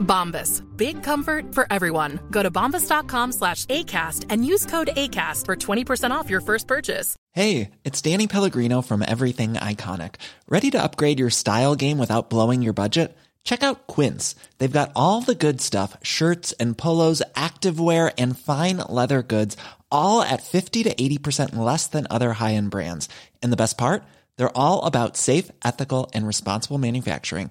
Bombas. 0.00 0.62
Big 0.76 1.02
comfort 1.02 1.54
for 1.54 1.66
everyone. 1.70 2.20
Go 2.30 2.42
to 2.42 2.50
bombas.com 2.50 3.32
slash 3.32 3.66
ACAST 3.66 4.26
and 4.28 4.44
use 4.44 4.66
code 4.66 4.90
ACAST 4.96 5.46
for 5.46 5.56
20% 5.56 6.10
off 6.10 6.28
your 6.30 6.40
first 6.40 6.66
purchase. 6.66 7.16
Hey, 7.32 7.70
it's 7.84 8.02
Danny 8.02 8.26
Pellegrino 8.26 8.82
from 8.82 9.04
Everything 9.06 9.54
Iconic. 9.54 10.16
Ready 10.48 10.70
to 10.72 10.82
upgrade 10.82 11.18
your 11.18 11.30
style 11.30 11.76
game 11.76 11.98
without 11.98 12.28
blowing 12.30 12.62
your 12.62 12.72
budget? 12.72 13.16
Check 13.44 13.62
out 13.62 13.86
Quince. 13.86 14.34
They've 14.58 14.70
got 14.70 14.92
all 14.94 15.20
the 15.20 15.34
good 15.34 15.60
stuff 15.60 15.96
shirts 16.02 16.52
and 16.52 16.76
polos, 16.76 17.22
activewear, 17.34 18.12
and 18.18 18.38
fine 18.38 18.78
leather 18.78 19.22
goods, 19.22 19.56
all 19.90 20.22
at 20.22 20.42
50 20.42 20.84
to 20.84 20.94
80% 20.94 21.56
less 21.56 21.86
than 21.86 22.06
other 22.10 22.32
high 22.34 22.54
end 22.54 22.70
brands. 22.70 23.08
And 23.42 23.52
the 23.52 23.56
best 23.56 23.78
part? 23.78 24.02
They're 24.36 24.56
all 24.56 24.84
about 24.84 25.16
safe, 25.16 25.50
ethical, 25.64 26.10
and 26.12 26.26
responsible 26.26 26.78
manufacturing. 26.78 27.50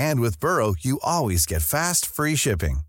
And 0.00 0.20
with 0.20 0.40
Burrow, 0.40 0.74
you 0.80 0.98
always 1.04 1.44
get 1.44 1.62
fast, 1.62 2.06
free 2.06 2.36
shipping. 2.36 2.80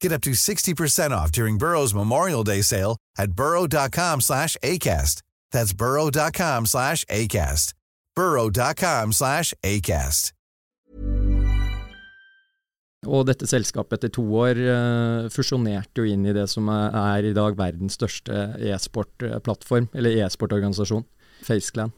Get 0.00 0.12
up 0.12 0.22
to 0.22 0.30
60% 0.30 1.12
off 1.12 1.30
during 1.30 1.58
Burrow's 1.58 1.94
Memorial 1.94 2.42
Day 2.42 2.62
sale 2.62 2.96
at 3.16 3.32
burrow.com 3.32 4.20
slash 4.20 4.56
ACAST. 4.64 5.22
That's 5.52 5.72
burrow.com 5.72 6.66
slash 6.66 7.04
ACAST. 7.04 7.74
burrow.com 8.16 9.12
slash 9.12 9.54
ACAST. 9.62 10.32
Og 13.08 13.24
dette 13.24 13.46
selskapet 13.48 13.96
etter 13.96 14.10
to 14.12 14.22
år 14.36 14.58
eh, 14.60 15.28
fusjonerte 15.32 16.02
jo 16.02 16.10
inn 16.12 16.26
i 16.28 16.34
det 16.36 16.44
som 16.52 16.66
er, 16.68 17.24
i 17.24 17.32
dag 17.32 17.56
verdens 17.56 17.96
største 17.96 18.42
e-sport-plattform, 18.60 19.88
eller 19.96 20.18
e-sportorganisasjon, 20.20 21.06
FaceClan. 21.46 21.94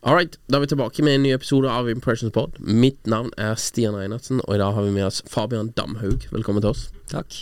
Alright, 0.00 0.38
da 0.48 0.56
er 0.56 0.62
vi 0.62 0.68
tilbake 0.70 1.02
med 1.04 1.18
en 1.18 1.24
ny 1.26 1.30
episode 1.34 1.68
av 1.68 1.88
Impressions 1.92 2.32
Pod. 2.32 2.54
Mitt 2.64 3.04
navn 3.04 3.34
er 3.36 3.58
Stian 3.60 3.92
Reinertsen, 3.92 4.38
og 4.46 4.54
i 4.56 4.60
dag 4.62 4.72
har 4.72 4.86
vi 4.86 4.94
med 4.94 5.04
oss 5.04 5.18
Fabian 5.28 5.74
Damhaug. 5.76 6.22
Velkommen 6.32 6.64
til 6.64 6.70
oss. 6.70 6.86
Takk. 7.10 7.36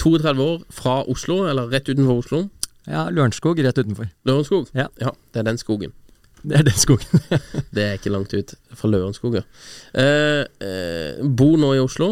32 0.00 0.46
år, 0.46 0.62
fra 0.72 0.94
Oslo, 1.12 1.42
eller 1.44 1.68
rett 1.68 1.90
utenfor 1.90 2.22
Oslo. 2.22 2.40
Ja, 2.88 3.02
Lørenskog 3.12 3.60
rett 3.60 3.76
utenfor. 3.76 4.08
Lørenskog? 4.24 4.70
Ja. 4.72 4.86
ja, 4.96 5.12
det 5.34 5.42
er 5.42 5.46
den 5.50 5.60
skogen. 5.60 5.92
Det 6.40 6.56
er 6.62 6.64
den 6.70 6.80
skogen. 6.80 7.20
Det 7.76 7.84
er 7.84 8.00
ikke 8.00 8.14
langt 8.16 8.32
ut 8.32 8.56
fra 8.72 8.92
Lørenskog, 8.94 9.36
ja. 9.42 9.44
Eh, 9.92 10.40
eh, 10.64 11.20
bor 11.36 11.60
nå 11.60 11.74
i 11.76 11.84
Oslo, 11.84 12.10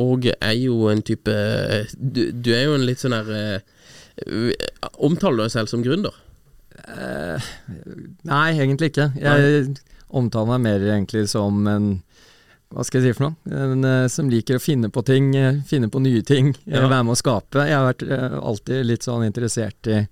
og 0.00 0.30
er 0.32 0.56
jo 0.56 0.88
en 0.88 1.04
type 1.04 1.36
Du, 1.92 2.24
du 2.32 2.52
er 2.54 2.70
jo 2.70 2.76
en 2.78 2.88
litt 2.88 3.02
sånn 3.02 3.16
her 3.16 3.30
eh, 3.34 4.68
Omtaler 5.02 5.42
du 5.42 5.42
deg 5.42 5.52
selv 5.52 5.68
som 5.72 5.82
gründer? 5.84 6.14
Eh, 6.88 7.48
nei, 8.28 8.46
egentlig 8.58 8.92
ikke. 8.92 9.10
Jeg 9.20 9.76
omtaler 10.10 10.54
meg 10.58 10.64
mer 10.66 10.86
egentlig 10.94 11.26
som 11.30 11.66
en 11.70 11.90
hva 12.70 12.84
skal 12.86 13.00
jeg 13.02 13.10
si 13.10 13.16
for 13.18 13.26
noe? 13.26 13.50
En 13.50 13.82
eh, 13.86 14.04
som 14.12 14.28
liker 14.30 14.60
å 14.60 14.62
finne 14.62 14.92
på 14.94 15.02
ting, 15.02 15.32
eh, 15.34 15.56
finne 15.66 15.88
på 15.90 15.98
nye 16.04 16.22
ting, 16.22 16.52
eh, 16.68 16.76
Ja. 16.78 16.84
være 16.86 17.02
med 17.08 17.16
å 17.16 17.18
skape. 17.18 17.64
Jeg 17.66 17.74
har 17.74 17.88
vært 17.88 18.04
alltid 18.38 18.86
litt 18.86 19.02
sånn 19.02 19.24
interessert 19.26 19.90
i 19.90 20.06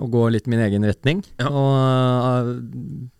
å 0.00 0.08
gå 0.08 0.22
litt 0.32 0.46
min 0.48 0.62
egen 0.64 0.86
retning. 0.88 1.20
Ja. 1.38 1.50
Og 1.52 2.62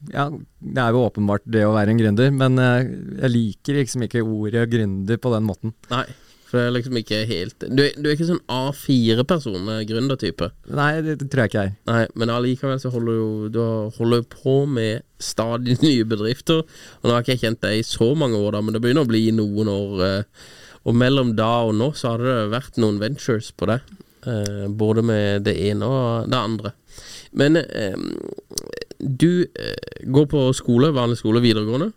ja, 0.09 0.31
det 0.33 0.81
er 0.81 0.97
jo 0.97 1.05
åpenbart 1.05 1.45
det 1.45 1.67
å 1.69 1.75
være 1.77 1.93
en 1.93 2.01
gründer, 2.01 2.33
men 2.33 2.57
jeg 2.57 3.29
liker 3.35 3.77
liksom 3.77 4.07
ikke 4.09 4.25
ordet 4.25 4.71
gründer 4.73 5.21
på 5.21 5.35
den 5.35 5.45
måten. 5.45 5.75
Nei, 5.93 6.07
for 6.53 6.61
det 6.61 6.67
er 6.69 6.75
liksom 6.75 6.97
ikke 7.01 7.19
helt 7.31 7.65
Du, 7.65 7.81
du 7.97 8.07
er 8.11 8.13
ikke 8.13 8.27
sånn 8.29 8.43
A4-person, 8.53 9.69
eh, 9.73 9.79
gründertype. 9.89 10.51
Nei, 10.77 10.91
det, 11.01 11.15
det 11.23 11.29
tror 11.33 11.47
jeg 11.47 11.51
ikke 11.53 11.63
jeg 11.63 11.71
er. 11.73 11.77
Nei, 11.89 12.03
men 12.21 12.33
allikevel 12.35 12.77
så 12.83 12.93
holder 12.93 13.17
jo 13.17 13.29
du 13.55 13.61
holder 13.97 14.27
på 14.29 14.59
med 14.69 15.01
stadig 15.23 15.79
nye 15.87 16.05
bedrifter. 16.11 16.61
Og 17.01 17.09
nå 17.09 17.15
har 17.17 17.25
ikke 17.25 17.39
jeg 17.39 17.45
kjent 17.47 17.63
deg 17.65 17.79
i 17.81 17.87
så 17.89 18.11
mange 18.21 18.37
år, 18.37 18.53
da, 18.59 18.61
men 18.61 18.77
det 18.77 18.83
begynner 18.85 19.09
å 19.09 19.11
bli 19.15 19.25
noen 19.33 19.73
år. 19.73 20.05
eh, 20.11 20.45
Og 20.85 20.97
mellom 21.01 21.33
da 21.39 21.49
og 21.71 21.73
nå 21.81 21.89
så 21.97 22.13
har 22.13 22.27
det 22.29 22.37
vært 22.53 22.77
noen 22.85 23.01
ventures 23.01 23.49
på 23.57 23.71
det. 23.73 23.81
eh, 24.29 24.69
Både 24.69 25.01
med 25.09 25.49
det 25.49 25.57
ene 25.71 25.89
og 25.89 26.29
det 26.29 26.37
andre. 26.45 26.77
Men 27.33 27.57
du 29.01 29.47
går 30.05 30.27
på 30.29 30.43
skole, 30.53 30.91
vanlig 30.93 31.17
skole, 31.17 31.41
videregående. 31.41 31.89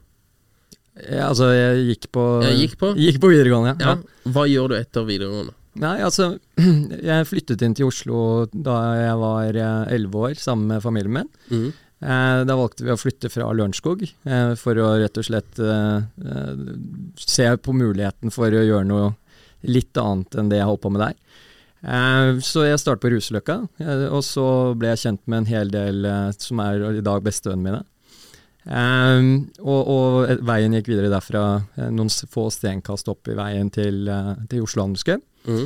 Ja, 1.03 1.27
altså, 1.29 1.49
jeg 1.51 1.85
gikk 1.89 2.09
på, 2.15 2.23
Jeg 2.45 2.59
gikk 2.61 2.75
på? 2.79 2.93
Gikk 2.95 3.21
på 3.23 3.31
videregående, 3.33 3.75
Ja. 3.83 3.97
Hva 4.31 4.45
gjør 4.47 4.71
du 4.71 4.75
etter 4.79 5.07
videregående? 5.07 5.53
Nei, 5.75 5.97
altså 6.07 6.37
Jeg 7.09 7.27
flyttet 7.27 7.65
inn 7.65 7.73
til 7.75 7.89
Oslo 7.89 8.45
da 8.47 8.77
jeg 8.95 9.17
var 9.19 9.57
elleve 9.91 10.29
år, 10.29 10.37
sammen 10.39 10.71
med 10.71 10.85
familien 10.85 11.17
min. 11.17 11.33
Mm. 11.51 11.67
Eh, 12.05 12.39
da 12.47 12.55
valgte 12.59 12.85
vi 12.85 12.93
å 12.93 12.99
flytte 12.99 13.31
fra 13.31 13.47
Lørenskog 13.55 14.03
eh, 14.05 14.53
for 14.59 14.79
å 14.79 14.93
rett 15.01 15.19
og 15.19 15.25
slett 15.27 15.59
eh, 15.63 15.99
eh, 15.99 16.63
se 17.19 17.47
på 17.57 17.75
muligheten 17.75 18.33
for 18.35 18.51
å 18.51 18.63
gjøre 18.65 18.87
noe 18.87 19.13
litt 19.65 19.97
annet 19.97 20.35
enn 20.37 20.51
det 20.51 20.59
jeg 20.59 20.67
holdt 20.69 20.83
på 20.83 20.91
med 20.93 21.01
der. 21.05 21.15
Eh, 21.85 22.41
så 22.45 22.65
jeg 22.67 22.81
startet 22.81 23.03
på 23.05 23.11
Ruseløkka, 23.15 23.57
eh, 23.83 24.05
og 24.11 24.23
så 24.27 24.47
ble 24.77 24.91
jeg 24.93 25.03
kjent 25.05 25.23
med 25.25 25.43
en 25.43 25.49
hel 25.49 25.71
del 25.73 26.07
eh, 26.09 26.29
som 26.37 26.61
er 26.63 26.83
i 26.99 27.03
dag 27.05 27.25
bestevennene 27.25 27.67
mine. 27.71 27.83
Eh, 28.65 29.25
og, 29.61 29.81
og 29.93 30.45
veien 30.45 30.75
gikk 30.77 30.89
videre 30.93 31.11
derfra, 31.13 31.45
eh, 31.77 31.89
noen 31.93 32.09
få 32.09 32.47
stenkast 32.53 33.09
opp 33.11 33.29
i 33.29 33.37
veien 33.37 33.71
til, 33.73 34.05
eh, 34.09 34.31
til 34.51 34.65
Oslo 34.65 34.85
Handelsclub. 34.87 35.25
Mm. 35.45 35.65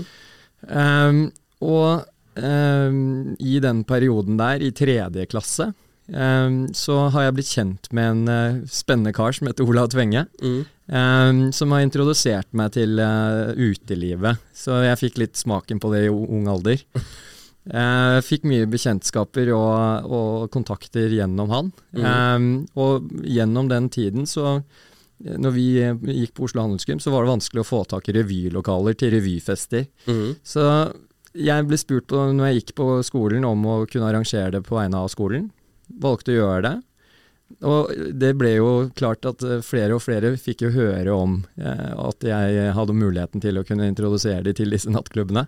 Um, 0.68 1.20
og 1.64 2.10
um, 2.36 3.38
i 3.40 3.60
den 3.64 3.86
perioden 3.88 4.40
der, 4.40 4.60
i 4.60 4.74
tredje 4.76 5.24
klasse, 5.32 5.70
um, 6.12 6.66
så 6.76 7.06
har 7.14 7.30
jeg 7.30 7.38
blitt 7.38 7.54
kjent 7.54 7.88
med 7.96 8.12
en 8.12 8.66
spennende 8.68 9.16
kar 9.16 9.32
som 9.36 9.48
heter 9.48 9.68
Olav 9.68 9.88
Tvenge. 9.94 10.26
Mm. 10.44 10.60
Um, 10.90 11.42
som 11.54 11.72
har 11.72 11.86
introdusert 11.86 12.50
meg 12.58 12.74
til 12.74 12.98
uh, 12.98 13.54
utelivet. 13.54 14.42
Så 14.58 14.82
jeg 14.84 15.00
fikk 15.00 15.20
litt 15.22 15.40
smaken 15.40 15.80
på 15.80 15.94
det 15.94 16.08
i 16.08 16.12
ung 16.12 16.50
alder. 16.50 16.82
Jeg 17.70 18.24
fikk 18.26 18.46
mye 18.50 18.68
bekjentskaper 18.72 19.52
og, 19.54 20.08
og 20.08 20.46
kontakter 20.54 21.12
gjennom 21.12 21.52
han. 21.54 21.74
Um, 21.94 22.48
og 22.80 23.12
gjennom 23.28 23.68
den 23.70 23.92
tiden 23.94 24.30
så 24.30 24.62
når 25.20 25.52
vi 25.52 25.68
eh, 25.84 25.96
gikk 26.22 26.38
på 26.38 26.48
Oslo 26.48 26.64
Handelsgym, 26.64 27.00
så 27.04 27.12
var 27.12 27.26
det 27.26 27.34
vanskelig 27.34 27.64
å 27.64 27.68
få 27.68 27.84
tak 27.92 28.08
i 28.10 28.16
revylokaler 28.16 28.96
til 29.00 29.12
revyfester. 29.18 29.88
Mm. 30.08 30.38
Så 30.48 30.66
jeg 31.36 31.66
ble 31.68 31.80
spurt 31.80 32.08
på, 32.10 32.22
når 32.36 32.50
jeg 32.50 32.62
gikk 32.62 32.76
på 32.80 32.92
skolen 33.06 33.48
om 33.48 33.66
å 33.68 33.82
kunne 33.90 34.08
arrangere 34.10 34.54
det 34.56 34.64
på 34.66 34.78
vegne 34.78 35.02
av 35.04 35.12
skolen. 35.12 35.50
Valgte 36.00 36.34
å 36.34 36.40
gjøre 36.40 36.62
det. 36.66 36.76
Og 37.66 37.92
det 38.22 38.32
ble 38.38 38.54
jo 38.60 38.72
klart 38.96 39.28
at 39.28 39.44
eh, 39.44 39.60
flere 39.66 39.98
og 39.98 40.04
flere 40.06 40.36
fikk 40.40 40.68
jo 40.68 40.74
høre 40.78 41.18
om 41.18 41.42
eh, 41.60 41.92
at 41.98 42.26
jeg 42.26 42.74
hadde 42.78 42.98
muligheten 42.98 43.44
til 43.44 43.60
å 43.60 43.66
kunne 43.68 43.90
introdusere 43.90 44.46
de 44.48 44.56
til 44.56 44.72
disse 44.72 44.92
nattklubbene. 44.94 45.48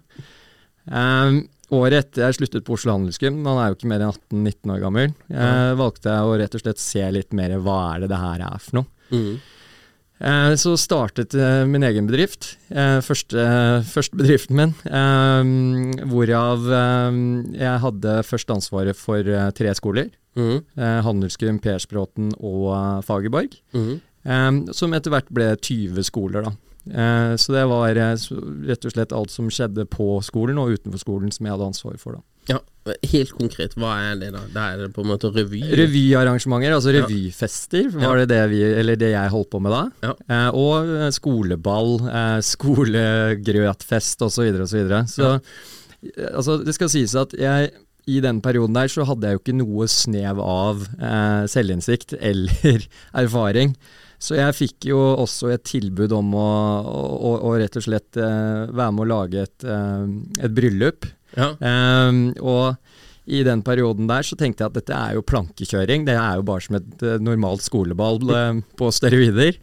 Um, 0.90 1.44
året 1.72 1.94
etter 2.06 2.26
jeg 2.28 2.38
sluttet 2.40 2.66
på 2.68 2.74
Oslo 2.76 2.92
Handelsgym, 2.98 3.38
man 3.46 3.58
er 3.64 3.70
jo 3.72 3.78
ikke 3.80 3.88
mer 3.92 4.04
enn 4.04 4.12
18-19 4.12 4.74
år 4.76 4.82
gammel, 4.84 5.14
eh, 5.32 5.72
valgte 5.80 6.12
jeg 6.12 6.28
å 6.28 6.38
rett 6.42 6.56
og 6.56 6.62
slett 6.66 6.80
se 6.84 7.06
litt 7.16 7.32
mer 7.34 7.56
hva 7.64 7.80
er 7.96 8.04
det 8.06 8.10
det 8.12 8.20
her 8.22 8.42
er 8.50 8.60
for 8.60 8.82
noe. 8.82 8.88
Mhm. 9.12 9.34
Eh, 10.22 10.54
Så 10.56 10.76
startet 10.78 11.34
eh, 11.34 11.66
min 11.66 11.82
egen 11.82 12.06
bedrift. 12.06 12.56
Eh, 12.70 13.00
Første, 13.02 13.42
første 13.90 14.16
bedriften 14.20 14.54
min. 14.56 14.76
Hvorav 16.12 16.68
jeg 17.58 17.80
hadde 17.86 18.14
først 18.28 18.54
ansvaret 18.54 18.96
for 19.00 19.24
tre 19.58 19.74
skoler. 19.78 20.12
Mm. 20.38 20.62
Handelsgym, 20.78 21.58
Persbråten 21.60 22.32
og 22.40 23.04
Fagerborg. 23.04 23.58
Eh, 23.74 24.52
Som 24.78 24.94
etter 24.94 25.10
hvert 25.12 25.32
ble 25.34 25.56
20 25.58 26.04
skoler, 26.08 26.46
da. 26.46 26.54
Eh, 26.90 27.36
så 27.38 27.54
det 27.54 27.64
var 27.70 27.94
eh, 27.94 28.28
rett 28.70 28.88
og 28.88 28.96
slett 28.96 29.14
alt 29.14 29.34
som 29.34 29.50
skjedde 29.54 29.86
på 29.92 30.16
skolen 30.26 30.60
og 30.62 30.74
utenfor 30.74 31.02
skolen 31.02 31.34
som 31.34 31.46
jeg 31.46 31.56
hadde 31.56 31.72
ansvar 31.74 31.98
for. 32.02 32.20
da. 32.20 32.56
Ja, 32.56 32.62
Helt 33.06 33.36
konkret, 33.38 33.76
hva 33.78 33.92
er 34.08 34.16
det 34.18 34.32
da? 34.34 34.40
Det 34.50 34.62
er 34.88 34.94
på 34.94 35.04
en 35.04 35.12
måte 35.12 35.30
revy? 35.30 35.60
Revyarrangementer, 35.78 36.74
altså 36.74 36.96
revyfester, 36.96 37.92
var 37.94 38.18
det 38.18 38.32
det, 38.32 38.40
vi, 38.50 38.64
eller 38.80 38.98
det 38.98 39.12
jeg 39.12 39.34
holdt 39.36 39.52
på 39.54 39.62
med 39.62 39.76
da. 39.76 39.82
Ja. 40.08 40.16
Eh, 40.26 40.58
og 40.58 40.90
eh, 40.96 41.12
skoleball, 41.14 41.94
eh, 42.10 42.40
skolegrøtfest 42.48 44.26
osv. 44.26 44.34
Så, 44.34 44.48
videre, 44.48 44.64
og 44.66 45.14
så, 45.14 45.14
så 45.14 46.10
ja. 46.10 46.32
altså, 46.32 46.58
det 46.66 46.74
skal 46.74 46.90
sies 46.90 47.14
at 47.22 47.38
jeg 47.38 47.70
i 48.10 48.18
den 48.26 48.42
perioden 48.42 48.74
der 48.74 48.90
så 48.90 49.06
hadde 49.06 49.30
jeg 49.30 49.38
jo 49.38 49.44
ikke 49.44 49.60
noe 49.60 49.86
snev 49.92 50.42
av 50.42 50.82
eh, 50.98 51.44
selvinnsikt 51.54 52.16
eller 52.18 52.88
erfaring. 53.24 53.76
Så 54.22 54.38
jeg 54.38 54.54
fikk 54.54 54.86
jo 54.92 55.00
også 55.24 55.50
et 55.56 55.64
tilbud 55.66 56.14
om 56.14 56.36
å, 56.38 56.50
å, 56.86 57.32
å 57.50 57.56
rett 57.58 57.80
og 57.80 57.86
slett 57.88 58.20
eh, 58.22 58.68
være 58.70 58.94
med 58.94 59.06
å 59.06 59.10
lage 59.10 59.46
et, 59.48 59.66
eh, 59.66 60.04
et 60.46 60.54
bryllup. 60.54 61.08
Ja. 61.34 61.54
Um, 61.58 62.28
og 62.44 62.76
i 63.30 63.44
den 63.46 63.62
perioden 63.62 64.08
der 64.10 64.24
så 64.26 64.34
tenkte 64.38 64.64
jeg 64.64 64.70
at 64.72 64.78
dette 64.80 64.94
er 64.98 65.14
jo 65.16 65.22
plankekjøring. 65.26 66.06
Det 66.08 66.16
er 66.18 66.36
jo 66.40 66.44
bare 66.48 66.62
som 66.66 66.76
et 66.80 67.04
eh, 67.06 67.20
normalt 67.22 67.62
skoleball 67.62 68.18
eh, 68.34 68.62
på 68.80 68.86
steroider. 68.94 69.54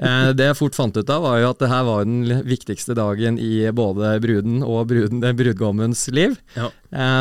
Eh, 0.00 0.28
det 0.38 0.46
jeg 0.46 0.58
fort 0.60 0.76
fant 0.78 0.96
ut 0.96 1.10
av, 1.10 1.22
var 1.26 1.40
jo 1.42 1.50
at 1.50 1.60
det 1.60 1.70
her 1.72 1.84
var 1.88 2.04
den 2.06 2.44
viktigste 2.46 2.94
dagen 2.98 3.38
i 3.42 3.70
både 3.74 4.20
bruden 4.22 4.62
og 4.62 4.86
bruden, 4.92 5.36
brudgommens 5.36 6.06
liv. 6.14 6.32
Ja. 6.54 6.68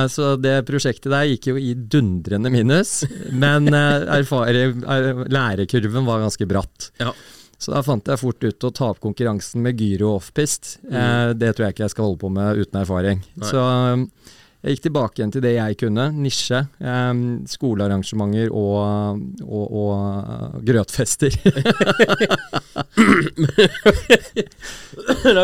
Så 0.09 0.35
det 0.41 0.65
prosjektet 0.69 1.11
der 1.13 1.29
gikk 1.29 1.47
jo 1.51 1.55
i 1.59 1.75
dundrende 1.75 2.49
minus, 2.53 3.03
men 3.29 3.69
lærekurven 3.69 4.85
var 6.07 6.23
ganske 6.23 6.45
bratt. 6.49 6.89
Ja. 7.01 7.11
Så 7.59 7.73
da 7.75 7.83
fant 7.83 8.07
jeg 8.07 8.21
fort 8.21 8.39
ut 8.39 8.65
å 8.65 8.71
ta 8.71 8.87
opp 8.93 9.01
konkurransen 9.03 9.61
med 9.65 9.81
gyro 9.83 10.15
offpist. 10.15 10.77
Mm. 10.87 11.35
det 11.35 11.51
tror 11.53 11.65
jeg 11.67 11.73
ikke 11.75 11.87
jeg 11.89 11.95
skal 11.97 12.07
holde 12.07 12.23
på 12.23 12.31
med 12.33 12.63
uten 12.63 12.81
erfaring. 12.81 13.17
Nei. 13.35 13.49
Så 13.51 13.59
jeg 14.59 14.75
gikk 14.75 14.89
tilbake 14.89 15.21
igjen 15.21 15.31
til 15.31 15.39
det 15.45 15.53
jeg 15.55 15.77
kunne, 15.79 16.09
nisje. 16.11 16.57
Um, 16.83 17.47
skolearrangementer 17.47 18.51
og, 18.51 19.15
og, 19.45 19.71
og 19.71 19.93
uh, 19.95 20.59
grøtfester. 20.67 21.31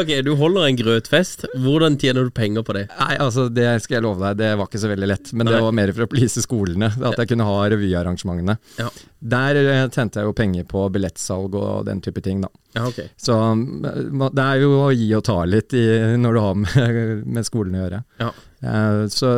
ok, 0.01 0.11
du 0.27 0.35
holder 0.35 0.67
en 0.67 0.75
grøtfest. 0.81 1.47
Hvordan 1.63 1.95
tjener 2.01 2.27
du 2.27 2.31
penger 2.35 2.59
på 2.67 2.75
det? 2.75 2.91
Nei, 2.91 3.15
altså 3.23 3.47
det 3.47 3.79
skal 3.85 4.01
jeg 4.01 4.03
love 4.03 4.19
deg, 4.19 4.35
det 4.41 4.49
var 4.59 4.67
ikke 4.67 4.83
så 4.83 4.91
veldig 4.91 5.07
lett. 5.13 5.31
Men 5.31 5.47
Nei. 5.47 5.55
det 5.55 5.63
var 5.63 5.71
mer 5.79 5.95
for 5.95 6.03
å 6.03 6.11
please 6.11 6.43
skolene, 6.43 6.91
at 6.91 7.15
jeg 7.21 7.29
kunne 7.31 7.47
ha 7.47 7.55
revyarrangementene. 7.71 8.59
Ja. 8.81 8.89
Der 9.25 9.57
eh, 9.61 9.87
tjente 9.95 10.19
jeg 10.19 10.27
jo 10.27 10.35
penger 10.37 10.67
på 10.69 10.85
billettsalg 10.91 11.55
og 11.55 11.87
den 11.87 12.03
type 12.03 12.19
ting, 12.25 12.43
da. 12.43 12.49
Ja, 12.75 12.83
ok. 12.89 12.99
Så 13.15 13.31
um, 13.39 13.79
det 13.79 14.43
er 14.43 14.59
jo 14.59 14.83
å 14.83 14.91
gi 14.91 15.07
og 15.15 15.23
ta 15.23 15.47
litt 15.47 15.71
i, 15.79 16.19
når 16.19 16.35
du 16.35 16.39
har 16.43 16.59
med, 16.65 17.23
med 17.23 17.47
skolen 17.47 17.79
å 17.79 17.81
gjøre. 17.85 18.03
Ja. 18.19 18.35
Eh, 18.65 19.03
så 19.13 19.35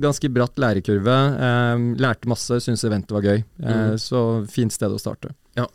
ganske 0.00 0.30
bratt 0.32 0.54
lærekurve. 0.62 1.18
Eh, 1.48 1.84
lærte 1.98 2.30
masse, 2.30 2.60
syntes 2.62 2.86
eventet 2.88 3.12
var 3.18 3.26
gøy. 3.26 3.42
Mm. 3.62 3.98
Så 3.98 4.22
fint 4.54 4.72
sted 4.74 4.94
å 4.94 5.02
starte. 5.02 5.34
ja. 5.58 5.66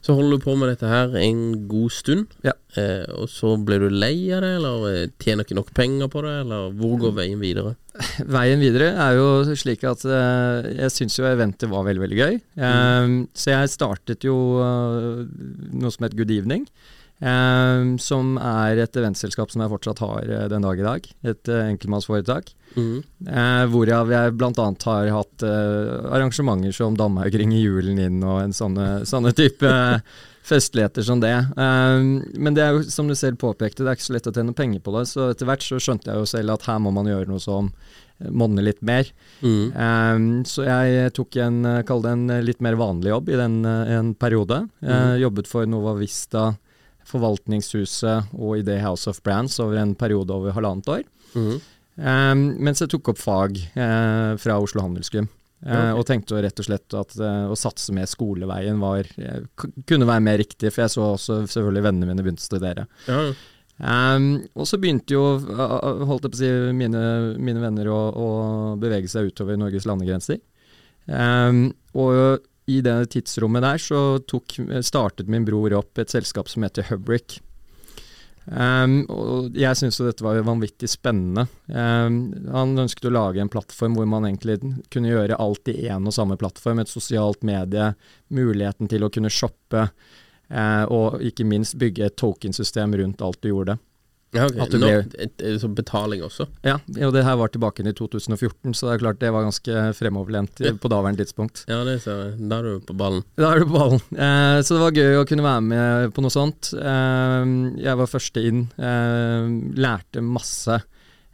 Så 0.00 0.14
holder 0.16 0.38
du 0.38 0.44
på 0.46 0.54
med 0.56 0.70
dette 0.70 0.88
her 0.88 1.10
en 1.20 1.66
god 1.68 1.92
stund, 1.92 2.28
Ja. 2.46 2.52
eh, 2.80 3.04
og 3.12 3.26
så 3.28 3.50
blir 3.62 3.82
du 3.82 3.90
lei 3.92 4.30
av 4.32 4.40
det, 4.40 4.52
eller 4.56 5.10
tjener 5.20 5.44
ikke 5.44 5.54
nok 5.58 5.74
penger 5.76 6.08
på 6.08 6.22
det, 6.24 6.30
eller 6.46 6.70
hvor 6.78 6.94
går 7.02 7.12
veien 7.18 7.38
videre? 7.42 7.74
Veien 8.24 8.58
videre 8.62 8.94
er 8.96 9.18
jo 9.18 9.26
slik 9.52 9.84
at 9.84 10.00
eh, 10.08 10.70
jeg 10.80 10.94
syns 10.94 11.18
jo 11.18 11.26
eventet 11.28 11.68
var 11.68 11.84
veldig, 11.84 12.02
veldig 12.06 12.20
gøy. 12.22 12.38
Eh, 12.56 13.26
Så 13.36 13.52
jeg 13.52 13.68
startet 13.74 14.24
jo 14.24 14.32
noe 15.76 15.92
som 15.92 16.04
het 16.08 16.16
Good 16.16 16.30
Evening. 16.32 16.64
Eh, 17.20 17.96
som 18.02 18.36
er 18.40 18.82
et 18.82 19.00
eventselskap 19.00 19.52
som 19.52 19.64
jeg 19.64 19.72
fortsatt 19.72 20.02
har 20.04 20.30
uh, 20.30 20.44
den 20.52 20.64
dag 20.66 20.80
i 20.80 20.86
dag. 20.86 21.10
Et 21.32 21.50
uh, 21.52 21.64
enkeltmannsforetak. 21.72 22.52
Mm. 22.76 23.00
Hvorav 23.72 24.10
jeg 24.12 24.32
bl.a. 24.36 24.64
har 24.84 25.10
hatt 25.14 25.44
arrangementer 25.46 26.74
som 26.76 26.96
Damhaugring 26.98 27.54
i 27.56 27.62
julen 27.62 27.96
inn 28.02 28.18
og 28.20 28.42
en 28.42 28.52
sånne, 28.52 29.06
sånne 29.08 29.32
type 29.32 29.70
festligheter 30.50 31.06
som 31.06 31.22
det. 31.22 31.32
Men 31.56 32.58
det 32.58 32.66
er 32.66 32.76
jo, 32.76 32.82
som 32.92 33.08
du 33.08 33.14
selv 33.16 33.40
påpekte, 33.40 33.80
det 33.80 33.94
er 33.94 33.96
ikke 33.96 34.08
så 34.10 34.16
lett 34.18 34.28
å 34.28 34.34
tjene 34.36 34.52
penger 34.58 34.84
på 34.84 34.92
det. 34.92 35.06
Så 35.08 35.30
etter 35.30 35.48
hvert 35.48 35.64
så 35.64 35.80
skjønte 35.80 36.12
jeg 36.12 36.20
jo 36.20 36.28
selv 36.28 36.52
at 36.58 36.68
her 36.68 36.82
må 36.84 36.92
man 36.92 37.08
gjøre 37.08 37.30
noe 37.30 37.40
som 37.40 37.72
monner 38.28 38.64
litt 38.68 38.82
mer. 38.84 39.08
Mm. 39.40 39.72
Eh, 39.72 40.44
så 40.48 40.68
jeg 40.68 41.16
tok 41.16 41.40
en, 41.42 41.62
kall 41.88 42.04
det 42.04 42.12
en 42.12 42.28
litt 42.44 42.62
mer 42.64 42.76
vanlig 42.80 43.12
jobb 43.12 43.32
i 43.32 43.40
den, 43.40 43.58
en 43.64 44.12
periode. 44.18 44.66
Mm. 44.84 45.16
Jobbet 45.24 45.50
for 45.50 45.68
Nova 45.68 45.96
Vista, 45.96 46.50
Forvaltningshuset 47.06 48.34
og 48.34 48.58
i 48.58 48.66
det 48.66 48.80
House 48.82 49.08
of 49.10 49.22
Brands 49.22 49.58
over 49.62 49.78
en 49.80 49.94
periode 49.98 50.34
over 50.34 50.54
halvannet 50.56 50.92
år. 50.92 51.02
Mm. 51.36 51.56
Um, 51.96 52.44
mens 52.66 52.82
jeg 52.82 52.90
tok 52.92 53.14
opp 53.14 53.20
fag 53.22 53.56
uh, 53.78 54.36
fra 54.40 54.58
Oslo 54.60 54.84
Handelsgym. 54.84 55.28
Eh, 55.64 55.72
Ja. 55.72 55.94
Og 55.96 56.04
tenkte 56.04 56.36
rett 56.44 56.60
og 56.60 56.66
slett 56.66 56.94
at 56.94 57.14
uh, 57.16 57.48
å 57.48 57.56
satse 57.56 57.94
med 57.96 58.06
skoleveien 58.10 58.76
var, 58.78 59.08
kunne 59.88 60.08
være 60.08 60.22
mer 60.22 60.36
riktig, 60.38 60.68
for 60.68 60.84
jeg 60.84 60.92
så 60.92 61.06
også 61.14 61.38
selvfølgelig 61.48 61.84
vennene 61.86 62.10
mine 62.10 62.22
begynte 62.26 62.44
å 62.44 62.50
studere. 62.50 62.84
Ja. 63.08 63.22
Um, 63.76 64.28
og 64.56 64.68
så 64.68 64.78
begynte 64.80 65.16
jo 65.16 65.22
holdt 65.36 66.28
jeg 66.28 66.32
på 66.32 66.36
å 66.36 66.40
si, 66.40 66.50
mine, 66.76 67.00
mine 67.40 67.60
venner 67.64 67.88
å, 67.92 67.98
å 68.12 68.28
bevege 68.80 69.08
seg 69.08 69.32
utover 69.32 69.58
Norges 69.60 69.88
landegrenser. 69.88 70.38
Um, 71.08 71.70
og 71.96 72.44
i 72.66 72.80
det 72.82 72.96
tidsrommet 73.14 73.62
der 73.62 73.82
så 73.82 74.00
tok, 74.26 74.58
startet 74.82 75.30
min 75.30 75.46
bror 75.46 75.74
opp 75.78 75.98
et 76.02 76.12
selskap 76.12 76.50
som 76.50 76.66
heter 76.66 76.88
Hubrick. 76.90 77.38
Um, 78.46 79.00
og 79.10 79.56
jeg 79.58 79.74
syntes 79.74 79.98
dette 80.06 80.22
var 80.22 80.38
vanvittig 80.46 80.88
spennende. 80.90 81.48
Um, 81.66 82.30
han 82.54 82.76
ønsket 82.78 83.08
å 83.08 83.14
lage 83.14 83.42
en 83.42 83.50
plattform 83.50 83.96
hvor 83.98 84.06
man 84.10 84.28
egentlig 84.28 84.60
kunne 84.92 85.10
gjøre 85.10 85.38
alt 85.42 85.70
i 85.72 85.88
én 85.88 86.06
og 86.06 86.14
samme 86.14 86.38
plattform. 86.38 86.82
Et 86.82 86.90
sosialt 86.90 87.42
medie, 87.46 87.90
muligheten 88.30 88.90
til 88.90 89.06
å 89.06 89.10
kunne 89.10 89.32
shoppe, 89.34 89.88
uh, 90.54 90.84
og 90.86 91.18
ikke 91.26 91.48
minst 91.48 91.78
bygge 91.80 92.06
et 92.06 92.18
tokensystem 92.22 92.94
rundt 93.02 93.24
alt 93.26 93.42
du 93.42 93.50
gjorde. 93.50 93.78
Ja, 94.36 94.46
okay. 94.46 94.78
Nå, 94.80 94.86
ble- 94.86 95.20
et, 95.26 95.42
et, 95.42 95.60
så 95.62 95.68
betaling 95.74 96.22
også? 96.26 96.46
Ja, 96.66 96.76
og 97.06 97.12
det 97.16 97.24
her 97.24 97.36
var 97.40 97.48
tilbake 97.54 97.84
i 97.86 97.92
2014, 97.92 98.74
så 98.76 98.88
det 98.90 98.94
er 98.96 99.02
klart 99.04 99.18
det 99.22 99.32
var 99.34 99.46
ganske 99.48 99.84
fremoverlent 99.98 100.60
i- 100.60 100.72
på 100.76 100.88
daværende 100.92 101.22
tidspunkt. 101.24 101.64
Ja, 101.68 101.82
det 101.88 102.00
ser 102.02 102.22
jeg. 102.24 102.48
Da 102.50 102.58
er 102.58 102.62
du 102.62 102.80
på 102.88 102.96
ballen. 102.96 103.24
Da 103.36 103.52
er 103.54 103.60
du 103.60 103.66
på 103.70 103.78
ballen. 103.78 104.02
Eh, 104.12 104.58
så 104.62 104.76
det 104.76 104.82
var 104.84 104.92
gøy 105.00 105.20
å 105.22 105.26
kunne 105.28 105.46
være 105.46 105.62
med 105.62 106.12
på 106.16 106.22
noe 106.24 106.34
sånt. 106.34 106.72
Eh, 106.76 107.54
jeg 107.82 107.96
var 108.02 108.06
første 108.12 108.44
inn, 108.46 108.66
eh, 108.78 109.48
lærte 109.80 110.22
masse. 110.22 110.80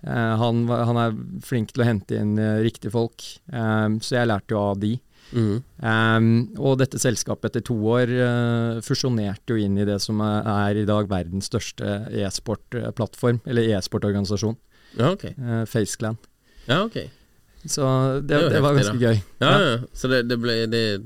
Eh, 0.02 0.37
han, 0.37 0.64
han 0.66 0.96
er 0.98 1.12
flink 1.46 1.70
til 1.72 1.84
å 1.84 1.87
hente 1.87 2.16
inn 2.19 2.37
eh, 2.38 2.58
riktige 2.64 2.91
folk, 2.91 3.22
eh, 3.53 3.88
så 4.03 4.17
jeg 4.19 4.27
lærte 4.32 4.50
jo 4.56 4.58
av 4.72 4.81
de. 4.82 4.96
Mhm. 5.32 5.62
Um, 5.82 6.27
og 6.60 6.79
dette 6.82 7.01
selskapet 7.01 7.51
etter 7.51 7.65
to 7.67 7.74
år 7.89 8.10
uh, 8.12 8.81
fusjonerte 8.84 9.55
jo 9.55 9.56
inn 9.56 9.79
i 9.81 9.86
det 9.89 9.98
som 10.05 10.20
er, 10.20 10.77
i 10.77 10.84
dag 10.89 11.08
verdens 11.10 11.48
største 11.51 12.06
e-sport-plattform, 12.12 13.41
eller 13.46 13.72
e-sportorganisasjon, 13.77 14.56
Ja, 14.98 15.12
ok. 15.15 15.24
uh, 15.39 15.65
FaceClan. 15.65 16.19
Ja, 16.69 16.84
okay. 16.84 17.08
Så 17.65 17.82
det, 18.27 18.41
Det 18.43 18.51
det, 18.56 18.62
var 18.62 18.74
ganske 18.74 18.98
gøy. 18.98 19.20
Ja, 19.41 19.51
ja. 19.62 19.79
Så 19.94 20.08
det, 20.10 20.24
det 20.29 20.39
ble 20.43 20.67
det, 20.67 21.03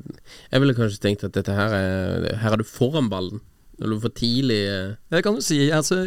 Jeg 0.52 0.60
ville 0.62 0.74
kanskje 0.74 1.02
tenkt 1.02 1.24
at 1.24 1.34
dette 1.36 1.52
her 1.52 1.68
er 1.76 2.36
Her 2.40 2.52
er 2.56 2.62
du 2.62 2.64
foran 2.64 3.10
ballen. 3.12 3.42
Når 3.76 3.90
du 3.92 3.98
for 4.00 4.08
tidlig 4.16 4.62
eh, 4.64 4.94
Det 5.12 5.20
kan 5.24 5.34
du 5.36 5.42
si. 5.44 5.70
altså 5.70 5.98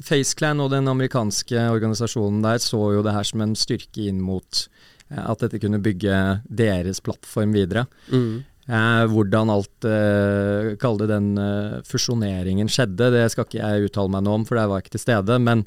FaceClan 0.00 0.62
og 0.64 0.70
den 0.72 0.88
amerikanske 0.88 1.66
organisasjonen 1.74 2.40
der 2.44 2.56
så 2.62 2.80
jo 2.94 3.02
det 3.04 3.12
her 3.12 3.26
som 3.28 3.42
en 3.44 3.52
styrke 3.58 4.06
inn 4.08 4.22
mot 4.24 4.62
eh, 4.64 4.70
at 5.10 5.44
dette 5.44 5.60
kunne 5.62 5.82
bygge 5.84 6.18
deres 6.48 7.02
plattform 7.04 7.54
videre. 7.56 7.86
mm. 8.10 8.42
Eh, 8.64 9.02
hvordan 9.12 9.50
alt 9.52 9.84
eh, 9.84 10.70
Kall 10.80 10.96
det 11.02 11.10
den 11.10 11.34
eh, 11.36 11.82
fusjoneringen 11.84 12.70
skjedde, 12.72 13.10
det 13.12 13.26
skal 13.32 13.44
ikke 13.44 13.60
jeg 13.60 13.90
uttale 13.90 14.14
meg 14.14 14.24
noe 14.24 14.38
om, 14.40 14.46
for 14.48 14.56
jeg 14.56 14.70
var 14.70 14.80
ikke 14.80 14.94
til 14.94 15.02
stede. 15.02 15.36
Men 15.44 15.66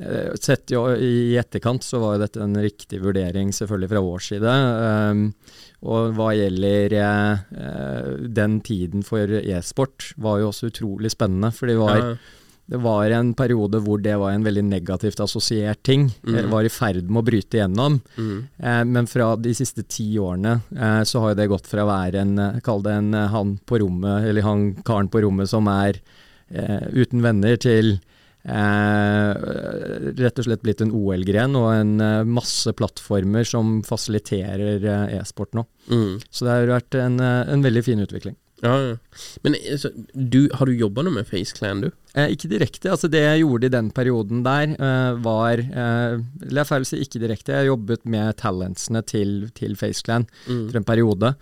eh, 0.00 0.32
sett 0.40 0.72
jo 0.72 0.86
i 0.96 1.36
etterkant 1.40 1.84
så 1.84 2.00
var 2.00 2.16
jo 2.16 2.22
dette 2.24 2.40
en 2.40 2.56
riktig 2.56 3.02
vurdering, 3.04 3.52
selvfølgelig 3.52 3.92
fra 3.92 4.04
vår 4.06 4.24
side. 4.30 4.56
Um, 5.12 5.26
og 5.80 6.16
hva 6.16 6.30
gjelder 6.36 6.96
eh, 6.96 7.44
eh, 7.60 8.08
den 8.40 8.58
tiden 8.64 9.04
for 9.04 9.36
e-sport, 9.40 10.10
var 10.20 10.40
jo 10.40 10.50
også 10.50 10.72
utrolig 10.72 11.12
spennende. 11.12 11.52
For 11.56 11.68
det 11.68 11.76
var, 11.80 12.00
ja. 12.00 12.14
Det 12.70 12.78
var 12.78 13.10
en 13.10 13.32
periode 13.34 13.80
hvor 13.82 13.98
det 13.98 14.12
var 14.20 14.30
en 14.30 14.44
veldig 14.46 14.62
negativt 14.62 15.20
assosiert 15.24 15.80
ting. 15.82 16.04
Mm. 16.22 16.34
Det 16.36 16.42
Var 16.52 16.66
i 16.66 16.70
ferd 16.70 17.08
med 17.08 17.18
å 17.18 17.26
bryte 17.26 17.58
igjennom. 17.58 17.96
Mm. 18.14 18.36
Eh, 18.62 18.82
men 18.86 19.08
fra 19.10 19.32
de 19.34 19.54
siste 19.58 19.82
ti 19.90 20.06
årene 20.22 20.60
eh, 20.70 21.00
så 21.02 21.24
har 21.24 21.34
det 21.34 21.48
gått 21.50 21.66
fra 21.66 21.82
å 21.82 21.88
være 21.90 22.22
en, 22.22 22.36
eh, 22.38 22.60
kall 22.62 22.84
det 22.86 22.94
en 22.94 23.10
eh, 23.18 23.26
han 23.32 23.56
på 23.66 23.80
rommet, 23.82 24.28
eller 24.30 24.46
han 24.46 24.68
karen 24.86 25.10
på 25.10 25.24
rommet 25.24 25.50
som 25.50 25.66
er 25.72 25.98
eh, 26.54 26.86
uten 26.94 27.26
venner, 27.26 27.58
til 27.58 27.96
eh, 28.46 29.32
rett 30.22 30.38
og 30.38 30.46
slett 30.46 30.62
blitt 30.62 30.84
en 30.86 30.94
OL-gren 30.94 31.58
og 31.58 31.72
en 31.74 31.96
masse 32.30 32.70
plattformer 32.78 33.50
som 33.50 33.80
fasiliterer 33.82 34.86
e-sport 35.18 35.58
nå. 35.58 35.66
Mm. 35.90 36.20
Så 36.30 36.46
det 36.46 36.54
har 36.54 36.76
vært 36.76 37.00
en, 37.02 37.18
en 37.18 37.66
veldig 37.66 37.82
fin 37.90 38.06
utvikling. 38.06 38.38
Ja, 38.62 38.74
ja. 38.76 38.96
Men 39.42 39.54
altså, 39.72 39.88
du, 40.12 40.48
har 40.52 40.66
du 40.68 40.74
jobba 40.76 41.02
noe 41.06 41.14
med 41.14 41.26
FaceClan, 41.28 41.80
du? 41.86 41.90
Eh, 42.14 42.32
ikke 42.34 42.48
direkte. 42.50 42.90
altså 42.90 43.08
Det 43.08 43.20
jeg 43.22 43.40
gjorde 43.44 43.68
i 43.70 43.72
den 43.72 43.90
perioden 43.96 44.42
der, 44.44 44.74
eh, 44.76 45.14
var 45.22 45.62
eh, 45.62 46.18
Eller 46.44 46.60
jeg 46.64 46.68
feil 46.68 46.84
å 46.84 46.88
si 46.90 47.00
ikke 47.04 47.22
direkte. 47.22 47.56
Jeg 47.56 47.70
jobbet 47.70 48.04
med 48.04 48.36
talentsene 48.42 49.02
til, 49.06 49.50
til 49.54 49.76
FaceClan 49.80 50.26
Mm. 50.46 50.66
for 50.70 50.76
en 50.82 50.84
periode. 50.84 51.34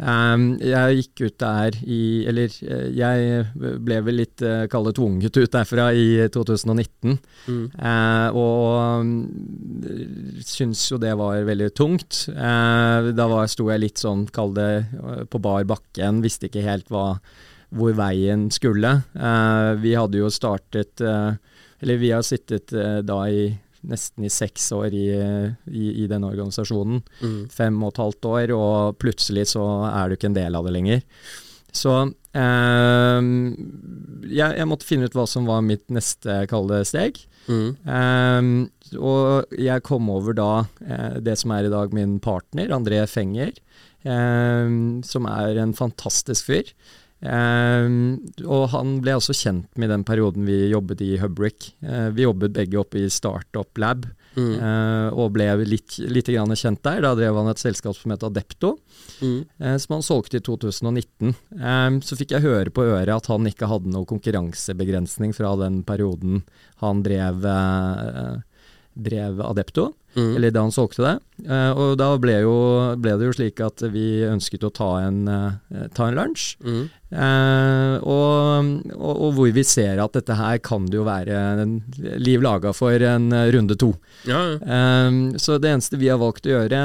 Um, 0.00 0.54
jeg 0.64 0.96
gikk 0.96 1.20
ut 1.26 1.34
der 1.42 1.74
i 1.84 2.24
Eller 2.30 2.48
eh, 2.64 2.86
jeg 2.96 3.42
ble 3.84 3.98
vel 4.06 4.16
litt 4.22 4.40
uh, 4.40 4.64
kall 4.72 4.88
tvunget 4.96 5.36
ut 5.36 5.52
derfra 5.52 5.90
i 5.92 6.24
2019. 6.32 7.18
Mm. 7.50 7.66
Eh, 7.76 8.38
og 8.40 9.04
syns 10.46 10.86
jo 10.90 10.98
det 11.00 11.12
var 11.20 11.44
veldig 11.46 11.70
tungt. 11.76 12.24
Eh, 12.32 13.10
da 13.16 13.28
var, 13.30 13.48
sto 13.50 13.68
jeg 13.70 13.82
litt 13.84 14.00
sånn, 14.00 14.26
kall 14.32 14.54
det 14.56 14.70
eh, 14.80 15.22
på 15.30 15.40
bar 15.42 15.66
bakken, 15.68 16.22
visste 16.24 16.48
ikke 16.48 16.64
helt 16.64 16.88
hva, 16.92 17.18
hvor 17.76 17.94
veien 17.98 18.48
skulle. 18.54 19.02
Eh, 19.14 19.70
vi 19.82 19.96
hadde 19.98 20.20
jo 20.22 20.30
startet 20.32 21.00
eh, 21.04 21.32
Eller 21.80 22.00
vi 22.00 22.10
har 22.12 22.24
sittet 22.26 22.72
eh, 22.76 23.00
da 23.06 23.22
i 23.28 23.50
nesten 23.86 24.26
i 24.26 24.32
seks 24.32 24.70
år 24.76 24.94
i, 24.96 25.06
i, 25.70 25.84
i 26.04 26.08
denne 26.10 26.28
organisasjonen. 26.28 27.00
Mm. 27.20 27.38
Fem 27.52 27.78
og 27.82 27.94
et 27.94 28.02
halvt 28.02 28.28
år, 28.30 28.54
og 28.56 28.98
plutselig 29.00 29.50
så 29.54 29.64
er 29.90 30.08
du 30.08 30.18
ikke 30.18 30.30
en 30.30 30.36
del 30.40 30.58
av 30.58 30.66
det 30.66 30.74
lenger. 30.76 31.06
Så 31.76 31.94
eh, 32.34 33.28
jeg, 34.30 34.58
jeg 34.58 34.68
måtte 34.68 34.88
finne 34.88 35.08
ut 35.08 35.16
hva 35.16 35.26
som 35.30 35.48
var 35.48 35.64
mitt 35.66 35.86
neste, 35.92 36.42
kalde 36.50 36.82
steg. 36.88 37.22
Mm. 37.50 37.70
Eh, 37.86 38.98
og 38.98 39.54
jeg 39.58 39.86
kom 39.86 40.10
over 40.12 40.36
da 40.36 40.50
eh, 40.82 41.20
det 41.22 41.36
som 41.40 41.54
er 41.54 41.68
i 41.68 41.72
dag 41.72 41.94
min 41.96 42.18
partner, 42.22 42.72
André 42.74 43.02
Fenger, 43.10 43.54
ehm, 44.02 45.00
som 45.06 45.28
er 45.30 45.60
en 45.62 45.76
fantastisk 45.76 46.50
fyr. 46.50 46.74
Ehm, 47.22 48.16
og 48.48 48.68
han 48.72 48.94
ble 49.04 49.12
også 49.18 49.34
kjent 49.36 49.68
med 49.76 49.90
i 49.90 49.92
den 49.92 50.04
perioden 50.08 50.46
vi 50.48 50.70
jobbet 50.72 51.02
i 51.04 51.16
Hubrick. 51.20 51.72
Eh, 51.84 52.08
vi 52.16 52.24
jobbet 52.24 52.54
begge 52.56 52.80
oppe 52.80 53.02
i 53.04 53.10
Startup 53.12 53.68
Lab, 53.78 54.06
Mm. 54.36 54.60
eh, 54.62 55.08
og 55.12 55.32
ble 55.34 55.44
litt, 55.66 55.98
litt 55.98 56.26
kjent 56.26 56.82
der. 56.82 57.00
Da 57.02 57.14
drev 57.16 57.34
han 57.34 57.48
et 57.50 57.58
selskap 57.58 57.96
som 57.96 58.12
het 58.12 58.22
Adepto 58.22 58.78
Mm. 59.20 59.44
eh, 59.60 59.76
som 59.76 59.94
han 59.94 60.02
solgte 60.02 60.36
i 60.36 60.40
2019. 60.40 61.34
Eh, 61.52 61.90
så 62.00 62.16
fikk 62.16 62.30
jeg 62.30 62.42
høre 62.42 62.70
på 62.70 62.82
øret 62.86 63.08
at 63.16 63.26
han 63.26 63.44
ikke 63.44 63.66
hadde 63.68 63.90
noe 63.90 64.06
konkurransebegrensning 64.06 65.34
fra 65.34 65.56
den 65.56 65.82
perioden 65.82 66.44
han 66.80 67.02
drev, 67.02 67.44
eh, 67.44 68.36
drev 68.94 69.40
Adepto, 69.44 69.92
Mm. 70.10 70.36
eller 70.36 70.50
da 70.50 70.62
han 70.64 70.72
solgte 70.74 71.04
det. 71.04 71.12
Uh, 71.46 71.70
og 71.70 71.90
da 72.00 72.08
ble, 72.18 72.40
jo, 72.42 72.54
ble 72.98 73.12
det 73.14 73.28
jo 73.28 73.34
slik 73.36 73.60
at 73.62 73.84
vi 73.92 74.24
ønsket 74.26 74.64
å 74.66 74.70
ta 74.74 74.88
en, 75.04 75.20
uh, 75.30 75.84
ta 75.94 76.08
en 76.10 76.16
lunsj. 76.18 76.56
Mm. 76.66 76.80
Uh, 77.14 77.94
og, 78.02 78.72
og, 78.96 79.20
og 79.28 79.36
hvor 79.36 79.52
vi 79.54 79.62
ser 79.66 80.02
at 80.02 80.16
dette 80.18 80.34
her 80.34 80.58
kan 80.66 80.88
det 80.90 80.98
jo 80.98 81.04
være 81.06 81.38
en 81.62 81.76
liv 82.18 82.42
laga 82.42 82.72
for 82.74 82.98
en 83.06 83.30
runde 83.54 83.78
to. 83.78 83.92
Ja, 84.26 84.40
ja. 84.50 84.82
Så 85.38 85.60
det 85.62 85.70
eneste 85.70 85.98
vi 86.00 86.10
har 86.10 86.18
valgt 86.20 86.46
å 86.46 86.52
gjøre, 86.56 86.80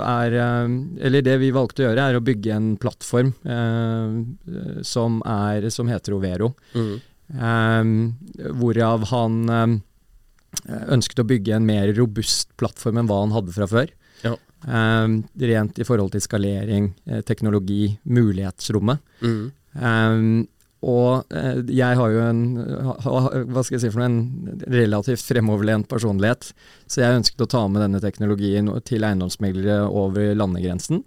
er 0.00 0.34
Eller 0.40 1.24
det 1.24 1.36
vi 1.40 1.52
valgte 1.54 1.84
å 1.84 1.86
gjøre, 1.90 2.08
er 2.08 2.18
å 2.18 2.24
bygge 2.24 2.56
en 2.56 2.70
plattform 2.80 3.34
som, 4.84 5.20
er, 5.24 5.68
som 5.72 5.92
heter 5.92 6.16
Overo. 6.16 6.54
Mm. 6.74 6.96
Hvorav 8.60 9.08
han 9.12 9.80
ønsket 10.64 11.20
å 11.22 11.26
bygge 11.28 11.54
en 11.56 11.66
mer 11.68 11.92
robust 11.96 12.48
plattform 12.58 12.98
enn 12.98 13.08
hva 13.10 13.20
han 13.22 13.34
hadde 13.36 13.54
fra 13.54 13.66
før. 13.70 13.92
Ja. 14.24 14.34
Um, 14.66 15.20
rent 15.38 15.78
i 15.78 15.84
forhold 15.86 16.12
til 16.14 16.20
skalering, 16.24 16.94
eh, 17.06 17.20
teknologi, 17.22 17.98
mulighetsrommet. 18.08 18.98
Mm. 19.22 19.52
Um, 19.76 20.48
og 20.86 21.32
eh, 21.34 21.60
jeg 21.72 21.96
har 21.98 22.10
jo 22.12 22.20
en 22.22 22.40
hva 22.56 23.62
skal 23.64 23.76
jeg 23.76 23.82
si 23.86 23.90
for 23.92 24.02
noe, 24.02 24.08
en 24.10 24.64
relativt 24.70 25.22
fremoverlent 25.24 25.88
personlighet, 25.90 26.50
så 26.86 27.02
jeg 27.02 27.20
ønsket 27.20 27.44
å 27.46 27.50
ta 27.50 27.62
med 27.68 27.82
denne 27.84 28.00
teknologien 28.02 28.68
til 28.86 29.06
eiendomsmeglere 29.06 29.86
over 29.88 30.34
landegrensen. 30.36 31.02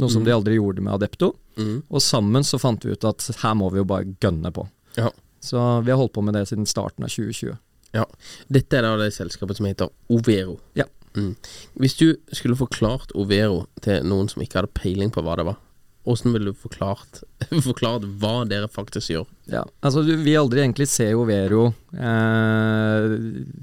Noe 0.00 0.08
som 0.08 0.22
Mm. 0.22 0.24
de 0.26 0.32
aldri 0.32 0.54
gjorde 0.56 0.80
med 0.82 0.94
Adepto. 0.94 1.34
Mm. 1.58 1.82
Og 1.90 2.00
sammen 2.00 2.42
så 2.48 2.58
fant 2.58 2.80
vi 2.84 2.92
ut 2.94 3.04
at 3.04 3.26
her 3.42 3.54
må 3.54 3.70
vi 3.72 3.82
jo 3.82 3.84
bare 3.84 4.08
gønne 4.24 4.50
på. 4.52 4.64
Ja. 4.96 5.10
Så 5.42 5.58
vi 5.84 5.90
har 5.92 5.98
holdt 6.00 6.14
på 6.14 6.22
med 6.24 6.32
det 6.34 6.46
siden 6.48 6.64
starten 6.66 7.04
av 7.04 7.10
2020. 7.12 7.58
ja. 7.94 8.06
Dette 8.52 8.78
er 8.78 8.86
da 8.86 8.94
det 9.00 9.10
selskapet 9.16 9.58
som 9.58 9.66
heter 9.68 9.90
Overo. 10.12 10.58
Ja. 10.78 10.86
Mm. 11.16 11.34
Hvis 11.76 11.98
du 12.00 12.06
skulle 12.32 12.56
forklart 12.56 13.10
Overo 13.14 13.66
til 13.84 14.00
noen 14.08 14.30
som 14.32 14.40
ikke 14.40 14.62
hadde 14.62 14.72
peiling 14.78 15.10
på 15.12 15.20
hva 15.26 15.34
det 15.36 15.44
var, 15.50 15.58
hvordan 16.02 16.32
ville 16.34 16.50
du 16.50 16.56
forklart, 16.58 17.20
forklart 17.68 18.02
hva 18.18 18.40
dere 18.50 18.66
faktisk 18.72 19.12
gjør? 19.12 19.26
Ja, 19.52 19.60
altså 19.84 20.02
du, 20.02 20.16
Vi 20.24 20.32
aldri 20.40 20.64
egentlig 20.64 20.88
ser 20.90 21.12
Overo 21.20 21.68
eh, 21.94 23.12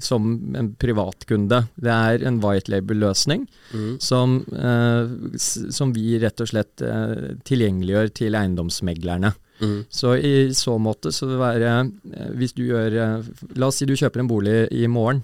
som 0.00 0.30
en 0.56 0.70
privatkunde. 0.80 1.58
Det 1.76 1.92
er 1.92 2.24
en 2.30 2.40
white 2.44 2.72
label-løsning 2.72 3.46
Mm. 3.74 4.00
som, 4.02 4.38
eh, 4.56 5.36
som 5.38 5.92
vi 5.94 6.16
rett 6.18 6.40
og 6.42 6.48
slett 6.50 6.82
eh, 6.82 7.36
tilgjengeliggjør 7.46 8.08
til 8.18 8.34
eiendomsmeglerne. 8.34 9.34
Mm. 9.60 9.80
Så 9.92 10.14
i 10.16 10.34
så 10.56 10.78
måte 10.80 11.12
så 11.12 11.28
det 11.28 11.36
være 11.40 11.72
eh, 11.84 12.30
Hvis 12.40 12.54
du 12.56 12.62
gjør 12.64 12.94
eh, 12.96 13.26
La 13.60 13.68
oss 13.68 13.80
si 13.80 13.88
du 13.88 13.92
kjøper 13.92 14.22
en 14.22 14.30
bolig 14.30 14.54
i 14.72 14.86
morgen. 14.88 15.20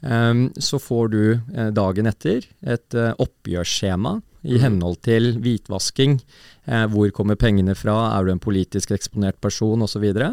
Um, 0.00 0.46
så 0.56 0.78
får 0.80 1.10
du 1.12 1.22
eh, 1.34 1.70
dagen 1.76 2.08
etter 2.08 2.46
et 2.64 2.96
eh, 2.96 3.12
oppgjørsskjema 3.20 4.14
i 4.48 4.56
mm. 4.56 4.62
henhold 4.62 4.96
til 5.04 5.34
hvitvasking. 5.44 6.16
Eh, 6.64 6.86
hvor 6.92 7.10
kommer 7.12 7.36
pengene 7.36 7.74
fra, 7.76 7.96
er 8.14 8.24
du 8.24 8.32
en 8.32 8.40
politisk 8.40 8.94
eksponert 8.96 9.36
person 9.44 9.84
osv. 9.84 9.92
Så, 9.92 10.00
videre. 10.00 10.30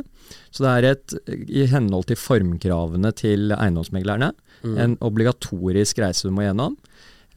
så 0.55 0.63
det 0.63 0.71
er 0.71 0.89
et, 0.93 1.17
i 1.51 1.67
henhold 1.67 2.07
til 2.07 2.19
formkravene 2.19 3.13
til 3.15 3.55
eiendomsmeglerne, 3.55 4.33
Mm. 4.65 4.77
en 4.81 4.93
obligatorisk 5.05 5.99
reise 6.01 6.25
du 6.25 6.31
må 6.33 6.41
gjennom. 6.41 6.73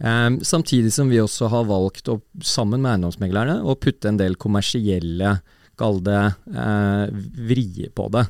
Eh, 0.01 0.31
samtidig 0.41 0.89
som 0.95 1.11
vi 1.13 1.19
også 1.21 1.51
har 1.53 1.67
valgt, 1.69 2.09
å, 2.09 2.17
sammen 2.41 2.81
med 2.81 2.95
eiendomsmeglerne, 2.95 3.59
å 3.61 3.77
putte 3.77 4.09
en 4.09 4.17
del 4.17 4.39
kommersielle 4.41 5.35
kall 5.81 6.01
det 6.05 6.21
eh, 6.53 7.05
vrie 7.51 7.91
på 7.97 8.09
det. 8.15 8.27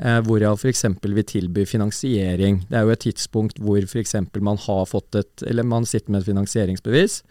Eh, 0.00 0.20
hvorav 0.26 0.58
f.eks. 0.58 0.86
vi 1.04 1.26
tilbyr 1.34 1.68
finansiering. 1.70 2.64
Det 2.70 2.80
er 2.80 2.86
jo 2.86 2.94
et 2.94 3.04
tidspunkt 3.06 3.60
hvor 3.62 3.84
f.eks. 3.84 4.16
man 4.40 4.60
har 4.66 4.84
fått 4.90 5.20
et 5.20 5.46
Eller 5.46 5.62
man 5.62 5.86
sitter 5.86 6.10
med 6.10 6.24
et 6.24 6.30
finansieringsbevis. 6.32 7.22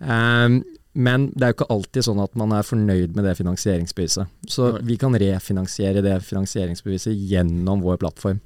Eh, 0.00 0.60
men 0.96 1.26
det 1.34 1.44
er 1.44 1.52
jo 1.52 1.58
ikke 1.58 1.72
alltid 1.74 2.06
sånn 2.06 2.22
at 2.24 2.36
man 2.40 2.54
er 2.56 2.64
fornøyd 2.64 3.16
med 3.18 3.26
det 3.28 3.36
finansieringsbeviset. 3.36 4.30
Så 4.48 4.76
vi 4.80 4.96
kan 5.00 5.16
refinansiere 5.20 6.00
det 6.04 6.22
finansieringsbeviset 6.24 7.12
gjennom 7.12 7.82
vår 7.84 8.00
plattform. 8.00 8.40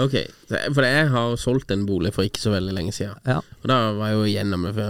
Ok, 0.00 0.14
for 0.74 0.82
jeg 0.86 1.08
har 1.12 1.36
solgt 1.38 1.70
en 1.70 1.84
bolig 1.86 2.10
for 2.14 2.26
ikke 2.26 2.42
så 2.42 2.50
veldig 2.54 2.74
lenge 2.74 2.94
siden. 2.96 3.14
Ja. 3.28 3.36
Og 3.62 3.68
da 3.70 3.78
var 3.94 4.10
jeg 4.10 4.18
jo 4.18 4.24
gjennom 4.32 4.64
det, 4.66 4.86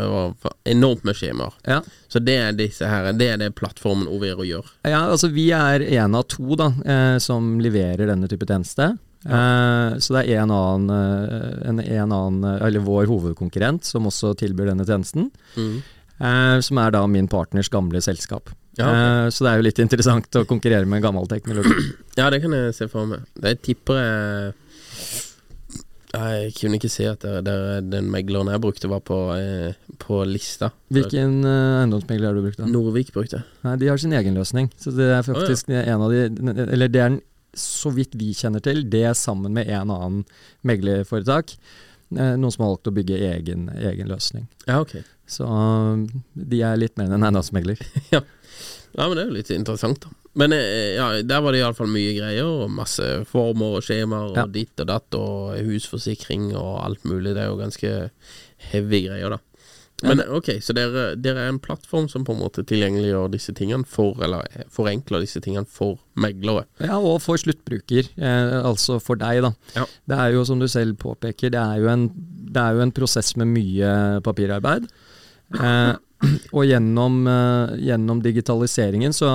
enormt 0.72 1.04
med 1.04 1.18
skjemaer. 1.18 1.56
Ja. 1.68 1.80
Så 2.08 2.22
det 2.24 2.36
er 2.40 2.56
disse 2.56 2.88
her, 2.88 3.10
det 3.12 3.28
er 3.34 3.40
det 3.42 3.50
plattformen 3.58 4.08
Overo 4.08 4.46
gjør. 4.48 4.70
Ja, 4.88 5.04
altså 5.10 5.28
vi 5.34 5.50
er 5.56 5.84
en 6.00 6.16
av 6.16 6.24
to 6.32 6.56
da, 6.60 6.70
eh, 6.84 7.16
som 7.22 7.58
leverer 7.60 8.08
denne 8.08 8.30
type 8.32 8.48
tjeneste. 8.48 8.94
Eh, 9.24 9.98
så 10.04 10.16
det 10.18 10.24
er 10.28 10.42
en 10.42 10.52
annen, 10.52 10.88
eh, 10.92 11.68
en, 11.68 11.80
en 11.84 12.16
annen, 12.16 12.48
eller 12.64 12.84
vår 12.84 13.08
hovedkonkurrent 13.12 13.84
som 13.88 14.08
også 14.08 14.34
tilbyr 14.40 14.72
denne 14.72 14.88
tjenesten. 14.88 15.30
Mm. 15.56 15.78
Eh, 16.20 16.58
som 16.64 16.78
er 16.78 16.92
da 16.94 17.04
min 17.10 17.28
partners 17.28 17.68
gamle 17.72 18.00
selskap. 18.04 18.52
Ja, 18.76 18.88
ok. 18.88 18.96
eh, 18.96 19.28
så 19.30 19.44
det 19.46 19.52
er 19.52 19.60
jo 19.60 19.68
litt 19.68 19.80
interessant 19.84 20.40
å 20.40 20.44
konkurrere 20.48 20.88
med 20.88 21.04
gammel 21.04 21.28
teknologi. 21.30 21.90
Ja, 22.18 22.28
det 22.30 22.40
kan 22.44 22.54
jeg 22.56 22.74
se 22.76 22.88
for 22.90 23.08
meg. 23.10 23.24
Det 23.34 23.56
tipper 23.66 24.00
jeg 24.00 24.52
Jeg 26.14 26.54
kunne 26.58 26.78
ikke 26.78 26.90
si 26.92 27.06
at 27.08 27.24
det, 27.24 27.42
det, 27.46 27.56
den 27.90 28.08
megleren 28.12 28.50
jeg 28.52 28.62
brukte, 28.62 28.90
var 28.90 29.02
på, 29.04 29.18
eh, 29.34 29.76
på 30.02 30.20
lista. 30.28 30.70
Hvilken 30.94 31.40
eh, 31.42 31.78
eiendomsmegler 31.80 32.30
har 32.30 32.38
du 32.38 32.44
brukt 32.44 32.60
da? 32.60 32.68
Norvik 32.70 33.12
brukte 33.14 33.40
jeg. 33.40 33.46
Nei, 33.66 33.76
de 33.82 33.90
har 33.90 34.00
sin 34.00 34.14
egen 34.16 34.38
løsning. 34.38 34.70
Så 34.80 34.94
det 34.94 35.10
er 35.16 35.24
faktisk 35.26 35.72
en 35.74 36.04
av 36.06 36.12
de 36.12 36.26
Eller 36.68 36.92
det 36.92 37.02
er 37.02 37.10
den, 37.14 37.22
så 37.54 37.92
vidt 37.94 38.16
vi 38.18 38.32
kjenner 38.34 38.62
til, 38.62 38.82
det 38.90 39.04
er 39.08 39.18
sammen 39.18 39.54
med 39.54 39.68
en 39.70 39.92
annen 39.94 40.22
meglerforetak. 40.66 41.56
Eh, 42.14 42.34
noen 42.38 42.52
som 42.54 42.66
har 42.66 42.74
valgt 42.74 42.90
å 42.90 42.94
bygge 42.94 43.20
egen, 43.32 43.68
egen 43.74 44.10
løsning. 44.10 44.46
Ja, 44.68 44.80
ok. 44.82 44.98
Så 45.30 45.46
um, 45.48 46.04
de 46.36 46.60
er 46.66 46.76
litt 46.78 46.98
mer 46.98 47.08
enn 47.08 47.18
en 47.18 47.30
eiendomsmegler. 47.30 47.80
Ja, 48.94 49.08
men 49.08 49.16
det 49.18 49.22
er 49.24 49.26
jo 49.26 49.34
litt 49.34 49.48
interessant, 49.50 50.04
da. 50.04 50.23
Men 50.36 50.52
eh, 50.56 50.96
ja, 50.96 51.08
der 51.22 51.40
var 51.44 51.54
det 51.54 51.60
iallfall 51.62 51.90
mye 51.94 52.14
greier, 52.16 52.44
og 52.48 52.70
masse 52.74 53.06
former 53.30 53.76
og 53.78 53.84
skjemaer 53.86 54.32
og 54.32 54.36
Ja. 54.40 54.46
ditt 54.50 54.80
og 54.82 54.88
datt, 54.90 55.14
og 55.14 55.54
husforsikring 55.62 56.52
og 56.58 56.80
alt 56.84 57.04
mulig. 57.06 57.34
Det 57.36 57.42
er 57.44 57.50
jo 57.52 57.60
ganske 57.60 57.92
heavy 58.72 59.04
greier, 59.08 59.30
da. 59.36 59.38
Men 60.04 60.20
ok, 60.26 60.48
så 60.60 60.74
dere, 60.76 61.14
dere 61.16 61.44
er 61.46 61.52
en 61.52 61.60
plattform 61.62 62.08
som 62.10 62.24
på 62.26 62.34
en 62.34 62.40
måte 62.42 62.64
tilgjengeliggjør 62.66 63.30
disse 63.32 63.54
tingene 63.56 63.86
for, 63.88 64.18
eller 64.26 64.42
eh, 64.50 64.66
forenkler 64.74 65.22
disse 65.22 65.40
tingene 65.40 65.64
for 65.70 66.00
meglere. 66.20 66.66
Ja, 66.82 66.98
og 66.98 67.22
for 67.24 67.38
sluttbruker, 67.40 68.10
eh, 68.18 68.56
altså 68.66 68.98
for 69.00 69.16
deg, 69.22 69.40
da. 69.46 69.52
Ja. 69.78 69.86
Det 70.10 70.18
er 70.18 70.34
jo 70.34 70.42
som 70.44 70.58
du 70.60 70.66
selv 70.68 70.98
påpeker, 71.00 71.54
det 71.54 71.62
er 71.62 71.78
jo 71.80 71.88
en, 71.94 72.08
det 72.50 72.60
er 72.60 72.74
jo 72.76 72.82
en 72.84 72.92
prosess 72.92 73.36
med 73.40 73.48
mye 73.54 73.94
papirarbeid. 74.26 74.90
Eh, 75.54 75.94
Og 76.54 76.64
gjennom, 76.68 77.20
eh, 77.28 77.76
gjennom 77.90 78.22
digitaliseringen 78.24 79.14
så 79.14 79.28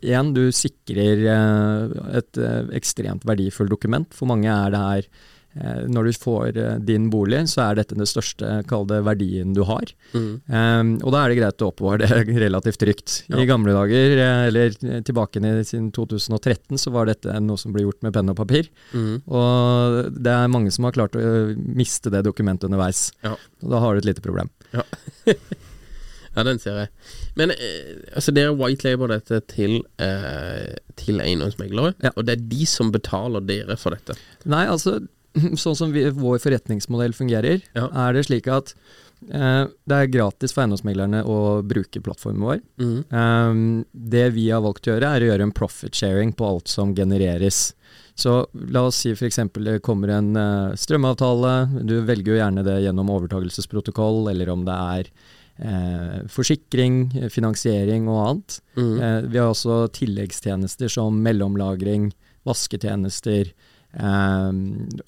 igjen, 0.00 0.34
du 0.36 0.48
sikrer 0.54 1.24
eh, 1.34 1.94
et 2.20 2.40
eh, 2.40 2.74
ekstremt 2.78 3.26
verdifullt 3.28 3.72
dokument. 3.72 4.10
For 4.14 4.30
mange 4.30 4.50
er 4.50 4.74
det 4.74 4.88
her 4.88 5.14
Når 5.54 6.08
du 6.08 6.16
får 6.18 6.56
din 6.82 7.04
bolig, 7.12 7.44
så 7.46 7.60
er 7.62 7.76
dette 7.78 7.94
den 7.94 8.08
største, 8.10 8.64
kall 8.66 8.88
det 8.90 8.96
verdien 9.06 9.52
du 9.54 9.60
har. 9.62 9.86
Mm. 10.10 10.32
Um, 10.50 10.88
og 11.06 11.12
da 11.14 11.20
er 11.20 11.30
det 11.30 11.36
greit 11.38 11.62
å 11.62 11.68
oppbevare 11.70 12.08
det 12.10 12.34
relativt 12.42 12.80
trygt. 12.82 13.14
I 13.30 13.46
gamle 13.46 13.70
dager, 13.70 14.16
eller 14.48 14.74
tilbake 15.06 15.38
siden 15.62 15.92
2013, 15.94 16.74
så 16.74 16.90
var 16.90 17.06
dette 17.06 17.38
noe 17.38 17.54
som 17.62 17.70
ble 17.70 17.84
gjort 17.86 18.02
med 18.02 18.16
penn 18.16 18.34
og 18.34 18.40
papir. 18.40 18.66
Mm. 18.98 19.22
Og 19.30 20.10
det 20.18 20.34
er 20.34 20.50
mange 20.50 20.74
som 20.74 20.88
har 20.88 20.98
klart 20.98 21.14
å 21.14 21.22
miste 21.54 22.10
det 22.10 22.24
dokumentet 22.26 22.66
underveis. 22.66 23.12
Ja. 23.22 23.36
Og 23.62 23.76
da 23.76 23.84
har 23.84 23.94
du 23.94 24.02
et 24.02 24.10
lite 24.10 24.26
problem. 24.26 24.50
Ja. 24.74 24.82
ja, 26.34 26.42
den 26.46 26.58
ser 26.62 26.78
jeg. 26.82 26.88
Men 27.38 27.52
eh, 27.54 27.94
altså 28.16 28.34
dere 28.34 28.54
white 28.58 28.86
label 28.88 29.12
dette 29.14 29.40
til, 29.52 29.80
eh, 30.02 30.74
til 31.00 31.20
eiendomsmeglere, 31.24 31.94
Ja. 32.02 32.10
og 32.16 32.26
det 32.26 32.36
er 32.38 32.44
de 32.50 32.66
som 32.66 32.90
betaler 32.94 33.40
dere 33.46 33.76
for 33.80 33.94
dette. 33.96 34.16
Nei, 34.44 34.64
altså 34.66 34.98
sånn 35.64 35.74
som 35.78 35.92
vi, 35.94 36.04
vår 36.10 36.38
forretningsmodell 36.42 37.14
fungerer, 37.16 37.62
Ja. 37.74 37.88
er 38.06 38.12
det 38.18 38.26
slik 38.28 38.46
at 38.50 38.74
eh, 39.30 39.64
det 39.88 39.96
er 40.00 40.10
gratis 40.12 40.52
for 40.54 40.62
eiendomsmeglerne 40.64 41.22
å 41.26 41.38
bruke 41.66 42.02
plattformen 42.04 42.44
vår. 42.44 42.60
Mm. 42.82 42.98
Um, 43.14 43.62
det 43.94 44.28
vi 44.36 44.50
har 44.50 44.62
valgt 44.66 44.86
å 44.86 44.94
gjøre, 44.94 45.14
er 45.16 45.24
å 45.24 45.30
gjøre 45.32 45.48
en 45.48 45.54
profit 45.56 45.94
sharing 45.96 46.34
på 46.36 46.46
alt 46.46 46.68
som 46.70 46.94
genereres. 46.94 47.72
Så 48.14 48.44
la 48.70 48.84
oss 48.86 49.00
si 49.02 49.10
f.eks. 49.10 49.40
det 49.58 49.80
kommer 49.82 50.12
en 50.14 50.36
uh, 50.38 50.74
strømavtale, 50.78 51.54
du 51.82 51.96
velger 52.06 52.34
jo 52.34 52.38
gjerne 52.38 52.62
det 52.66 52.76
gjennom 52.84 53.10
overtagelsesprotokoll, 53.10 54.28
eller 54.30 54.52
om 54.54 54.62
det 54.68 54.76
er 54.98 55.10
eh, 55.58 56.24
forsikring, 56.30 57.28
finansiering 57.32 58.08
og 58.08 58.20
annet. 58.24 58.58
Mm. 58.76 58.94
Eh, 58.98 59.20
vi 59.30 59.40
har 59.40 59.52
også 59.52 59.84
tilleggstjenester 59.94 60.92
som 60.92 61.22
mellomlagring, 61.24 62.12
vasketjenester 62.44 63.52
eh, 63.96 64.50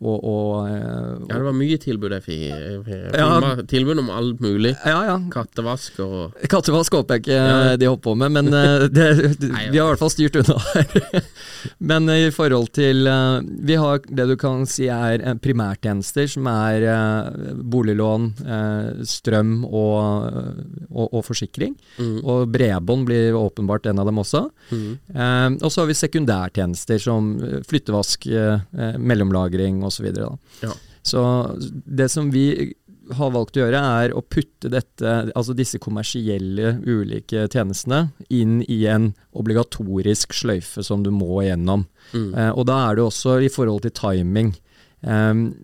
og, 0.01 0.17
og 0.25 0.69
eh, 0.69 1.27
Ja, 1.27 1.37
det 1.39 1.43
var 1.47 1.57
mye 1.57 1.79
tilbud 1.83 2.15
jeg 2.17 2.25
fikk. 2.27 2.91
Ja. 3.17 3.55
Tilbud 3.69 3.99
om 4.03 4.11
alt 4.15 4.41
mulig. 4.45 4.75
ja, 4.87 4.99
ja. 5.11 5.17
Kattevask 5.33 5.99
og 6.05 6.37
Kattevask 6.51 6.95
håper 6.95 7.17
jeg 7.19 7.25
ikke 7.27 7.37
Ja. 7.41 7.77
de 7.77 7.89
holdt 7.91 8.03
på 8.05 8.15
med, 8.19 8.33
men 8.37 8.53
eh, 8.55 8.87
det, 8.97 9.07
Nei, 9.51 9.67
vi 9.73 9.79
har 9.81 9.89
i 9.89 9.95
hvert 9.95 10.03
fall 10.05 10.13
styrt 10.15 10.37
unna 10.43 10.59
her. 10.73 11.25
men 11.91 12.09
i 12.13 12.31
forhold 12.35 12.71
til 12.77 13.07
eh, 13.11 13.41
Vi 13.67 13.77
har 13.81 14.01
det 14.07 14.29
du 14.31 14.37
kan 14.41 14.67
si 14.71 14.87
er 14.93 15.21
eh, 15.23 15.35
primærtjenester, 15.43 16.29
som 16.31 16.47
er 16.51 16.87
eh, 16.87 17.53
boliglån, 17.63 18.29
eh, 18.47 19.05
strøm 19.07 19.65
og, 19.67 20.31
og, 20.91 21.07
og 21.11 21.25
forsikring. 21.27 21.75
Mm. 21.99 22.19
Og 22.25 22.47
bredbånd 22.55 23.07
blir 23.09 23.37
åpenbart 23.39 23.87
en 23.91 24.01
av 24.03 24.09
dem 24.09 24.21
også. 24.23 24.45
Mm. 24.71 24.89
Eh, 25.15 25.49
og 25.63 25.71
så 25.73 25.83
har 25.83 25.91
vi 25.91 25.97
sekundærtjenester 25.99 27.01
som 27.03 27.33
eh, 27.43 27.59
flyttevask, 27.67 28.27
eh, 28.79 28.99
mellomlagring 28.99 29.83
osv. 29.85 30.11
Ja. 30.63 30.73
Så 31.07 31.23
det 31.85 32.09
som 32.13 32.31
vi 32.35 32.75
har 33.15 33.31
valgt 33.31 33.57
å 33.57 33.63
gjøre, 33.63 33.81
er 34.03 34.15
å 34.17 34.23
putte 34.23 34.71
dette, 34.73 35.13
altså 35.39 35.55
disse 35.55 35.79
kommersielle 35.83 36.77
ulike 36.83 37.47
tjenestene 37.53 38.09
inn 38.35 38.59
i 38.67 38.81
en 38.91 39.13
obligatorisk 39.37 40.35
sløyfe 40.35 40.83
som 40.87 41.05
du 41.07 41.13
må 41.15 41.45
gjennom. 41.47 41.87
Mm. 42.13 42.31
Eh, 42.35 42.53
og 42.53 42.67
da 42.71 42.81
er 42.89 42.99
det 42.99 43.07
også 43.07 43.39
i 43.47 43.53
forhold 43.53 43.87
til 43.87 43.95
timing. 43.97 44.55
Um, 45.07 45.55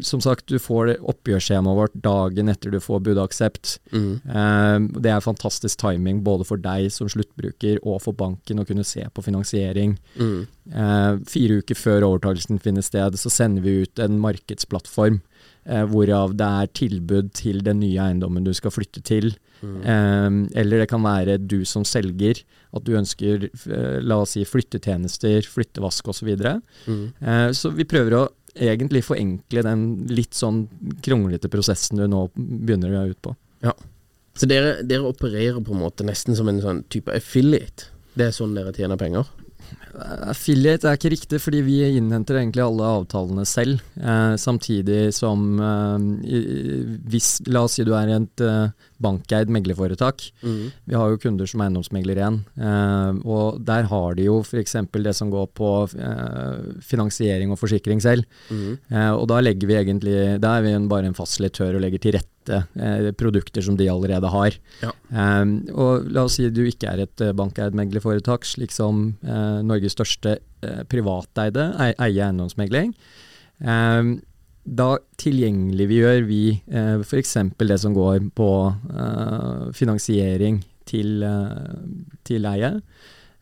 som 0.00 0.22
sagt, 0.24 0.46
du 0.48 0.56
får 0.62 0.94
oppgjørsskjemaet 1.10 1.76
vårt 1.76 1.96
dagen 2.00 2.48
etter 2.48 2.72
du 2.72 2.78
får 2.80 3.02
budaksept. 3.04 3.74
Mm. 3.92 4.12
Um, 4.24 4.86
det 4.96 5.12
er 5.12 5.24
fantastisk 5.24 5.82
timing 5.82 6.22
både 6.24 6.46
for 6.48 6.60
deg 6.62 6.88
som 6.94 7.10
sluttbruker 7.12 7.82
og 7.82 8.00
for 8.06 8.16
banken 8.16 8.62
å 8.62 8.66
kunne 8.68 8.86
se 8.88 9.04
på 9.12 9.24
finansiering. 9.26 9.98
Mm. 10.16 10.38
Uh, 10.72 11.12
fire 11.28 11.60
uker 11.60 11.76
før 11.78 12.08
overtakelsen 12.08 12.62
finner 12.64 12.86
sted, 12.86 13.18
så 13.20 13.32
sender 13.32 13.66
vi 13.66 13.82
ut 13.84 14.00
en 14.02 14.16
markedsplattform 14.22 15.20
eh, 15.68 15.84
hvorav 15.88 16.34
det 16.38 16.48
er 16.62 16.72
tilbud 16.80 17.32
til 17.36 17.62
den 17.66 17.82
nye 17.82 18.08
eiendommen 18.08 18.46
du 18.46 18.54
skal 18.56 18.74
flytte 18.74 19.02
til. 19.04 19.30
Eh, 19.62 20.30
eller 20.60 20.82
det 20.82 20.88
kan 20.90 21.04
være 21.04 21.38
du 21.42 21.60
som 21.68 21.86
selger, 21.88 22.42
at 22.76 22.84
du 22.86 22.94
ønsker 22.98 23.48
eh, 23.48 23.98
la 24.04 24.20
oss 24.22 24.36
si 24.36 24.44
flyttetjenester, 24.48 25.40
flyttevask 25.48 26.08
osv. 26.08 26.18
Så, 26.18 26.28
videre. 26.28 26.58
Mm. 26.86 27.04
eh, 27.20 27.48
så 27.56 27.72
vi 27.74 27.88
prøver 27.88 28.18
å 28.18 28.26
egentlig 28.58 29.04
forenkle 29.06 29.62
den 29.66 29.84
litt 30.10 30.36
sånn 30.36 30.64
kronglete 31.04 31.50
prosessen 31.52 32.00
du 32.00 32.06
nå 32.10 32.26
begynner 32.34 33.10
ut 33.10 33.20
på. 33.22 33.34
Så 34.38 34.46
dere, 34.46 34.78
dere 34.86 35.10
opererer 35.10 35.58
på 35.64 35.74
en 35.74 35.82
måte 35.82 36.06
nesten 36.06 36.36
som 36.38 36.48
en 36.50 36.62
sånn 36.62 36.84
type 36.92 37.10
affiliate? 37.10 37.90
Det 38.14 38.28
er 38.28 38.34
sånn 38.34 38.54
dere 38.54 38.74
tjener 38.74 38.98
penger? 39.00 39.26
Affiliate 40.30 40.86
er 40.86 40.98
ikke 40.98 41.10
riktig, 41.10 41.40
fordi 41.42 41.62
vi 41.66 41.78
innhenter 41.98 42.38
egentlig 42.38 42.62
alle 42.62 42.86
avtalene 43.00 43.44
selv. 43.48 43.82
Eh, 43.98 44.34
samtidig 44.38 45.08
som 45.16 45.58
eh, 45.58 46.38
hvis, 47.10 47.32
La 47.50 47.64
oss 47.66 47.78
si 47.78 47.86
du 47.86 47.92
er 47.98 48.14
et 48.14 48.44
eh, 48.44 48.70
bankeid 49.00 49.50
meglerforetak. 49.54 50.24
Mm. 50.42 50.70
Vi 50.90 50.94
har 50.98 51.10
jo 51.12 51.18
kunder 51.22 51.46
som 51.46 51.60
eiendomsmegler 51.62 52.18
igjen. 52.18 52.40
Eh, 52.58 53.20
og 53.30 53.60
der 53.64 53.86
har 53.90 54.16
de 54.18 54.24
jo 54.26 54.40
f.eks. 54.42 54.74
det 54.92 55.14
som 55.14 55.30
går 55.30 55.46
på 55.54 55.68
eh, 55.94 56.80
finansiering 56.82 57.52
og 57.54 57.60
forsikring 57.60 58.02
selv. 58.02 58.26
Mm. 58.50 58.72
Eh, 58.90 59.12
og 59.14 59.28
da 59.30 59.38
legger 59.44 59.70
vi 59.70 59.78
egentlig 59.78 60.16
Da 60.42 60.56
er 60.58 60.66
vi 60.66 60.72
en, 60.74 60.88
bare 60.90 61.06
en 61.06 61.14
fasilitør 61.14 61.78
og 61.78 61.84
legger 61.86 62.02
til 62.02 62.16
rette 62.18 62.58
eh, 62.74 63.10
produkter 63.18 63.62
som 63.62 63.76
de 63.78 63.86
allerede 63.92 64.32
har. 64.34 64.58
Ja. 64.82 64.90
Eh, 65.14 65.44
og 65.78 66.10
la 66.10 66.26
oss 66.26 66.40
si 66.40 66.50
du 66.50 66.64
ikke 66.66 66.90
er 66.90 67.04
et 67.06 67.20
eh, 67.22 67.32
bankeid 67.38 67.78
meglerforetak, 67.78 68.44
slik 68.48 68.74
som 68.74 69.12
Norges 69.22 69.94
største 69.94 70.38
privateide 70.90 71.68
ei- 71.78 71.94
eier 72.02 72.26
eiendomsmegling. 72.28 72.94
Eh, 73.62 74.16
da 74.68 74.88
tilgjengeliggjør 75.20 76.24
vi 76.28 76.42
eh, 76.52 76.98
f.eks. 77.00 77.36
det 77.56 77.78
som 77.80 77.94
går 77.96 78.20
på 78.36 78.50
eh, 78.68 79.68
finansiering 79.76 80.60
til, 80.88 81.22
eh, 81.24 81.78
til 82.28 82.48
eie. 82.50 82.72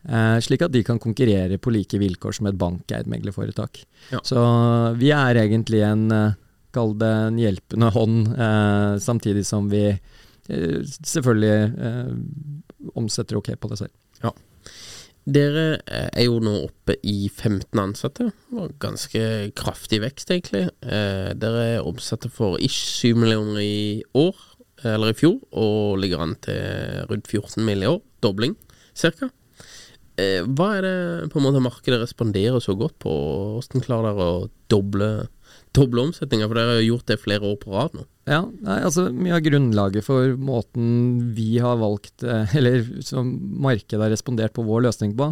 Eh, 0.07 0.37
slik 0.43 0.63
at 0.63 0.71
de 0.71 0.83
kan 0.87 0.99
konkurrere 1.03 1.59
på 1.59 1.73
like 1.75 1.99
vilkår 1.99 2.37
som 2.37 2.47
et 2.47 2.59
bankeid 2.59 3.09
meglerforetak. 3.11 3.81
Ja. 4.13 4.21
Så 4.23 4.39
vi 4.99 5.11
er 5.15 5.41
egentlig 5.43 5.83
en, 5.83 6.11
eh, 6.11 6.37
kall 6.75 6.95
det 6.99 7.13
en 7.27 7.39
hjelpende 7.41 7.91
hånd, 7.91 8.27
eh, 8.37 8.97
samtidig 9.03 9.45
som 9.45 9.69
vi 9.69 9.87
eh, 9.89 10.79
selvfølgelig 11.03 12.15
omsetter 12.95 13.35
ok 13.35 13.55
på 13.59 13.69
det 13.73 13.79
selv. 13.83 13.93
Dere 15.27 15.65
eh, 15.83 16.09
er 16.21 16.27
jo 16.27 16.37
nå 16.39 16.53
oppe 16.69 16.95
i 17.03 17.27
15 17.27 17.81
ansatte. 17.81 18.29
Ganske 18.79 19.23
kraftig 19.59 19.99
vekst, 20.05 20.31
egentlig. 20.31 20.67
Dere 20.81 21.33
dere 21.41 21.81
omsatte 21.83 22.31
for 22.31 22.61
ish 22.63 23.01
7 23.03 23.17
millioner 23.19 23.59
i 23.63 24.03
år, 24.15 24.37
eller 24.87 25.11
i 25.11 25.17
fjor, 25.17 25.41
og 25.51 25.97
ligger 25.99 26.23
an 26.23 26.37
til 26.45 27.03
rundt 27.09 27.27
14 27.27 27.65
mill. 27.65 27.83
i 27.83 27.91
år. 27.91 27.99
Dobling, 28.23 28.55
cirka. 28.95 29.29
Eh, 30.17 30.41
hva 30.41 30.71
er 30.79 30.85
det 30.85 31.29
på 31.29 31.37
en 31.37 31.45
måte 31.45 31.61
markedet 31.61 31.99
responderer 32.01 32.57
så 32.63 32.73
godt 32.77 32.95
på? 33.03 33.11
Hvordan 33.59 33.83
klarer 33.85 34.15
dere 34.17 34.29
å 34.31 34.47
doble, 34.71 35.09
doble 35.75 36.07
omsetninga? 36.07 36.47
For 36.47 36.59
dere 36.59 36.77
har 36.77 36.85
gjort 36.85 37.09
det 37.09 37.19
flere 37.21 37.47
år 37.47 37.57
på 37.61 37.73
rad 37.73 37.97
nå. 37.97 38.05
Ja, 38.27 38.41
nei, 38.43 38.77
altså 38.83 39.07
Mye 39.15 39.37
av 39.37 39.45
grunnlaget 39.45 40.03
for 40.03 40.35
måten 40.35 41.31
vi 41.37 41.57
har 41.63 41.79
valgt, 41.79 42.23
eh, 42.23 42.55
eller 42.59 42.85
som 43.05 43.31
markedet 43.63 44.03
har 44.03 44.13
respondert 44.13 44.55
på 44.55 44.65
vår 44.67 44.87
løsning 44.89 45.15
på, 45.17 45.31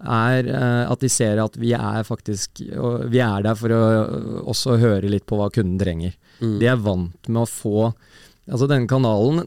er 0.00 0.48
eh, 0.48 0.84
at 0.88 1.02
de 1.02 1.10
ser 1.12 1.42
at 1.42 1.58
vi 1.60 1.74
er 1.76 2.06
faktisk 2.08 2.62
Vi 3.12 3.20
er 3.20 3.42
der 3.44 3.58
for 3.58 3.74
å 3.74 3.80
også 4.48 4.78
høre 4.80 5.10
litt 5.12 5.26
på 5.28 5.36
hva 5.36 5.50
kunden 5.52 5.80
trenger. 5.80 6.14
Mm. 6.40 6.58
De 6.62 6.70
er 6.70 6.80
vant 6.80 7.28
med 7.28 7.44
å 7.44 7.50
få 7.50 7.90
Altså 8.50 8.66
denne 8.66 8.88
kanalen 8.90 9.44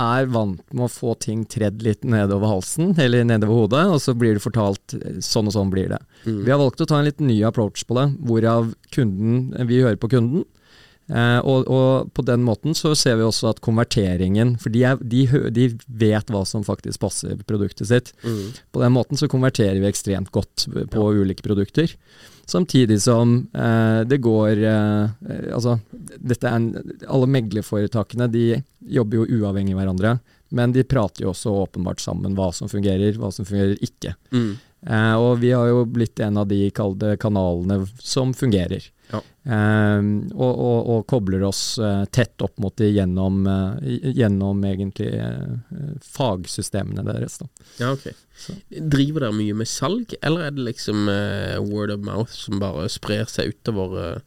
er 0.00 0.30
vant 0.32 0.62
med 0.72 0.86
å 0.86 0.92
få 0.92 1.14
ting 1.20 1.42
tredd 1.50 1.82
litt 1.84 2.06
nedover 2.08 2.50
halsen, 2.54 2.94
eller 3.00 3.26
nedover 3.28 3.64
hodet, 3.64 3.84
og 3.92 4.00
så 4.02 4.14
blir 4.16 4.36
det 4.36 4.44
fortalt 4.44 4.96
eh, 4.98 5.18
sånn 5.24 5.50
og 5.50 5.56
sånn 5.56 5.72
blir 5.72 5.92
det. 5.92 6.00
Mm. 6.24 6.40
Vi 6.46 6.54
har 6.54 6.62
valgt 6.62 6.82
å 6.84 6.88
ta 6.90 7.00
en 7.00 7.08
litt 7.08 7.22
ny 7.24 7.40
approach 7.48 7.84
på 7.88 7.98
det, 7.98 8.06
hvorav 8.28 8.72
kunden, 8.94 9.50
vi 9.68 9.82
hører 9.84 10.00
på 10.00 10.12
kunden. 10.12 10.46
Eh, 11.10 11.38
og, 11.42 11.66
og 11.66 12.10
på 12.14 12.22
den 12.22 12.44
måten 12.46 12.76
så 12.78 12.92
ser 12.94 13.16
vi 13.18 13.26
også 13.26 13.48
at 13.50 13.60
konverteringen 13.64 14.52
For 14.62 14.70
de, 14.70 14.84
er, 14.86 15.00
de, 15.02 15.24
de 15.50 15.64
vet 15.86 16.30
hva 16.30 16.44
som 16.46 16.62
faktisk 16.66 17.02
passer 17.02 17.40
produktet 17.48 17.90
sitt. 17.90 18.12
Mm. 18.22 18.52
På 18.70 18.82
den 18.84 18.94
måten 18.94 19.18
så 19.18 19.28
konverterer 19.30 19.80
vi 19.80 19.88
ekstremt 19.90 20.30
godt 20.34 20.68
på 20.92 21.08
ulike 21.18 21.42
produkter. 21.46 21.90
Samtidig 22.50 23.00
som 23.02 23.48
eh, 23.54 24.00
det 24.10 24.20
går 24.22 24.62
eh, 24.66 25.10
Altså, 25.54 25.78
en, 26.50 26.70
alle 27.06 27.30
meglerforetakene 27.30 28.30
de 28.30 28.46
jobber 28.80 29.20
jo 29.20 29.40
uavhengig 29.40 29.74
av 29.74 29.82
hverandre, 29.82 30.16
men 30.56 30.72
de 30.74 30.86
prater 30.88 31.24
jo 31.24 31.34
også 31.34 31.52
åpenbart 31.66 32.02
sammen 32.02 32.34
hva 32.38 32.48
som 32.54 32.70
fungerer, 32.70 33.18
hva 33.20 33.30
som 33.34 33.46
fungerer 33.46 33.78
ikke. 33.86 34.16
Mm. 34.34 34.54
Eh, 34.86 35.14
og 35.14 35.38
vi 35.42 35.52
har 35.52 35.68
jo 35.68 35.84
blitt 35.84 36.20
en 36.24 36.40
av 36.40 36.48
de 36.48 36.70
kanalene 36.72 37.82
som 37.98 38.32
fungerer. 38.34 38.86
Ja. 39.10 39.20
Eh, 39.42 40.00
og, 40.32 40.52
og, 40.54 40.78
og 40.94 41.04
kobler 41.10 41.42
oss 41.48 41.78
eh, 41.82 42.04
tett 42.14 42.40
opp 42.44 42.56
mot 42.62 42.76
de 42.80 42.88
gjennom, 42.94 43.42
eh, 43.50 43.98
gjennom 44.16 44.64
egentlig 44.64 45.10
eh, 45.18 45.92
fagsystemene 46.06 47.04
deres. 47.10 47.40
Da. 47.42 47.50
Ja, 47.82 47.92
ok. 47.92 48.08
Driver 48.70 49.26
dere 49.26 49.36
mye 49.36 49.58
med 49.60 49.68
salg, 49.68 50.14
eller 50.22 50.48
er 50.48 50.56
det 50.56 50.68
liksom 50.70 51.10
eh, 51.12 51.58
word 51.60 51.92
of 51.96 52.04
mouth 52.06 52.32
som 52.32 52.62
bare 52.62 52.88
sprer 52.92 53.28
seg 53.28 53.52
utover 53.52 53.98
eh, 54.06 54.18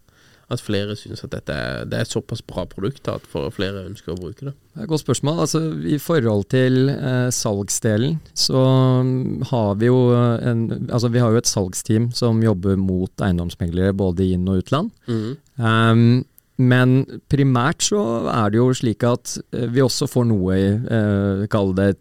at 0.53 0.63
flere 0.63 0.95
syns 0.99 1.23
at 1.25 1.33
dette 1.33 1.53
er, 1.53 1.85
det 1.89 1.97
er 1.97 2.05
et 2.05 2.11
såpass 2.11 2.43
bra 2.45 2.65
produkt 2.69 3.07
at 3.11 3.25
flere 3.29 3.85
ønsker 3.87 4.13
å 4.13 4.19
bruke 4.19 4.47
det? 4.47 4.53
Det 4.73 4.81
er 4.81 4.87
et 4.87 4.91
godt 4.91 5.03
spørsmål. 5.03 5.39
Altså, 5.45 5.61
I 5.85 5.99
forhold 6.01 6.47
til 6.53 6.91
eh, 6.93 7.29
salgsdelen, 7.33 8.19
så 8.37 8.65
mm, 9.05 9.47
har 9.51 9.79
vi 9.81 9.89
jo 9.89 10.01
en, 10.13 10.67
altså, 10.89 11.11
vi 11.13 11.21
har 11.23 11.33
jo 11.33 11.41
et 11.41 11.49
salgsteam 11.49 12.11
som 12.15 12.41
jobber 12.43 12.77
mot 12.79 13.25
eiendomsmeglere 13.25 13.95
både 13.97 14.31
inn- 14.33 14.49
og 14.49 14.63
utland. 14.63 14.93
Um, 15.07 16.23
men 16.61 16.99
primært 17.33 17.81
så 17.81 18.01
er 18.29 18.51
det 18.53 18.59
jo 18.59 18.67
slik 18.77 19.05
at 19.07 19.37
eh, 19.55 19.69
vi 19.73 19.81
også 19.83 20.09
får 20.09 20.27
noe, 20.29 20.57
eh, 20.57 21.45
kall 21.51 21.73
det 21.77 21.93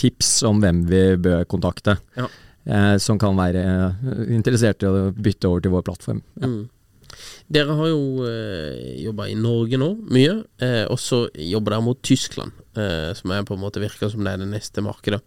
tips 0.00 0.38
om 0.48 0.62
hvem 0.62 0.86
vi 0.88 1.02
bør 1.20 1.44
kontakte. 1.50 1.98
Ja. 2.16 2.28
Eh, 2.62 2.96
som 3.02 3.18
kan 3.18 3.34
være 3.34 3.62
eh, 3.62 4.20
interessert 4.36 4.84
i 4.84 4.90
å 4.90 5.10
bytte 5.10 5.50
over 5.50 5.64
til 5.64 5.74
vår 5.74 5.84
plattform. 5.88 6.22
Ja. 6.38 6.46
Mm. 6.46 6.62
Dere 7.52 7.76
har 7.76 7.88
jo 7.90 8.24
eh, 8.24 9.02
jobba 9.02 9.28
i 9.28 9.36
Norge 9.36 9.80
nå, 9.80 9.90
mye, 10.14 10.38
eh, 10.62 10.84
og 10.88 10.98
så 11.00 11.26
jobber 11.36 11.74
dere 11.74 11.84
mot 11.84 12.00
Tyskland, 12.00 12.54
eh, 12.78 13.10
som 13.18 13.34
er 13.34 13.44
på 13.48 13.58
en 13.58 13.64
måte 13.64 13.82
virker 13.82 14.12
som 14.12 14.24
det 14.24 14.32
er 14.32 14.40
det 14.40 14.50
neste 14.54 14.84
markedet. 14.84 15.20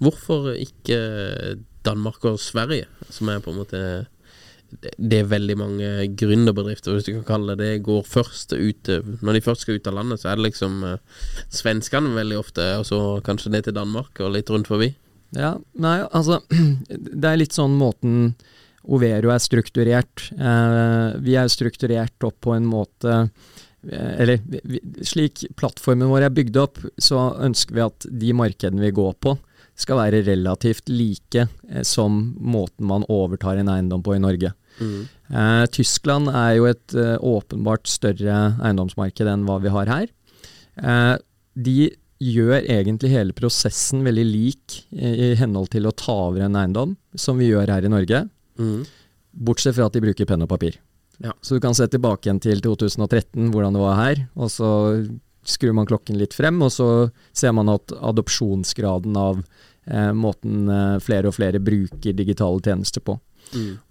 Hvorfor 0.00 0.54
ikke 0.54 0.98
Danmark 1.86 2.24
og 2.24 2.40
Sverige, 2.40 2.88
som 3.12 3.28
er 3.30 3.42
på 3.44 3.52
en 3.52 3.60
måte 3.60 3.82
det, 4.98 5.20
er 5.20 5.30
veldig 5.30 5.56
mange 5.58 5.90
gründerbedrifter, 6.18 6.96
hvis 6.96 7.06
du 7.06 7.12
kan 7.18 7.26
kalle 7.28 7.54
det 7.54 7.64
det, 7.64 7.84
går 7.86 8.02
først 8.08 8.52
ut 8.52 8.90
Når 9.22 9.36
de 9.36 9.40
først 9.44 9.62
skal 9.62 9.78
ut 9.78 9.86
av 9.86 9.94
landet, 9.94 10.20
så 10.20 10.30
er 10.30 10.38
det 10.38 10.48
liksom 10.48 10.82
eh, 10.84 11.24
svenskene 11.52 12.14
veldig 12.16 12.38
ofte, 12.40 12.66
og 12.80 12.86
så 12.88 13.00
kanskje 13.26 13.52
ned 13.54 13.66
til 13.66 13.76
Danmark 13.76 14.20
og 14.20 14.34
litt 14.34 14.50
rundt 14.50 14.70
forbi. 14.70 14.92
Ja, 15.36 15.56
nei, 15.82 15.98
altså 16.14 16.40
Det 17.20 17.28
er 17.28 17.40
litt 17.40 17.56
sånn 17.56 17.76
måten 17.78 18.34
Overo 18.86 19.32
er 19.34 19.42
strukturert. 19.42 20.28
Eh, 20.36 21.16
vi 21.24 21.34
er 21.38 21.50
strukturert 21.52 22.26
opp 22.26 22.38
på 22.46 22.54
en 22.54 22.68
måte 22.70 23.16
eh, 23.22 24.12
Eller 24.22 24.40
slik 25.06 25.44
plattformen 25.58 26.10
vår 26.12 26.28
er 26.28 26.36
bygd 26.36 26.60
opp, 26.62 26.78
så 26.98 27.32
ønsker 27.42 27.76
vi 27.76 27.84
at 27.86 28.06
de 28.22 28.32
markedene 28.36 28.84
vi 28.84 28.94
går 28.94 29.16
på, 29.22 29.36
skal 29.76 30.00
være 30.00 30.22
relativt 30.28 30.88
like 30.92 31.46
eh, 31.46 31.82
som 31.82 32.36
måten 32.38 32.86
man 32.88 33.06
overtar 33.12 33.58
en 33.60 33.72
eiendom 33.72 34.06
på 34.06 34.16
i 34.16 34.22
Norge. 34.22 34.54
Eh, 34.80 35.64
Tyskland 35.72 36.30
er 36.30 36.56
jo 36.58 36.66
et 36.70 36.96
eh, 36.96 37.16
åpenbart 37.18 37.88
større 37.90 38.40
eiendomsmarked 38.62 39.30
enn 39.30 39.46
hva 39.48 39.58
vi 39.62 39.72
har 39.72 39.90
her. 39.90 40.10
Eh, 40.76 41.14
de 41.56 41.78
gjør 42.22 42.62
egentlig 42.62 43.12
hele 43.12 43.36
prosessen 43.36 44.04
veldig 44.06 44.24
lik 44.24 44.78
i, 44.92 45.08
i 45.08 45.34
henhold 45.36 45.72
til 45.74 45.88
å 45.88 45.94
ta 45.96 46.14
over 46.30 46.46
en 46.46 46.56
eiendom, 46.56 46.94
som 47.16 47.40
vi 47.40 47.50
gjør 47.50 47.72
her 47.74 47.84
i 47.84 47.92
Norge. 47.92 48.22
Bortsett 49.36 49.76
fra 49.76 49.88
at 49.90 49.96
de 49.96 50.02
bruker 50.04 50.28
penn 50.28 50.44
og 50.44 50.50
papir. 50.50 50.78
Ja. 51.22 51.32
Så 51.44 51.56
du 51.56 51.60
kan 51.64 51.76
se 51.76 51.86
tilbake 51.88 52.28
igjen 52.28 52.40
til 52.44 52.60
2013, 52.64 53.50
hvordan 53.52 53.76
det 53.76 53.82
var 53.82 54.00
her, 54.00 54.26
og 54.36 54.50
så 54.52 54.70
skrur 55.46 55.76
man 55.76 55.88
klokken 55.88 56.18
litt 56.20 56.34
frem, 56.36 56.58
og 56.64 56.72
så 56.74 56.88
ser 57.36 57.54
man 57.56 57.70
at 57.72 57.94
adopsjonsgraden 57.94 59.16
av 59.16 59.40
eh, 59.86 60.12
måten 60.16 60.66
eh, 60.72 60.98
flere 61.04 61.30
og 61.30 61.36
flere 61.38 61.62
bruker 61.62 62.16
digitale 62.18 62.60
tjenester 62.64 63.04
på. 63.04 63.16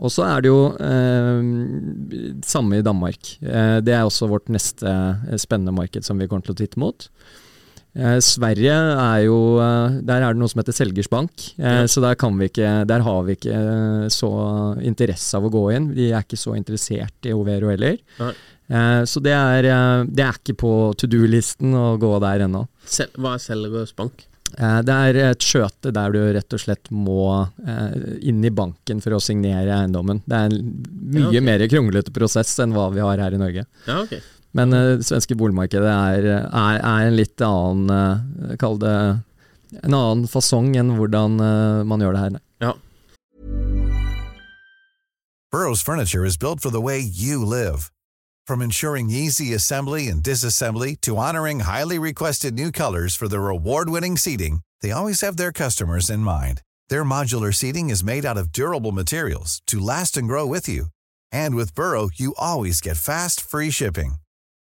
Og 0.03 0.11
så 0.11 0.25
er 0.27 0.43
det 0.43 0.51
jo 0.51 0.61
eh, 0.83 2.41
samme 2.45 2.81
i 2.81 2.85
Danmark. 2.85 3.35
Eh, 3.41 3.77
det 3.85 3.95
er 3.95 4.03
også 4.03 4.27
vårt 4.31 4.51
neste 4.51 4.91
eh, 4.91 5.37
spennende 5.41 5.75
marked 5.75 6.05
som 6.05 6.19
vi 6.19 6.27
kommer 6.27 6.45
til 6.47 6.55
å 6.55 6.59
titte 6.59 6.81
mot. 6.81 7.07
Eh, 7.95 8.17
Sverige 8.19 8.75
er 8.75 9.21
jo 9.23 9.35
eh, 9.63 9.99
Der 10.03 10.19
er 10.25 10.33
det 10.35 10.41
noe 10.41 10.51
som 10.51 10.59
heter 10.59 10.75
Selgers 10.75 11.07
Bank. 11.11 11.31
Eh, 11.57 11.85
Så 11.87 12.01
der, 12.03 12.17
kan 12.19 12.35
vi 12.37 12.49
ikke, 12.51 12.73
der 12.89 13.05
har 13.05 13.21
vi 13.23 13.37
ikke 13.37 13.55
eh, 13.55 14.09
så 14.11 14.31
interesse 14.83 15.37
av 15.39 15.47
å 15.47 15.53
gå 15.53 15.63
inn. 15.77 15.89
Vi 15.95 16.09
er 16.11 16.25
ikke 16.25 16.39
så 16.39 16.57
interessert 16.59 17.29
i 17.29 17.33
Overo 17.35 17.71
heller. 17.71 17.97
Eh, 18.19 19.01
Så 19.07 19.23
det 19.23 19.31
er, 19.37 19.69
det 20.11 20.25
er 20.27 20.35
ikke 20.41 20.57
på 20.65 20.73
to 20.99 21.07
do-listen 21.07 21.71
å 21.77 21.93
gå 22.01 22.11
der 22.25 22.43
ennå. 22.49 22.65
Hva 23.15 23.35
er 23.37 23.43
Selgers 23.45 23.95
bank? 23.95 24.27
Det 24.55 24.93
er 24.93 25.17
et 25.33 25.43
skjøte 25.43 25.91
der 25.91 26.13
du 26.13 26.19
rett 26.35 26.53
og 26.55 26.61
slett 26.61 26.87
må 26.93 27.47
inn 28.23 28.43
i 28.45 28.51
banken 28.55 29.01
for 29.03 29.17
å 29.17 29.19
signere 29.19 29.73
eiendommen. 29.81 30.21
Det 30.23 30.37
er 30.37 30.45
en 30.51 30.85
mye 31.11 31.23
Ja, 31.25 31.27
okay. 31.33 31.41
mer 31.43 31.63
kronglete 31.67 32.13
prosess 32.15 32.53
enn 32.63 32.71
hva 32.75 32.85
vi 32.93 33.01
har 33.03 33.19
her 33.19 33.35
i 33.35 33.41
Norge. 33.41 33.65
Ja, 33.89 33.97
ok. 34.05 34.13
Men 34.55 34.73
eh, 34.73 34.97
det 34.97 35.07
svenske 35.07 35.35
boligmarkedet 35.35 35.91
er, 35.91 36.27
er, 36.47 36.79
er 36.79 37.09
en 37.09 37.17
litt 37.19 37.41
annen 37.43 37.91
eh, 37.91 38.55
Kall 38.61 38.79
det 38.79 38.95
en 39.83 39.95
annen 39.95 40.27
fasong 40.29 40.75
enn 40.79 40.93
hvordan 40.95 41.39
eh, 41.43 41.83
man 41.87 42.03
gjør 42.03 42.15
det 42.15 42.21
her. 42.23 42.37
Ja. 42.63 42.73
Burrow's 45.51 45.81
furniture 45.81 46.25
is 46.25 46.37
built 46.37 46.61
for 46.61 46.69
the 46.71 46.81
way 46.81 46.99
you 46.99 47.43
live. 47.43 47.91
From 48.47 48.61
ensuring 48.61 49.09
easy 49.09 49.53
assembly 49.53 50.07
and 50.07 50.21
disassembly 50.21 50.99
to 51.01 51.17
honoring 51.17 51.61
highly 51.61 51.97
requested 51.97 52.53
new 52.53 52.71
colors 52.71 53.15
for 53.15 53.27
their 53.27 53.49
award-winning 53.49 54.17
seating, 54.17 54.59
they 54.81 54.91
always 54.91 55.21
have 55.21 55.35
their 55.37 55.51
customers 55.51 56.09
in 56.09 56.19
mind. 56.19 56.61
Their 56.89 57.03
modular 57.03 57.53
seating 57.53 57.89
is 57.89 58.03
made 58.03 58.23
out 58.23 58.37
of 58.37 58.51
durable 58.51 58.91
materials 58.91 59.61
to 59.67 59.79
last 59.79 60.15
and 60.15 60.27
grow 60.27 60.45
with 60.45 60.69
you. 60.69 60.87
And 61.31 61.55
with 61.55 61.73
Burrow, 61.73 62.09
you 62.13 62.35
always 62.37 62.81
get 62.81 62.97
fast, 62.97 63.41
free 63.41 63.71
shipping. 63.71 64.17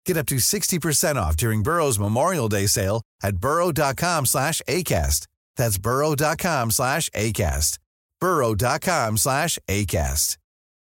Get 0.06 0.18
up 0.18 0.28
to 0.28 0.36
60% 0.36 1.16
off 1.16 1.36
during 1.36 1.64
Burrow's 1.64 2.00
Memorial 2.00 2.48
Day 2.48 2.68
sale 2.68 3.02
at 3.24 3.38
burrow.com 3.38 4.26
slash 4.26 4.62
ACAST. 4.68 5.28
That's 5.58 5.78
burrow.com 5.78 6.72
slash 6.72 7.10
ACAST. 7.10 7.80
burrow.com 8.22 9.18
slash 9.18 9.60
ACAST. 9.68 10.38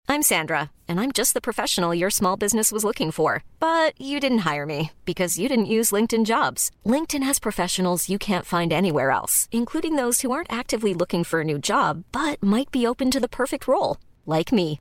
I'm 0.06 0.20
Sandra, 0.20 0.70
and 0.86 1.00
I'm 1.00 1.12
just 1.12 1.32
the 1.32 1.40
professional 1.40 1.94
your 1.94 2.10
small 2.10 2.36
business 2.36 2.70
was 2.70 2.84
looking 2.84 3.10
for. 3.10 3.42
But 3.58 3.98
you 3.98 4.20
didn't 4.20 4.44
hire 4.44 4.66
me 4.66 4.92
because 5.06 5.38
you 5.38 5.48
didn't 5.48 5.74
use 5.76 5.92
LinkedIn 5.92 6.26
jobs. 6.26 6.70
LinkedIn 6.84 7.22
has 7.22 7.38
professionals 7.38 8.10
you 8.10 8.18
can't 8.18 8.44
find 8.44 8.72
anywhere 8.72 9.10
else, 9.10 9.48
including 9.50 9.96
those 9.96 10.20
who 10.20 10.30
aren't 10.30 10.52
actively 10.52 10.92
looking 10.92 11.24
for 11.24 11.40
a 11.40 11.44
new 11.44 11.58
job 11.58 12.04
but 12.12 12.42
might 12.42 12.70
be 12.70 12.86
open 12.86 13.10
to 13.10 13.20
the 13.20 13.28
perfect 13.40 13.66
role, 13.66 13.96
like 14.26 14.52
me. 14.52 14.80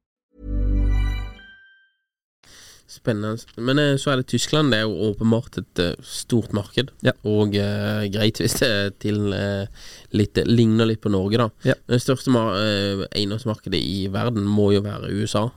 Spennende. 3.01 3.37
Men 3.57 3.79
eh, 3.81 3.95
så 3.97 4.11
er 4.13 4.21
det 4.21 4.27
Tyskland. 4.29 4.69
Det 4.73 4.81
er 4.81 4.85
jo 4.85 5.09
åpenbart 5.09 5.57
et 5.57 5.81
eh, 5.81 5.93
stort 6.05 6.53
marked. 6.53 6.91
Ja. 7.01 7.15
Og 7.25 7.55
uh, 7.57 8.03
greit 8.13 8.37
hvis 8.41 8.59
det 8.61 8.71
til 9.01 9.31
uh, 9.33 9.65
litt, 10.13 10.37
ligner 10.45 10.85
litt 10.89 11.01
på 11.01 11.09
Norge, 11.09 11.39
da. 11.41 11.47
Ja. 11.65 11.77
Men 11.87 11.97
det 11.97 12.03
største 12.05 12.29
eh, 12.29 13.05
eiendomsmarkedet 13.09 13.81
i 13.81 14.05
verden 14.13 14.45
må 14.45 14.69
jo 14.75 14.83
være 14.85 15.09
USA. 15.17 15.47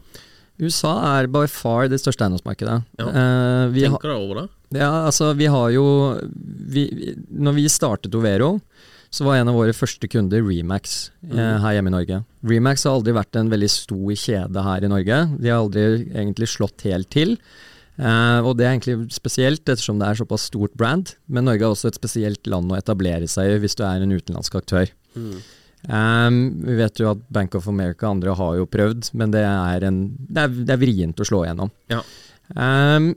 USA 0.63 0.95
er 1.19 1.29
by 1.29 1.45
far 1.51 1.91
det 1.93 2.01
største 2.01 2.25
eiendomsmarkedet. 2.25 2.81
Ja. 3.01 3.11
Tenker 3.75 4.09
du 4.09 4.17
over 4.17 4.41
det? 4.41 4.49
Ja, 4.75 5.05
altså 5.05 5.33
vi 5.37 5.47
har 5.51 5.69
jo 5.75 5.85
vi, 6.25 6.89
vi- 6.91 7.15
Når 7.31 7.57
vi 7.59 7.69
startet 7.69 8.15
Overo, 8.15 8.57
så 9.15 9.27
var 9.27 9.39
en 9.39 9.51
av 9.53 9.59
våre 9.59 9.75
første 9.77 10.09
kunder 10.11 10.43
Remax 10.43 10.97
eh, 11.31 11.57
her 11.63 11.77
hjemme 11.77 11.93
i 11.93 11.95
Norge. 11.95 12.19
Remax 12.51 12.87
har 12.87 12.97
aldri 12.99 13.15
vært 13.15 13.39
en 13.39 13.53
veldig 13.53 13.71
stor 13.71 14.11
kjede 14.19 14.65
her 14.67 14.87
i 14.87 14.91
Norge. 14.91 15.21
De 15.39 15.53
har 15.53 15.63
aldri 15.63 15.85
egentlig 16.11 16.51
slått 16.51 16.83
helt 16.89 17.11
til. 17.15 17.37
Eh, 17.95 18.41
og 18.43 18.57
det 18.59 18.67
er 18.67 18.73
egentlig 18.73 19.15
spesielt 19.15 19.63
ettersom 19.63 20.01
det 20.03 20.09
er 20.09 20.19
såpass 20.19 20.49
stort 20.51 20.75
brand. 20.79 21.15
Men 21.31 21.47
Norge 21.47 21.63
er 21.63 21.77
også 21.77 21.93
et 21.93 22.01
spesielt 22.01 22.51
land 22.51 22.73
å 22.75 22.79
etablere 22.81 23.31
seg 23.31 23.53
i 23.53 23.61
hvis 23.63 23.79
du 23.79 23.85
er 23.87 24.03
en 24.03 24.17
utenlandsk 24.17 24.59
aktør. 24.59 24.91
Um, 25.85 26.39
vi 26.65 26.79
vet 26.81 26.99
jo 26.99 27.11
at 27.13 27.21
Bank 27.35 27.55
of 27.59 27.69
America 27.71 28.09
og 28.09 28.17
andre 28.17 28.35
har 28.39 28.55
jo 28.59 28.71
prøvd, 28.73 29.13
men 29.21 29.35
det 29.35 29.45
er, 29.45 29.85
en, 29.85 30.07
det 30.17 30.47
er, 30.47 30.55
det 30.65 30.75
er 30.75 30.81
vrient 30.81 31.21
å 31.21 31.27
slå 31.29 31.45
igjennom. 31.45 31.71
Ja. 31.93 32.01
Um, 32.57 33.13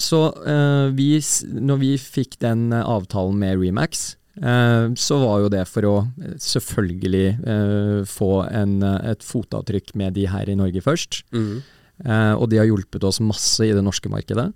så 0.00 0.26
eh, 0.48 0.88
vi, 0.96 1.14
når 1.56 1.78
vi 1.80 1.92
fikk 2.00 2.38
den 2.42 2.70
eh, 2.74 2.84
avtalen 2.84 3.38
med 3.40 3.60
Remax, 3.60 4.12
så 4.96 5.18
var 5.20 5.42
jo 5.42 5.48
det 5.52 5.66
for 5.68 5.84
å 5.84 5.94
eh, 6.22 6.36
selvfølgelig 6.40 7.26
eh, 7.44 7.98
få 8.08 8.30
en, 8.48 8.78
eh, 8.82 9.10
et 9.12 9.26
fotavtrykk 9.26 9.92
med 10.00 10.16
de 10.16 10.24
her 10.32 10.48
i 10.48 10.56
Norge 10.56 10.80
først. 10.84 11.22
Mm. 11.36 11.62
Eh, 12.04 12.34
og 12.34 12.48
de 12.50 12.62
har 12.62 12.70
hjulpet 12.70 13.04
oss 13.04 13.20
masse 13.20 13.60
i 13.66 13.74
det 13.76 13.84
norske 13.84 14.08
markedet. 14.12 14.48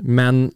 Men 0.00 0.48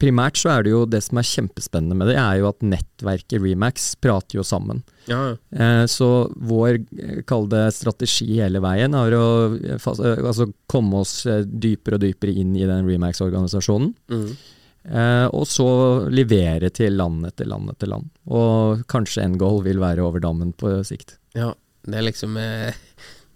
primært 0.00 0.38
så 0.40 0.50
er 0.54 0.64
det 0.64 0.72
jo 0.72 0.82
det 0.90 1.00
som 1.06 1.20
er 1.20 1.28
kjempespennende 1.28 1.96
med 1.96 2.10
det, 2.10 2.16
er 2.20 2.40
jo 2.40 2.48
at 2.50 2.64
nettverket 2.66 3.42
Remax 3.42 3.92
prater 4.02 4.40
jo 4.40 4.44
sammen. 4.46 4.82
Ja. 5.10 5.36
Eh, 5.54 5.84
så 5.90 6.10
vår, 6.34 6.80
eh, 6.98 7.20
kall 7.28 7.46
det 7.52 7.66
strategi 7.76 8.40
hele 8.40 8.62
veien, 8.64 8.96
er 8.96 9.16
å 9.18 9.28
eh, 9.54 9.76
eh, 9.78 10.24
altså 10.24 10.48
komme 10.70 11.04
oss 11.04 11.22
eh, 11.30 11.44
dypere 11.44 12.00
og 12.00 12.04
dypere 12.04 12.34
inn 12.42 12.56
i 12.56 12.66
den 12.68 12.88
Remax-organisasjonen. 12.90 13.94
Mhm. 14.12 14.36
Eh, 14.84 15.26
og 15.32 15.46
så 15.48 15.66
levere 16.12 16.68
til 16.74 16.98
land 16.98 17.24
etter 17.28 17.48
land 17.48 17.72
etter 17.72 17.90
land. 17.90 18.10
Og 18.28 18.84
kanskje 18.90 19.24
en 19.24 19.38
goal 19.40 19.62
vil 19.64 19.80
være 19.82 20.04
over 20.04 20.22
dammen 20.24 20.52
på 20.56 20.80
sikt. 20.86 21.18
ja. 21.36 21.52
Det 21.84 21.98
er 21.98 22.04
liksom 22.06 22.38
eh, 22.40 22.76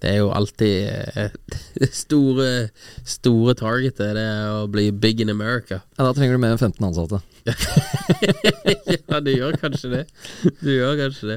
Det 0.02 0.12
er 0.12 0.18
jo 0.20 0.28
alltid 0.30 0.88
eh, 1.16 1.88
store 2.02 2.68
Store 3.08 3.54
targetet. 3.58 4.14
Det 4.16 4.22
er 4.24 4.52
å 4.62 4.66
bli 4.70 4.90
big 4.92 5.20
in 5.24 5.30
America. 5.32 5.80
Ja, 5.98 6.04
Da 6.08 6.12
trenger 6.14 6.36
du 6.38 6.42
mer 6.44 6.54
enn 6.54 6.60
15 6.62 6.86
ansatte. 6.90 7.22
ja, 9.08 9.20
du 9.24 9.30
gjør 9.32 9.56
kanskje 9.60 9.90
det. 9.92 10.02
Du 10.60 10.68
gjør 10.70 10.96
kanskje 11.00 11.30
det. 11.32 11.36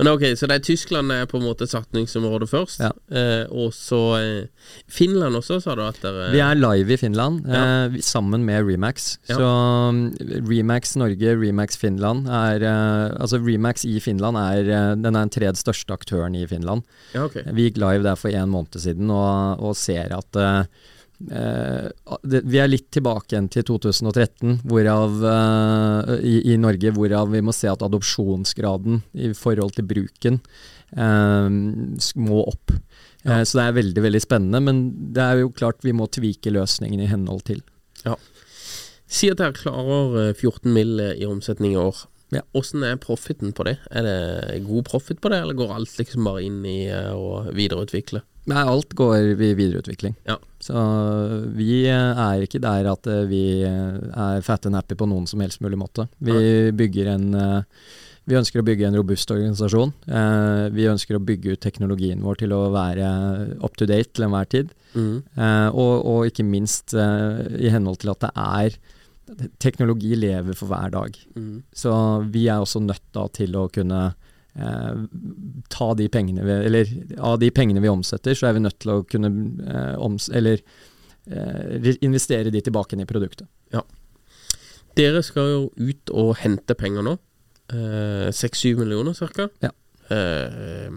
Men 0.00 0.08
ok, 0.14 0.24
så 0.38 0.48
det 0.48 0.56
er 0.58 0.64
Tyskland 0.64 1.12
er 1.14 1.26
på 1.30 1.38
en 1.40 1.44
måte 1.44 1.66
satningsområdet 1.68 2.48
først. 2.50 2.80
Ja. 2.82 2.90
Eh, 3.12 3.44
og 3.52 3.74
så 3.76 4.00
eh, 4.18 4.72
Finland 4.90 5.36
også, 5.38 5.58
sa 5.62 5.74
du 5.78 5.82
at 5.84 6.00
dere 6.02 6.30
Vi 6.34 6.40
er 6.44 6.58
live 6.58 6.94
i 6.96 6.98
Finland, 7.00 7.44
Ja. 7.50 7.62
eh, 7.86 7.98
sammen 8.04 8.44
med 8.48 8.64
Remax. 8.68 9.10
Ja. 9.30 9.36
Så 9.38 9.50
um, 9.90 10.00
Remax 10.48 10.96
Norge, 11.00 11.34
Remax 11.40 11.76
Finland 11.80 12.28
er 12.30 12.64
eh, 12.64 13.06
Altså 13.20 13.40
Remax 13.44 13.84
i 13.88 13.98
Finland 14.02 14.38
er 14.40 14.64
Den 14.96 15.12
er 15.14 15.20
den 15.20 15.32
tredje 15.34 15.60
største 15.60 15.94
aktøren 15.96 16.34
i 16.38 16.46
Finland. 16.50 16.86
Ja, 17.14 17.26
ok. 17.28 17.40
Vi 17.52 17.68
gikk 17.68 17.80
live 17.82 17.99
der 18.06 18.18
for 18.18 18.32
en 18.34 18.52
måned 18.52 18.80
siden 18.82 19.10
og, 19.14 19.60
og 19.64 19.76
ser 19.78 20.14
at 20.16 20.40
uh, 20.40 20.64
det, 21.20 22.40
vi 22.48 22.60
er 22.62 22.70
litt 22.70 22.88
tilbake 22.96 23.34
igjen 23.34 23.50
til 23.52 23.66
2013, 23.68 24.62
hvorav 24.64 25.18
uh, 25.20 26.14
i, 26.24 26.38
i 26.54 26.56
Norge, 26.60 26.94
hvorav 26.96 27.28
vi 27.34 27.42
må 27.44 27.52
se 27.56 27.68
at 27.68 27.84
adopsjonsgraden 27.84 29.02
i 29.12 29.34
forhold 29.36 29.76
til 29.76 29.88
bruken 29.90 30.40
må 30.90 32.38
opp. 32.50 32.72
Ja. 33.22 33.44
så 33.46 33.60
det 33.60 33.62
er 33.62 33.76
veldig 33.76 34.02
veldig 34.02 34.20
spennende, 34.24 34.58
men 34.64 34.80
det 35.14 35.22
er 35.22 35.42
jo 35.44 35.52
klart 35.54 35.84
vi 35.86 35.92
må 35.94 36.08
tvike 36.10 36.50
løsningen 36.50 37.04
i 37.04 37.06
henhold 37.06 37.44
til. 37.46 37.60
Si 39.10 39.30
at 39.30 39.40
dere 39.40 39.56
klarer 39.56 40.18
eh, 40.28 40.36
14 40.36 40.70
mill. 40.70 41.00
i 41.18 41.26
omsetning 41.26 41.74
i 41.74 41.80
år. 41.80 42.04
Ja. 42.34 42.42
Åssen 42.56 42.84
er 42.86 42.98
profiten 43.02 43.54
på 43.56 43.66
det? 43.66 43.76
Er 43.90 44.06
det 44.06 44.64
god 44.66 44.86
profit 44.88 45.20
på 45.22 45.32
det, 45.32 45.40
eller 45.42 45.58
går 45.58 45.72
alt 45.76 45.96
liksom 45.98 46.26
bare 46.28 46.44
inn 46.46 46.60
i 46.68 46.84
eh, 46.86 47.10
å 47.14 47.48
videreutvikle? 47.56 48.22
Nei, 48.50 48.60
alt 48.64 48.94
går 48.96 49.34
i 49.34 49.50
videreutvikling. 49.58 50.14
Ja. 50.28 50.38
Så 50.62 50.84
vi 51.56 51.82
eh, 51.90 52.20
er 52.24 52.44
ikke 52.46 52.62
der 52.62 52.88
at 52.92 53.08
eh, 53.10 53.26
vi 53.30 53.42
eh, 53.66 53.98
er 54.10 54.46
fat 54.46 54.68
and 54.68 54.78
happy 54.78 54.96
på 54.98 55.08
noen 55.10 55.26
som 55.30 55.42
helst 55.42 55.62
mulig 55.64 55.78
måte. 55.80 56.06
Vi 56.22 56.70
bygger 56.76 57.12
en 57.16 57.34
eh, 57.34 57.82
vi 58.30 58.36
ønsker 58.38 58.60
å 58.60 58.66
bygge 58.66 58.86
en 58.86 58.94
robust 58.98 59.30
organisasjon. 59.32 59.92
Eh, 60.06 60.66
vi 60.76 60.86
ønsker 60.90 61.16
å 61.16 61.24
bygge 61.24 61.56
ut 61.56 61.62
teknologien 61.64 62.20
vår 62.22 62.42
til 62.44 62.54
å 62.54 62.68
være 62.74 63.08
up 63.58 63.74
to 63.80 63.88
date 63.90 64.12
til 64.14 64.28
enhver 64.28 64.46
tid. 64.52 64.70
Mm. 64.94 65.16
Eh, 65.34 65.68
og, 65.70 65.94
og 66.06 66.30
ikke 66.30 66.46
minst 66.46 66.94
eh, 66.94 67.40
i 67.58 67.72
henhold 67.74 68.02
til 68.02 68.12
at 68.14 68.22
det 68.26 68.32
er 68.36 68.78
Teknologi 69.62 70.16
lever 70.18 70.56
for 70.58 70.70
hver 70.70 70.92
dag. 70.94 71.16
Mm. 71.36 71.62
Så 71.72 71.92
vi 72.32 72.46
er 72.48 72.62
også 72.62 72.82
nødt 72.84 73.04
da 73.16 73.26
til 73.36 73.56
å 73.58 73.68
kunne 73.72 74.02
eh, 74.54 75.00
ta 75.70 75.88
de 75.98 76.08
pengene 76.12 76.46
vi 76.46 76.58
Eller 76.66 76.92
av 77.18 77.38
de 77.42 77.50
pengene 77.54 77.82
vi 77.82 77.92
omsetter, 77.92 78.34
så 78.34 78.48
er 78.48 78.58
vi 78.58 78.64
nødt 78.64 78.80
til 78.82 78.94
å 78.96 79.00
kunne 79.06 79.30
eh, 79.64 79.94
oms 80.02 80.28
eller 80.34 80.62
eh, 81.30 81.94
investere 82.00 82.50
de 82.50 82.62
tilbake 82.66 82.96
inn 82.96 83.06
i 83.06 83.10
produktet. 83.10 83.48
Dere 84.98 85.20
skal 85.22 85.46
jo 85.46 85.58
ut 85.78 86.10
og 86.18 86.32
hente 86.40 86.74
penger 86.74 87.04
nå. 87.06 87.12
Seks-syv 88.34 88.80
millioner 88.82 89.14
ca. 89.14 89.46
Ja. 89.62 89.70
Eh, 90.10 90.90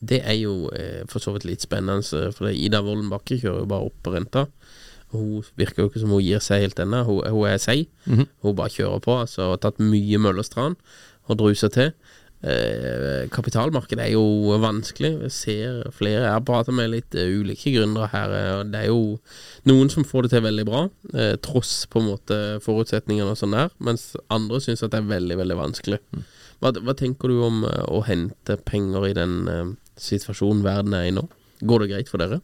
det 0.00 0.20
er 0.24 0.36
jo 0.40 0.70
eh, 0.76 1.02
for 1.10 1.22
så 1.22 1.34
vidt 1.34 1.46
litt 1.48 1.64
spennende, 1.64 2.32
for 2.36 2.52
Ida 2.52 2.82
Wolden 2.84 3.10
Bakke 3.12 3.38
kjører 3.40 3.64
jo 3.64 3.70
bare 3.70 3.88
opp 3.90 3.98
på 4.04 4.14
renta. 4.14 4.46
Hun 5.12 5.42
virker 5.58 5.82
jo 5.84 5.88
ikke 5.90 6.00
som 6.04 6.12
hun 6.14 6.22
gir 6.22 6.38
seg 6.44 6.62
helt 6.66 6.78
ennå. 6.84 7.04
Hun, 7.08 7.20
hun 7.34 7.48
er 7.50 7.58
seig. 7.58 7.88
Mhm. 8.06 8.26
Hun 8.44 8.56
bare 8.56 8.70
kjører 8.74 9.00
på. 9.02 9.18
Altså, 9.24 9.50
har 9.50 9.60
tatt 9.62 9.78
mye 9.82 10.18
Møllerstrand 10.22 10.76
og 11.30 11.38
druser 11.40 11.70
til. 11.74 11.92
Eh, 12.42 13.26
kapitalmarkedet 13.28 14.00
er 14.06 14.12
jo 14.14 14.22
vanskelig. 14.62 15.10
Jeg 15.26 15.32
ser 15.34 15.90
flere 15.92 16.22
Jeg 16.22 16.32
har 16.32 16.40
pratet 16.40 16.72
med 16.72 16.88
litt 16.94 17.14
eh, 17.14 17.28
ulike 17.36 17.72
gründere 17.74 18.08
her. 18.14 18.32
eh, 18.32 18.62
Det 18.64 18.80
er 18.80 18.86
jo 18.88 19.18
noen 19.68 19.90
som 19.92 20.04
får 20.08 20.22
det 20.24 20.30
til 20.32 20.42
veldig 20.46 20.64
bra, 20.64 20.88
eh, 21.12 21.34
tross 21.44 21.84
på 21.92 22.00
en 22.00 22.08
måte 22.08 22.38
forutsetningene 22.64 23.34
og 23.34 23.36
sånn 23.36 23.52
der, 23.52 23.68
mens 23.78 24.14
andre 24.32 24.56
syns 24.64 24.82
at 24.82 24.94
det 24.94 25.02
er 25.02 25.10
veldig, 25.12 25.36
veldig 25.36 25.58
vanskelig. 25.60 25.98
Hva, 26.60 26.72
hva 26.80 26.94
tenker 26.96 27.28
du 27.28 27.42
om 27.44 27.64
eh, 27.68 27.84
å 27.92 28.00
hente 28.08 28.56
penger 28.64 29.10
i 29.10 29.12
den 29.20 29.36
eh, 29.48 29.74
situasjonen 30.00 30.64
verden 30.64 30.94
er 30.96 31.10
i 31.10 31.12
nå? 31.12 31.26
Går 31.60 31.84
det 31.84 31.90
greit 31.92 32.08
for 32.08 32.24
dere? 32.24 32.40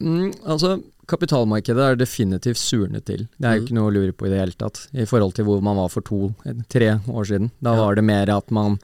Mm, 0.00 0.32
altså, 0.48 0.78
kapitalmarkedet 1.08 1.84
er 1.84 1.96
definitivt 2.00 2.60
surnet 2.60 3.04
til. 3.08 3.26
Det 3.38 3.48
er 3.48 3.58
jo 3.58 3.64
ikke 3.66 3.76
noe 3.78 3.90
å 3.90 3.94
lure 3.94 4.12
på 4.16 4.28
i 4.28 4.32
det 4.32 4.40
hele 4.42 4.56
tatt, 4.60 4.82
i 4.92 5.06
forhold 5.08 5.34
til 5.38 5.46
hvor 5.48 5.62
man 5.64 5.78
var 5.80 5.88
for 5.92 6.04
to, 6.06 6.32
tre 6.72 6.94
år 7.08 7.28
siden. 7.30 7.50
Da 7.64 7.74
var 7.78 7.96
det 7.98 8.04
mer 8.06 8.30
at 8.34 8.50
man 8.54 8.76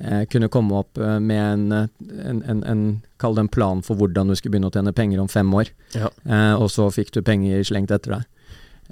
eh, 0.00 0.24
kunne 0.32 0.48
komme 0.52 0.80
opp 0.80 0.98
eh, 0.98 1.18
med 1.20 1.42
en, 1.44 1.66
eh, 1.72 2.24
en, 2.30 2.42
en, 2.54 2.64
en 2.72 2.82
Kall 3.18 3.34
det 3.34 3.42
en 3.48 3.48
plan 3.50 3.80
for 3.82 3.98
hvordan 3.98 4.28
du 4.30 4.36
skulle 4.38 4.52
begynne 4.54 4.68
å 4.70 4.74
tjene 4.76 4.92
penger 4.94 5.18
om 5.18 5.28
fem 5.32 5.48
år, 5.58 5.72
Ja. 5.96 6.08
eh, 6.24 6.54
og 6.54 6.68
så 6.70 6.86
fikk 6.94 7.10
du 7.16 7.22
penger 7.26 7.64
slengt 7.66 7.90
etter 7.90 8.14
deg. 8.14 8.26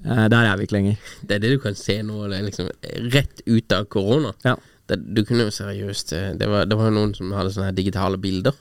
Eh, 0.05 0.25
der 0.33 0.49
er 0.51 0.57
vi 0.59 0.67
ikke 0.67 0.77
lenger. 0.81 0.97
Det 1.23 1.37
er 1.37 1.45
det 1.45 1.53
du 1.55 1.61
kan 1.63 1.77
se 1.79 2.01
nå, 2.03 2.25
er 2.27 2.43
liksom 2.49 2.69
rett 3.15 3.45
ut 3.47 3.73
av 3.77 3.87
korona. 3.93 4.33
Ja. 4.45 4.57
Det, 4.87 4.99
du 5.15 5.23
kunne 5.27 5.47
jo 5.49 5.51
seriøst 5.55 6.13
eh, 6.15 6.27
Det 6.39 6.47
var, 6.47 6.67
det 6.71 6.77
var 6.79 6.91
jo 6.91 6.95
noen 6.99 7.15
som 7.17 7.31
hadde 7.35 7.51
sånne 7.55 7.73
digitale 7.75 8.19
bilder. 8.23 8.55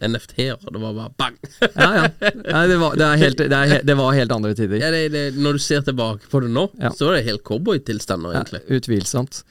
Ja. 0.00 0.08
NFT-er, 0.08 0.56
det 0.72 0.80
var 0.82 0.94
bare 0.96 1.12
bang! 1.18 1.36
Ja, 1.62 1.88
ja. 1.96 2.30
Nei, 2.46 2.64
det, 2.70 2.76
var, 2.80 2.96
det, 3.00 3.10
helt, 3.22 3.38
det, 3.38 3.60
he- 3.72 3.82
det 3.88 3.96
var 3.98 4.12
helt 4.16 4.32
andre 4.32 4.54
tider. 4.54 4.78
ja, 4.82 4.90
når 5.36 5.56
du 5.56 5.62
ser 5.62 5.80
tilbake 5.86 6.28
på 6.30 6.40
det 6.44 6.50
nå, 6.52 6.66
Ja. 6.82 6.90
så 6.94 7.10
er 7.10 7.18
det 7.18 7.24
helt 7.30 7.44
cowboytilstander, 7.48 8.34
Ja, 8.36 8.42
egentlig. 8.44 8.62
utvilsomt. 8.80 9.42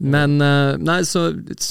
Men 0.00 0.40
eh, 0.42 0.74
nei, 0.82 1.00
så 1.06 1.28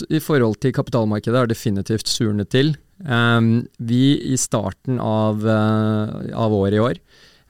i 0.10 0.20
forhold 0.24 0.60
til 0.64 0.72
kapitalmarkedet 0.74 1.44
det 1.48 1.56
definitivt 1.58 2.08
surnet 2.08 2.50
til. 2.50 2.76
Um, 3.04 3.68
vi 3.84 4.16
i 4.32 4.38
starten 4.40 5.00
av, 5.04 5.42
uh, 5.44 6.22
av 6.40 6.54
året 6.56 6.78
i 6.78 6.80
år 6.80 7.00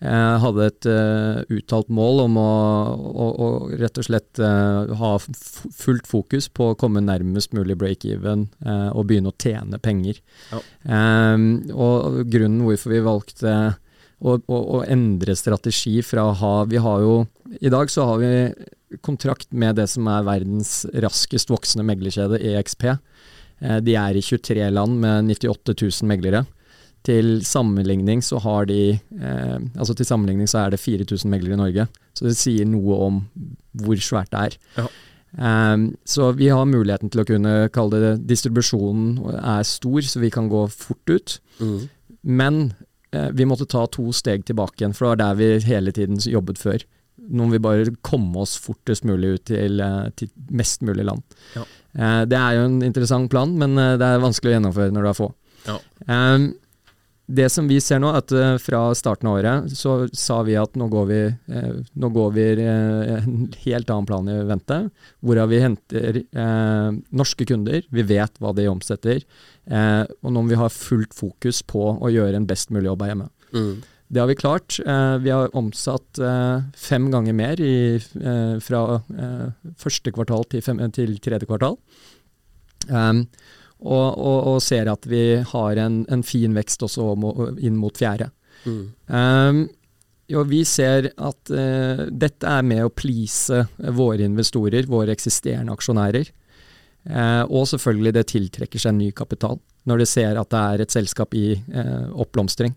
hadde 0.04 0.66
et 0.68 0.88
eh, 0.90 1.38
uttalt 1.56 1.88
mål 1.94 2.26
om 2.26 2.40
å, 2.42 2.50
å, 2.98 3.28
å 3.32 3.48
rett 3.80 4.00
og 4.02 4.08
slett 4.08 4.42
eh, 4.44 4.92
ha 5.00 5.12
fullt 5.22 6.10
fokus 6.10 6.50
på 6.52 6.72
å 6.72 6.78
komme 6.80 7.04
nærmest 7.06 7.54
mulig 7.56 7.78
break-even 7.80 8.50
eh, 8.66 8.90
og 8.92 9.08
begynne 9.08 9.32
å 9.32 9.38
tjene 9.40 9.80
penger. 9.80 10.20
Ja. 10.52 10.60
Ehm, 10.84 11.48
og 11.72 12.24
grunnen 12.34 12.66
hvorfor 12.68 12.92
vi 12.92 13.04
valgte 13.06 13.56
å, 14.24 14.38
å, 14.40 14.82
endre 14.88 15.36
strategi 15.40 16.02
fra 16.06 16.30
å 16.30 16.36
ha 16.40 16.54
Vi 16.72 16.80
har 16.80 17.02
jo 17.04 17.16
I 17.60 17.72
dag 17.74 17.92
så 17.92 18.06
har 18.08 18.22
vi 18.22 18.34
kontrakt 19.04 19.50
med 19.52 19.76
det 19.80 19.88
som 19.92 20.08
er 20.12 20.28
verdens 20.28 20.84
raskest 20.94 21.50
voksende 21.50 21.86
meglerkjede, 21.88 22.40
EXP. 22.54 22.92
Eh, 22.92 23.80
De 23.82 23.96
er 24.00 24.20
i 24.20 24.26
23 24.26 24.68
land 24.74 25.00
med 25.02 25.32
98 25.32 25.76
000 25.80 26.12
meglere. 26.12 26.44
Til 27.04 27.42
sammenligning 27.44 28.22
så 28.24 28.40
har 28.40 28.70
de 28.70 28.94
eh, 28.96 29.58
Altså 29.76 29.96
til 29.98 30.08
sammenligning 30.08 30.48
så 30.48 30.62
er 30.62 30.74
det 30.74 30.80
4000 30.80 31.32
meglere 31.32 31.58
i 31.58 31.60
Norge. 31.60 31.88
Så 32.16 32.30
det 32.30 32.38
sier 32.40 32.70
noe 32.70 33.00
om 33.08 33.24
hvor 33.84 34.00
svært 34.00 34.32
det 34.32 34.46
er. 34.48 34.58
Ja. 34.78 34.88
Um, 35.34 35.88
så 36.06 36.28
vi 36.38 36.52
har 36.54 36.68
muligheten 36.70 37.10
til 37.10 37.24
å 37.24 37.26
kunne 37.26 37.54
kalle 37.74 38.02
det 38.04 38.12
Distribusjonen 38.30 39.16
er 39.34 39.64
stor, 39.66 40.06
så 40.06 40.22
vi 40.22 40.30
kan 40.34 40.50
gå 40.52 40.68
fort 40.70 41.10
ut. 41.10 41.38
Mm. 41.58 41.80
Men 42.24 42.60
eh, 43.12 43.32
vi 43.34 43.48
måtte 43.50 43.68
ta 43.70 43.88
to 43.90 44.12
steg 44.16 44.46
tilbake 44.46 44.80
igjen, 44.80 44.94
for 44.94 45.08
det 45.08 45.14
var 45.16 45.22
der 45.24 45.40
vi 45.42 45.50
hele 45.68 45.94
tiden 45.96 46.22
jobbet 46.22 46.62
før. 46.62 46.86
Nå 47.24 47.48
må 47.48 47.56
vi 47.56 47.64
bare 47.64 47.96
komme 48.06 48.44
oss 48.44 48.56
fortest 48.62 49.08
mulig 49.10 49.38
ut 49.38 49.46
til, 49.50 49.82
eh, 49.82 50.12
til 50.20 50.30
mest 50.54 50.86
mulig 50.86 51.08
land. 51.10 51.26
Ja. 51.58 51.66
Eh, 51.94 52.24
det 52.30 52.40
er 52.40 52.58
jo 52.58 52.68
en 52.68 52.82
interessant 52.86 53.30
plan, 53.32 53.58
men 53.58 53.78
eh, 53.78 53.96
det 54.02 54.10
er 54.10 54.24
vanskelig 54.24 54.54
å 54.54 54.56
gjennomføre 54.58 54.94
når 54.94 55.06
du 55.06 55.10
er 55.12 55.18
få. 55.18 55.30
Ja. 55.68 55.80
Eh, 56.08 56.48
det 57.26 57.46
som 57.50 57.68
vi 57.72 57.78
ser 57.80 58.02
nå, 58.04 58.10
at 58.18 58.32
eh, 58.36 58.58
fra 58.60 58.82
starten 58.98 59.30
av 59.32 59.38
året 59.40 59.72
så 59.78 59.94
sa 60.12 60.42
vi 60.44 60.58
at 60.60 60.76
nå 60.80 60.90
går 60.92 61.06
vi, 61.08 61.20
eh, 61.32 61.70
nå 61.96 62.10
går 62.12 62.34
vi 62.36 62.48
eh, 62.60 63.14
en 63.16 63.46
helt 63.64 63.94
annen 63.94 64.10
plan 64.10 64.28
i 64.28 64.36
vente, 64.50 64.80
hvorav 65.24 65.54
vi 65.54 65.62
henter 65.64 66.20
eh, 66.20 66.90
norske 67.16 67.48
kunder, 67.48 67.88
vi 67.96 68.06
vet 68.12 68.44
hva 68.44 68.52
de 68.58 68.68
omsetter, 68.68 69.24
eh, 69.72 70.04
og 70.20 70.36
nå 70.36 70.44
må 70.44 70.52
vi 70.52 70.60
ha 70.60 70.68
fullt 70.68 71.16
fokus 71.16 71.64
på 71.64 71.94
å 71.96 72.12
gjøre 72.12 72.42
en 72.42 72.50
best 72.50 72.76
mulig 72.76 72.92
jobb 72.92 73.06
her 73.06 73.14
hjemme. 73.14 73.32
Mm. 73.56 73.74
Det 74.14 74.22
har 74.22 74.30
vi 74.30 74.38
klart. 74.38 74.76
Eh, 74.84 75.16
vi 75.24 75.32
har 75.34 75.56
omsatt 75.58 76.20
fem 76.78 77.08
ganger 77.14 77.34
mer 77.40 77.62
i, 77.64 77.98
fra 78.62 79.00
første 79.80 80.12
kvartal 80.14 80.44
til, 80.52 80.62
fem, 80.66 80.84
til 80.94 81.16
tredje 81.24 81.48
kvartal. 81.48 81.80
Um, 82.92 83.30
og, 83.84 84.18
og, 84.18 84.38
og 84.54 84.60
ser 84.64 84.90
at 84.92 85.06
vi 85.10 85.24
har 85.50 85.80
en, 85.84 86.04
en 86.12 86.24
fin 86.26 86.56
vekst 86.56 86.84
også 86.88 87.12
inn 87.60 87.80
mot 87.80 87.98
fjerde. 88.00 88.32
Mm. 88.64 88.84
Um, 89.12 89.64
Jo, 90.32 90.42
vi 90.48 90.62
ser 90.66 91.10
at 91.12 91.52
uh, 91.52 92.06
dette 92.08 92.48
er 92.48 92.64
med 92.66 92.86
å 92.86 92.94
please 92.96 93.66
våre 93.94 94.24
investorer, 94.24 94.88
våre 94.88 95.12
eksisterende 95.14 95.76
aksjonærer. 95.76 96.32
Uh, 97.04 97.44
og 97.52 97.68
selvfølgelig 97.68 98.14
det 98.16 98.30
tiltrekker 98.32 98.80
seg 98.80 98.96
ny 98.96 99.10
kapital 99.12 99.60
når 99.90 100.00
de 100.00 100.06
ser 100.08 100.38
at 100.40 100.48
det 100.54 100.62
er 100.64 100.84
et 100.86 100.94
selskap 100.96 101.36
i 101.36 101.50
uh, 101.76 102.08
oppblomstring. 102.24 102.72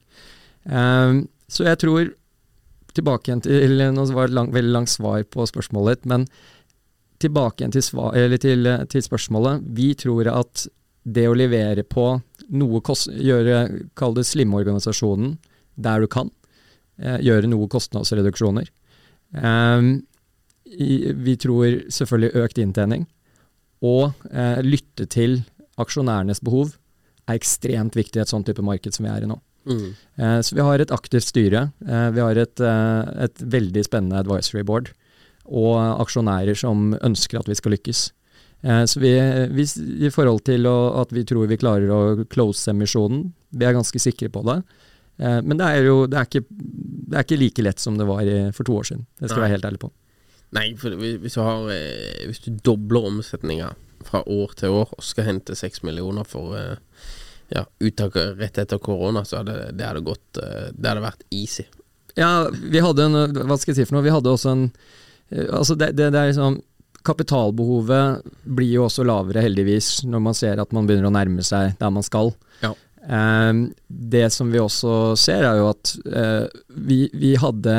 Eh, 0.67 1.19
så 1.47 1.63
jeg 1.69 1.79
tror 1.79 2.09
tilbake 2.97 3.31
igjen 3.31 3.43
til 3.45 3.85
Nå 3.95 4.07
var 4.11 4.27
det 4.27 4.35
lang, 4.35 4.49
veldig 4.51 4.73
langt 4.75 4.91
svar 4.91 5.23
på 5.31 5.47
spørsmålet 5.47 6.09
men 6.11 6.25
tilbake 7.23 7.63
igjen 7.63 7.77
til, 7.77 7.85
svar, 7.87 8.19
til, 8.43 8.67
til, 8.91 9.05
spørsmålet. 9.07 9.63
Vi 9.79 9.93
tror 9.95 10.33
at 10.35 10.67
det 11.07 11.27
å 11.31 11.37
levere 11.39 11.85
på 11.87 12.09
noe 12.57 12.81
kost, 12.85 13.11
gjøre, 13.11 13.87
Kall 13.99 14.17
det 14.17 14.27
slimorganisasjonen 14.27 15.37
der 15.79 16.03
du 16.03 16.11
kan. 16.11 16.31
Eh, 16.99 17.21
gjøre 17.27 17.51
noe 17.51 17.69
kostnadsreduksjoner. 17.71 18.71
Eh, 19.37 19.91
vi 20.67 21.37
tror 21.39 21.85
selvfølgelig 21.95 22.43
økt 22.43 22.63
inntjening. 22.63 23.07
Og 23.87 24.11
eh, 24.33 24.63
lytte 24.65 25.07
til 25.13 25.43
aksjonærenes 25.81 26.41
behov 26.45 26.75
er 27.27 27.39
ekstremt 27.39 27.99
viktig 27.99 28.21
i 28.21 28.25
et 28.25 28.33
sånt 28.33 28.49
type 28.49 28.65
marked 28.65 28.95
som 28.97 29.07
vi 29.07 29.13
er 29.13 29.27
i 29.27 29.31
nå. 29.31 29.39
Mm. 29.67 29.95
Eh, 30.15 30.41
så 30.47 30.55
vi 30.55 30.65
har 30.65 30.83
et 30.83 30.95
aktivt 30.95 31.27
styre. 31.27 31.71
Eh, 31.87 32.11
vi 32.15 32.23
har 32.23 32.39
et, 32.39 32.61
eh, 32.61 33.25
et, 33.25 33.43
veldig 33.43 33.85
spennende 33.85 34.19
advisory 34.23 34.63
board. 34.63 34.93
Og 35.47 35.77
aksjonærer 36.03 36.57
som 36.59 36.95
ønsker 37.03 37.39
at 37.39 37.51
vi 37.51 37.55
skal 37.55 37.75
lykkes. 37.75 38.11
Eh, 38.63 38.85
så 38.85 39.01
vi, 39.01 39.13
vi, 39.51 39.67
i 40.07 40.11
forhold 40.11 40.45
til 40.47 40.67
å, 40.67 40.77
at 41.03 41.13
vi 41.15 41.25
tror 41.29 41.49
vi 41.51 41.59
klarer 41.61 41.93
å 41.93 42.01
close 42.31 42.73
emisjonen, 42.73 43.29
vi 43.57 43.67
er 43.67 43.77
ganske 43.77 44.01
sikre 44.03 44.31
på 44.33 44.43
det. 44.49 44.61
Eh, 45.19 45.39
men 45.43 45.61
det 45.61 45.69
er 45.69 45.89
jo 45.89 45.99
det 46.11 46.21
er, 46.21 46.29
ikke, 46.29 46.45
det 46.49 47.19
er 47.19 47.29
ikke, 47.29 47.41
like 47.41 47.67
lett 47.67 47.83
som 47.83 47.99
det 48.01 48.09
var 48.09 48.27
for 48.57 48.69
to 48.69 48.81
år 48.81 48.91
siden. 48.91 49.07
Det 49.21 49.29
skal 49.29 49.41
jeg 49.41 49.47
være 49.47 49.57
helt 49.57 49.71
ærlig 49.71 49.83
på. 49.87 49.93
Nei, 50.57 50.67
for 50.79 50.95
hvis 50.97 51.37
du, 51.37 51.41
har, 51.43 51.71
eh, 51.75 52.27
hvis 52.29 52.45
du 52.47 52.51
dobler 52.65 53.11
omsetninga 53.13 53.73
fra 54.07 54.23
år 54.23 54.53
til 54.59 54.75
år 54.83 54.93
og 54.95 55.05
skal 55.05 55.27
hente 55.27 55.57
seks 55.59 55.83
millioner 55.83 56.27
for 56.29 56.55
ja, 57.51 57.63
uttak 57.83 58.15
rett 58.39 58.59
etter 58.59 58.79
korona, 58.83 59.25
så 59.27 59.41
hadde 59.41 59.73
det 59.75 59.87
hadde 59.87 60.03
gått 60.07 60.39
Det 60.39 60.87
hadde 60.87 61.03
vært 61.03 61.25
easy. 61.35 61.65
Ja, 62.19 62.49
vi 62.51 62.81
hadde 62.83 63.07
en 63.07 63.19
Hva 63.47 63.59
skal 63.59 63.73
jeg 63.73 63.81
si 63.81 63.87
for 63.89 63.97
noe? 63.97 64.07
Vi 64.07 64.15
hadde 64.15 64.33
også 64.33 64.53
en 64.55 64.65
Altså, 65.31 65.75
det, 65.75 65.91
det, 65.99 66.13
det 66.15 66.21
er 66.21 66.31
liksom 66.31 66.61
Kapitalbehovet 67.07 68.27
blir 68.43 68.73
jo 68.79 68.87
også 68.87 69.07
lavere, 69.07 69.45
heldigvis, 69.45 70.01
når 70.09 70.25
man 70.29 70.37
ser 70.37 70.63
at 70.63 70.75
man 70.77 70.89
begynner 70.89 71.11
å 71.11 71.15
nærme 71.15 71.45
seg 71.47 71.77
der 71.81 71.93
man 71.95 72.07
skal. 72.07 72.33
Ja. 72.65 72.73
Eh, 73.07 73.53
det 73.87 74.27
som 74.35 74.51
vi 74.53 74.63
også 74.63 75.15
ser, 75.21 75.47
er 75.47 75.61
jo 75.61 75.71
at 75.71 75.95
eh, 76.11 76.59
vi, 76.69 77.07
vi, 77.15 77.37
hadde 77.41 77.77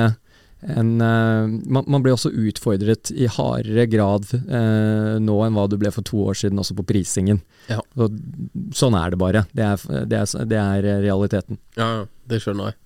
en 0.68 0.96
eh, 1.02 1.50
man, 1.70 1.86
man, 1.86 2.02
ble 2.04 2.16
også 2.16 2.32
utfordret 2.32 3.12
i 3.14 3.28
hardere 3.30 3.86
grad 3.92 4.26
eh, 4.34 5.14
nå 5.22 5.38
enn 5.46 5.58
hva 5.58 5.68
du 5.70 5.78
ble 5.80 5.92
for 5.94 6.08
to 6.08 6.24
år 6.32 6.40
siden, 6.40 6.60
også 6.64 6.78
på 6.80 6.88
prisingen. 6.88 7.44
Ja. 7.70 7.82
Sånn 8.76 8.98
er 8.98 9.14
det 9.14 9.22
bare. 9.22 9.46
Det 9.54 9.68
er, 9.68 9.88
det 10.10 10.24
er, 10.24 10.50
det 10.50 10.62
er 10.64 10.92
realiteten. 11.06 11.60
Ja, 11.78 12.08
det 12.28 12.42
skjønner 12.44 12.72
jeg. 12.72 12.82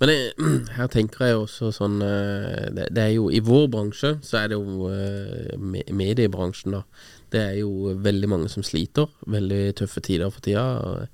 Men 0.00 0.12
jeg, 0.12 0.32
her 0.78 0.90
tenker 0.92 1.30
jeg 1.30 1.40
også 1.40 1.72
sånn 1.74 2.00
eh, 2.04 2.66
det, 2.76 2.90
det, 2.96 3.04
er 3.04 3.14
jo 3.16 3.30
I 3.32 3.42
vår 3.44 3.68
bransje 3.72 4.16
så 4.26 4.42
er 4.42 4.52
det 4.52 4.60
jo 4.60 4.90
eh, 4.92 5.56
mediebransjen, 5.92 6.76
da. 6.78 6.84
Det 7.32 7.42
er 7.42 7.56
jo 7.58 7.96
veldig 8.04 8.28
mange 8.30 8.52
som 8.52 8.64
sliter. 8.64 9.10
Veldig 9.26 9.62
tøffe 9.80 10.02
tider 10.04 10.30
for 10.30 10.44
tida. 10.44 11.08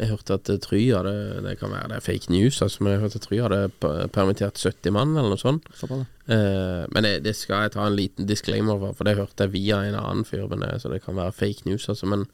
Jeg 0.00 0.08
hørte 0.10 0.38
at 0.38 0.50
Try 0.64 0.80
hadde 0.90 1.42
Det 1.44 1.52
kan 1.60 1.70
være 1.70 1.92
det 1.92 1.98
er 1.98 2.04
fake 2.04 2.32
news, 2.32 2.58
altså, 2.64 2.82
men 2.82 2.94
jeg 2.94 3.02
hørte 3.04 3.20
at 3.20 3.26
Try 3.28 3.38
hadde 3.44 4.08
permittert 4.14 4.58
70 4.58 4.94
mann, 4.96 5.14
eller 5.14 5.34
noe 5.34 5.40
sånt. 5.40 5.68
Eh, 5.86 6.82
men 6.90 7.06
det, 7.06 7.14
det, 7.26 7.36
skal 7.38 7.66
jeg 7.66 7.76
ta 7.76 7.86
en 7.86 7.98
liten 7.98 8.26
disclaimer 8.26 8.80
for, 8.80 8.98
for 8.98 9.08
det 9.08 9.18
hørte 9.20 9.46
jeg 9.46 9.54
via 9.54 9.82
en 9.86 9.98
annen 10.00 10.26
fyr, 10.26 10.48
så 10.82 10.90
det 10.90 11.02
kan 11.04 11.18
være 11.18 11.36
fake 11.36 11.68
news, 11.68 11.88
altså. 11.92 12.10
Men 12.10 12.26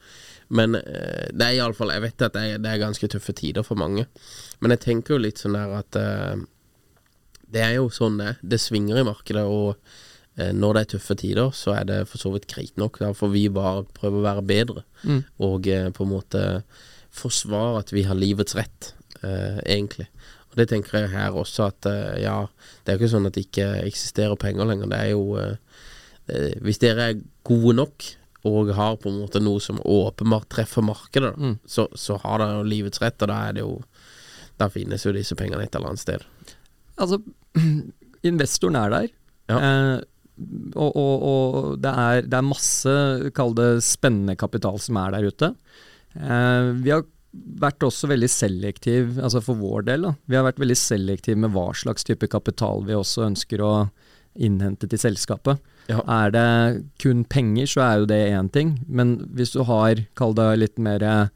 men 0.48 0.78
eh, 0.78 1.28
det 1.32 1.44
er 1.44 1.56
iallfall 1.58 1.92
Jeg 1.92 2.04
vet 2.06 2.24
at 2.24 2.36
det 2.36 2.44
er, 2.44 2.60
det 2.62 2.70
er, 2.70 2.82
ganske 2.82 3.10
tøffe 3.12 3.34
tider 3.36 3.66
for 3.66 3.78
mange. 3.80 4.06
Men 4.60 4.74
jeg 4.74 4.84
tenker 4.86 5.16
jo 5.16 5.22
litt 5.26 5.42
sånn 5.42 5.56
der 5.58 5.74
at 5.80 5.98
uh, 6.00 6.40
Det 7.48 7.64
er 7.64 7.74
jo 7.76 7.88
sånn 7.92 8.18
det 8.20 8.36
Det 8.40 8.60
svinger 8.62 9.00
i 9.00 9.06
markedet, 9.06 9.44
og 9.44 9.76
uh, 9.76 10.52
når 10.56 10.74
det 10.74 10.84
er 10.84 10.92
tøffe 10.94 11.18
tider, 11.20 11.52
så 11.56 11.76
er 11.76 11.88
det 11.88 11.98
for 12.08 12.22
så 12.22 12.32
vidt 12.34 12.48
greit 12.50 12.76
nok. 12.80 13.00
Da 13.02 13.12
får 13.16 13.32
vi 13.34 13.48
bare 13.52 13.84
prøve 13.96 14.22
å 14.22 14.26
være 14.26 14.46
bedre, 14.48 14.84
mm. 15.02 15.22
og 15.44 15.66
på 15.66 16.04
en 16.06 16.12
måte 16.12 16.44
forsvare 17.18 17.82
at 17.82 17.90
vi 17.90 18.04
har 18.06 18.14
livets 18.14 18.54
rett, 18.54 18.92
egentlig. 19.66 20.06
Og 20.52 20.60
det 20.60 20.68
tenker 20.70 21.00
jeg 21.00 21.10
her 21.10 21.34
også, 21.34 21.66
at 21.72 21.88
ja, 22.22 22.36
det 22.84 22.92
er 22.92 22.94
jo 22.94 23.00
ikke 23.00 23.10
sånn 23.16 23.26
at 23.26 23.34
det 23.34 23.48
ikke 23.48 23.66
eksisterer 23.80 24.38
penger 24.38 24.70
lenger. 24.70 24.92
Det 24.92 25.00
er 25.00 25.10
jo 25.10 25.24
Hvis 26.62 26.78
dere 26.78 27.08
er 27.10 27.20
gode 27.48 27.74
nok 27.80 28.06
og 28.46 28.70
har 28.76 28.98
på 29.02 29.10
en 29.10 29.20
måte 29.24 29.42
noe 29.42 29.60
som 29.62 29.80
åpenbart 29.82 30.48
treffer 30.52 30.84
markedet, 30.86 31.34
mm. 31.36 31.56
så, 31.66 31.88
så, 31.98 32.18
har 32.22 32.38
det 32.42 32.50
jo 32.52 32.66
livets 32.70 33.02
rett, 33.02 33.18
og 33.22 33.32
da 33.32 33.40
er 33.48 33.58
det 33.58 33.64
jo 33.64 33.72
Da 34.58 34.66
finnes 34.70 35.04
jo 35.06 35.12
disse 35.14 35.36
pengene 35.38 35.62
et 35.62 35.74
eller 35.74 35.92
annet 35.92 36.02
sted. 36.02 36.22
Altså, 36.98 37.20
investoren 38.30 38.78
er 38.78 38.90
der. 38.90 39.10
Ja. 39.50 39.58
Eh, 39.58 40.00
og, 40.74 40.96
og, 40.98 41.14
og 41.28 41.76
det, 41.82 41.92
er, 41.92 42.24
det, 42.26 42.34
er, 42.34 42.46
masse, 42.46 42.94
kall 43.34 43.54
det 43.58 43.68
spennende 43.86 44.34
kapital 44.38 44.80
som 44.82 44.98
er 44.98 45.14
der 45.14 45.28
ute. 45.30 45.52
Eh, 46.18 46.72
vi 46.82 46.90
har 46.90 47.06
vært 47.62 47.86
også 47.86 48.10
veldig 48.10 48.28
selektiv, 48.32 49.18
altså 49.22 49.42
for 49.44 49.58
vår 49.62 49.86
del. 49.92 50.08
Da. 50.08 50.14
Vi 50.26 50.38
har 50.38 50.46
vært 50.46 50.58
veldig 50.62 50.78
selektiv 50.78 51.38
med 51.38 51.54
hva 51.54 51.70
slags 51.76 52.06
type 52.06 52.26
kapital 52.30 52.82
vi 52.88 52.98
også 52.98 53.26
ønsker 53.28 53.62
å 53.62 53.72
innhente 54.38 54.88
i 54.90 55.00
selskapet. 55.00 55.60
Ja. 55.88 56.02
Er 56.04 56.32
det 56.34 56.48
kun 57.02 57.24
penger, 57.24 57.66
så 57.66 57.84
er 57.84 58.02
jo 58.02 58.08
det 58.10 58.20
én 58.32 58.50
ting. 58.52 58.78
Men 58.86 59.18
hvis 59.36 59.54
du 59.56 59.62
har, 59.68 60.04
kall 60.18 60.34
det 60.36 60.48
litt 60.60 60.78
mer 60.78 61.04
eh, 61.04 61.30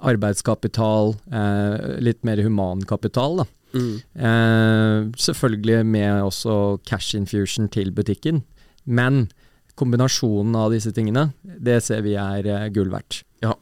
arbeidskapital, 0.00 1.16
eh, 1.32 1.96
litt 2.02 2.22
mer 2.26 2.42
humankapital, 2.44 3.42
da. 3.42 3.48
Mm. 3.70 3.96
Eh, 4.14 5.10
selvfølgelig 5.18 5.84
med 5.86 6.22
også 6.26 6.54
cash 6.86 7.16
infusion 7.18 7.68
til 7.68 7.92
butikken. 7.94 8.44
Men 8.84 9.28
kombinasjonen 9.80 10.56
av 10.58 10.74
disse 10.74 10.92
tingene, 10.94 11.30
det 11.42 11.80
ser 11.86 12.04
vi 12.06 12.16
er 12.20 12.70
gull 12.74 12.90
verdt. 12.92 13.22
Ja. 13.40 13.54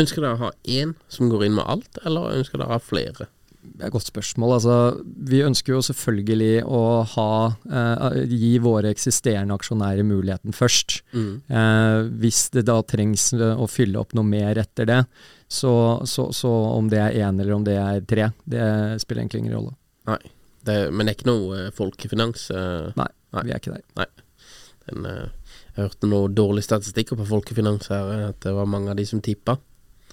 Ønsker 0.00 0.24
dere 0.24 0.36
å 0.38 0.44
ha 0.46 0.52
én 0.64 0.94
som 1.12 1.30
går 1.30 1.46
inn 1.46 1.58
med 1.58 1.68
alt, 1.68 1.98
eller 2.08 2.38
ønsker 2.38 2.58
dere 2.60 2.70
å 2.70 2.78
ha 2.78 2.82
flere? 2.82 3.28
Er 3.76 3.90
et 3.90 3.92
godt 3.92 4.08
spørsmål. 4.08 4.54
Altså, 4.56 4.74
vi 5.04 5.42
ønsker 5.44 5.74
jo 5.74 5.82
selvfølgelig 5.84 6.62
å 6.64 6.82
ha, 7.12 7.30
eh, 7.68 8.20
gi 8.30 8.54
våre 8.64 8.88
eksisterende 8.94 9.56
aksjonærer 9.58 10.06
muligheten 10.06 10.56
først. 10.56 11.02
Mm. 11.12 11.42
Eh, 11.44 11.98
hvis 12.22 12.48
det 12.54 12.64
da 12.70 12.78
trengs 12.82 13.32
å 13.36 13.68
fylle 13.68 14.00
opp 14.00 14.16
noe 14.16 14.24
mer 14.24 14.56
etter 14.62 14.88
det, 14.88 15.02
så, 15.48 16.00
så, 16.08 16.30
så 16.32 16.48
om 16.48 16.88
det 16.88 17.02
er 17.02 17.20
én 17.26 17.40
eller 17.40 17.52
om 17.54 17.66
det 17.66 17.76
er 17.78 18.00
tre, 18.08 18.30
det 18.48 18.64
spiller 19.02 19.26
egentlig 19.26 19.44
ingen 19.44 19.58
rolle. 19.58 19.76
Nei, 20.08 20.22
det, 20.66 20.78
Men 20.90 21.06
det 21.06 21.12
er 21.12 21.18
ikke 21.20 21.30
noe 21.30 21.66
uh, 21.66 21.72
folkefinans? 21.74 22.48
Eh. 22.50 22.88
nei, 22.96 23.10
nei, 23.36 23.44
vi 23.44 23.54
er 23.54 23.60
ikke 23.60 23.76
der. 23.76 23.84
Nei. 24.00 24.08
Den, 24.88 25.06
uh, 25.06 25.54
jeg 25.76 25.84
hørte 25.84 26.10
noe 26.10 26.32
dårlig 26.32 26.64
statistikker 26.64 27.18
på 27.20 27.28
folkefinans 27.28 27.90
her, 27.92 28.30
at 28.32 28.40
det 28.42 28.54
var 28.56 28.70
mange 28.70 28.90
av 28.92 28.98
de 28.98 29.04
som 29.06 29.20
tippa. 29.22 29.58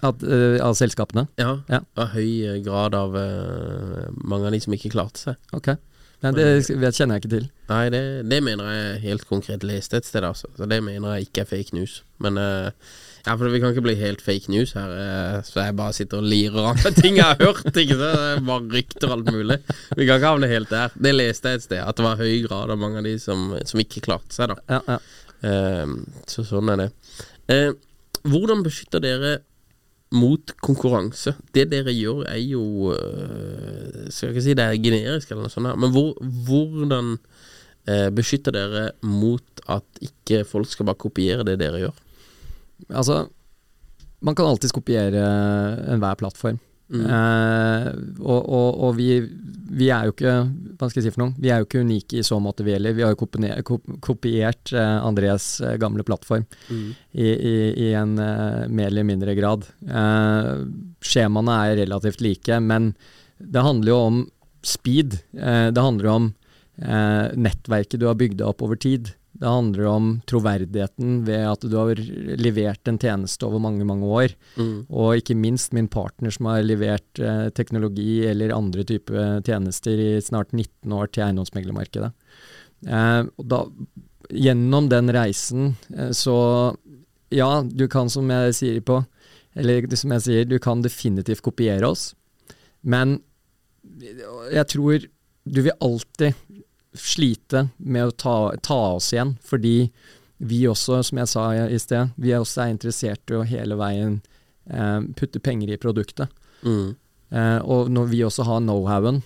At, 0.04 0.24
uh, 0.28 0.58
av 0.64 0.76
selskapene? 0.76 1.28
Ja. 1.40 1.56
ja. 1.72 1.80
Av 1.96 2.12
høy 2.12 2.60
grad 2.66 2.96
av 2.98 3.16
uh, 3.16 4.12
mange 4.20 4.50
av 4.50 4.56
de 4.56 4.60
som 4.64 4.76
ikke 4.76 4.92
klarte 4.94 5.22
seg. 5.22 5.40
Ok. 5.56 5.76
men 6.24 6.36
det 6.36 6.46
vet, 6.68 6.96
kjenner 6.96 7.18
jeg 7.18 7.24
ikke 7.24 7.34
til. 7.38 7.48
Nei, 7.70 7.86
det, 7.92 8.04
det, 8.32 8.40
mener 8.44 8.70
jeg 8.72 9.02
helt 9.08 9.26
konkret 9.28 9.64
leste 9.68 10.00
et 10.00 10.08
sted, 10.08 10.24
altså. 10.28 10.52
Så 10.58 10.68
det 10.68 10.82
mener 10.84 11.16
jeg 11.16 11.30
ikke 11.30 11.44
er 11.44 11.50
fake 11.50 11.76
news. 11.76 12.02
Men 12.24 12.40
uh, 12.40 12.72
ja, 13.24 13.38
for 13.38 13.48
vi 13.48 13.62
kan 13.64 13.72
ikke 13.72 13.86
bli 13.86 13.96
helt 14.02 14.20
fake 14.24 14.52
news 14.52 14.74
her, 14.76 14.90
så 15.48 15.62
jeg 15.64 15.76
bare 15.80 15.96
sitter 15.96 16.20
og 16.20 16.28
lirer 16.28 16.66
av 16.74 16.82
ting 17.00 17.22
jeg 17.22 17.24
har 17.24 17.40
hørt. 17.40 17.70
Ikke 17.72 17.96
så 17.96 18.10
Det 18.12 18.26
er 18.34 18.44
bare 18.50 18.74
rykter 18.74 19.08
og 19.08 19.16
alt 19.16 19.32
mulig. 19.32 19.58
Vi 19.96 20.10
kan 20.10 20.20
ikke 20.20 20.34
havne 20.34 20.52
helt 20.52 20.74
der. 20.74 20.98
Det 21.08 21.16
leste 21.16 21.54
jeg 21.54 21.62
et 21.62 21.68
sted, 21.70 21.80
at 21.80 21.96
det 21.96 22.04
var 22.04 22.20
høy 22.20 22.44
grad 22.50 22.76
av 22.76 22.82
mange 22.82 23.00
av 23.00 23.08
de 23.08 23.16
som, 23.24 23.54
som 23.64 23.80
ikke 23.80 24.04
klarte 24.04 24.36
seg, 24.36 24.52
da. 24.52 24.60
Ja, 24.76 24.98
ja. 24.98 25.88
så 26.28 26.44
sånn 26.52 26.76
er 26.76 26.84
det. 26.84 26.92
hvordan 28.28 28.68
beskytter 28.68 29.04
dere 29.04 29.38
mot 30.14 30.54
konkurranse. 30.64 31.36
Det 31.56 31.66
dere 31.72 31.94
gjør, 31.96 32.24
er 32.30 32.42
jo 32.42 32.94
øh, 32.94 34.10
Skal 34.10 34.30
jeg 34.30 34.36
ikke 34.36 34.46
si 34.46 34.56
det 34.58 34.66
er 34.66 34.82
generisk, 34.82 35.32
eller 35.32 35.48
noe 35.48 35.54
sånt, 35.54 35.70
her, 35.72 35.80
men 35.80 35.94
hvor, 35.94 36.14
hvordan 36.48 37.16
eh, 37.90 38.10
beskytter 38.14 38.56
dere 38.56 38.84
mot 39.02 39.64
at 39.74 40.04
ikke 40.06 40.44
folk 40.48 40.70
skal 40.70 40.90
bare 40.90 41.02
kopiere 41.02 41.46
det 41.48 41.58
dere 41.62 41.82
gjør? 41.86 41.96
Altså, 42.92 43.24
man 44.24 44.36
kan 44.36 44.48
alltids 44.48 44.76
kopiere 44.76 45.24
enhver 45.94 46.20
plattform. 46.20 46.60
Mm. 46.92 47.06
Eh, 47.08 47.88
og, 48.22 48.42
og, 48.42 48.82
og 48.86 48.98
vi, 48.98 49.08
vi, 49.72 49.88
er 49.90 50.10
jo 50.10 50.14
ikke 50.14 50.34
hva 50.78 50.90
skal 50.90 51.00
jeg 51.00 51.08
si 51.08 51.14
for 51.16 51.24
noe, 51.24 51.36
vi 51.40 51.50
er 51.54 51.62
jo 51.62 51.68
ikke 51.68 51.82
unike 51.86 52.20
i 52.20 52.26
så 52.28 52.38
måte, 52.44 52.66
vi 52.68 52.76
heller. 52.76 52.96
Vi 52.98 53.06
har 53.06 53.16
jo 53.16 53.22
kopiert, 53.24 53.72
kopiert 54.04 54.74
eh, 54.76 54.98
Andreas 55.00 55.48
eh, 55.64 55.78
gamle 55.82 56.06
plattform 56.08 56.46
mm. 56.68 56.86
i, 57.16 57.30
i, 57.32 57.56
i, 57.88 57.90
en 57.98 58.18
eh, 58.20 58.68
mer 58.68 58.92
eller 58.92 59.08
mindre 59.08 59.36
grad. 59.40 59.66
Eh, 59.88 60.54
skjemaene 61.04 61.58
er 61.70 61.82
relativt 61.86 62.24
like, 62.26 62.60
men 62.62 62.94
det 63.40 63.66
handler 63.66 63.94
jo 63.94 64.00
om 64.12 64.24
speed. 64.64 65.18
Det 65.34 65.82
handler 65.84 66.08
om 66.08 66.30
eh, 66.80 67.34
nettverket 67.36 68.00
du 68.00 68.08
har 68.08 68.20
bygd 68.20 68.44
opp 68.46 68.64
over 68.64 68.80
tid. 68.80 69.12
Det 69.34 69.50
handler 69.50 69.86
om 69.90 70.10
troverdigheten 70.30 71.24
ved 71.26 71.48
at 71.50 71.64
du 71.66 71.74
har 71.80 71.98
levert 72.38 72.88
en 72.88 73.00
tjeneste 73.02 73.48
over 73.48 73.62
mange, 73.64 73.86
mange 73.88 74.06
år. 74.06 74.36
Mm. 74.60 74.86
Og 74.94 75.18
ikke 75.18 75.38
minst 75.38 75.74
min 75.74 75.90
partner 75.92 76.34
som 76.34 76.52
har 76.52 76.62
levert 76.66 77.22
eh, 77.22 77.48
teknologi 77.58 78.22
eller 78.30 78.54
andre 78.54 78.86
typer 78.86 79.42
tjenester 79.48 79.98
i 79.98 80.12
snart 80.22 80.54
19 80.54 80.94
år 80.94 81.10
til 81.10 81.26
eiendomsmeglermarkedet. 81.26 82.12
Eh, 82.86 83.22
da, 83.50 83.62
gjennom 84.30 84.92
den 84.94 85.10
reisen 85.16 85.74
eh, 85.96 86.12
så 86.14 86.38
Ja, 87.34 87.64
du 87.66 87.88
kan 87.90 88.12
som 88.14 88.30
jeg 88.30 88.54
sier 88.54 88.82
på, 88.86 89.00
eller 89.58 89.88
som 89.98 90.12
jeg 90.14 90.22
sier, 90.22 90.46
du 90.46 90.60
kan 90.62 90.84
definitivt 90.86 91.42
kopiere 91.42 91.88
oss, 91.90 92.12
men 92.86 93.16
jeg 94.54 94.68
tror 94.70 95.08
du 95.44 95.60
vil 95.66 95.74
alltid 95.82 96.38
slite 96.94 97.68
med 97.78 98.10
å 98.10 98.16
ta, 98.16 98.38
ta 98.64 98.80
oss 98.98 99.12
igjen, 99.14 99.36
fordi 99.46 99.90
vi 100.44 100.64
også, 100.68 101.00
som 101.08 101.22
jeg 101.22 101.32
sa 101.32 101.46
i 101.56 101.80
sted, 101.80 102.12
vi 102.20 102.34
er 102.34 102.44
også 102.44 102.68
interessert 102.72 103.32
i 103.32 103.38
å 103.38 103.46
hele 103.48 103.78
veien 103.80 104.20
eh, 104.70 105.00
putte 105.18 105.42
penger 105.44 105.74
i 105.74 105.80
produktet. 105.80 106.32
Mm. 106.64 106.96
Eh, 107.34 107.60
og 107.64 107.92
når 107.94 108.12
vi 108.12 108.24
også 108.26 108.46
har 108.48 108.62
know-howen, 108.64 109.22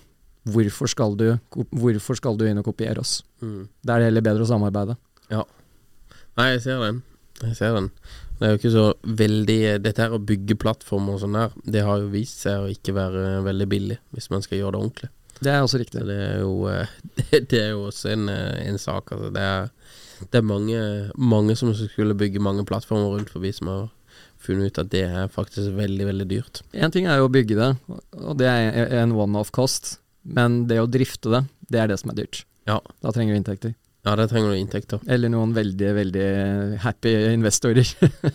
hvorfor, 0.48 0.90
skal 0.90 1.18
du, 1.18 1.26
hvorfor 1.52 2.18
skal 2.18 2.38
du 2.38 2.46
inn 2.48 2.60
og 2.60 2.68
kopiere 2.70 3.02
oss? 3.02 3.20
Mm. 3.42 3.68
Da 3.82 3.96
er 3.96 4.04
det 4.04 4.10
heller 4.12 4.26
bedre 4.30 4.46
å 4.46 4.50
samarbeide. 4.50 4.96
Ja. 5.32 5.44
Nei, 6.38 6.52
jeg 6.54 6.64
ser 6.64 6.82
den. 6.84 7.02
Jeg 7.42 7.58
ser 7.58 7.76
den. 7.76 7.92
Det 8.38 8.46
er 8.46 8.52
jo 8.52 8.58
ikke 8.60 8.70
så 8.70 8.86
veldig 9.18 9.60
Dette 9.82 10.04
her 10.04 10.14
å 10.14 10.22
bygge 10.22 10.56
plattformer 10.62 11.16
og 11.16 11.22
sånn 11.24 11.34
der, 11.34 11.54
det 11.66 11.82
har 11.86 12.02
jo 12.02 12.10
vist 12.12 12.44
seg 12.44 12.62
å 12.62 12.70
ikke 12.70 12.94
være 12.94 13.40
veldig 13.46 13.66
billig 13.70 13.96
hvis 14.14 14.30
man 14.30 14.44
skal 14.46 14.60
gjøre 14.60 14.76
det 14.76 14.82
ordentlig. 14.82 15.10
Det 15.44 15.52
er 15.52 15.62
også 15.62 15.80
riktig. 15.82 16.02
Det 16.08 16.16
er 16.16 16.40
jo, 16.42 16.54
eh, 16.70 16.90
det, 17.50 17.60
er 17.60 17.70
jo 17.74 17.86
også 17.90 18.12
en, 18.14 18.28
eh, 18.32 18.66
en 18.68 18.80
sak. 18.80 19.12
Altså. 19.14 19.30
Det 19.34 19.44
er, 19.44 19.68
det 20.24 20.40
er 20.40 20.46
mange, 20.46 20.80
mange 21.14 21.56
som 21.58 21.72
skulle 21.76 22.16
bygge 22.18 22.42
mange 22.42 22.66
plattformer 22.68 23.14
rundt 23.14 23.30
forbi, 23.30 23.52
som 23.54 23.70
har 23.72 23.86
funnet 24.42 24.70
ut 24.70 24.82
at 24.82 24.90
det 24.92 25.04
er 25.06 25.30
faktisk 25.34 25.74
veldig, 25.78 26.06
veldig 26.10 26.28
dyrt. 26.30 26.62
Én 26.74 26.94
ting 26.94 27.08
er 27.10 27.18
jo 27.20 27.26
å 27.28 27.32
bygge 27.32 27.58
det, 27.58 27.72
og 28.18 28.38
det 28.38 28.50
er 28.50 28.94
en 29.02 29.16
one-off 29.18 29.50
cost. 29.54 29.96
Men 30.28 30.64
det 30.68 30.80
å 30.82 30.90
drifte 30.90 31.30
det, 31.32 31.42
det 31.72 31.80
er 31.80 31.90
det 31.90 31.98
som 32.02 32.12
er 32.12 32.18
dyrt. 32.20 32.42
Ja, 32.68 32.80
Da 33.02 33.12
trenger 33.14 33.32
vi 33.32 33.40
inntekter. 33.40 33.74
Ja 34.08 34.14
det 34.16 34.28
trenger 34.30 34.54
du 34.54 34.56
inntekter. 34.56 35.02
Eller 35.10 35.28
noen 35.28 35.50
veldig, 35.52 35.88
veldig 35.98 36.28
happy 36.80 37.10
investorer. 37.34 37.90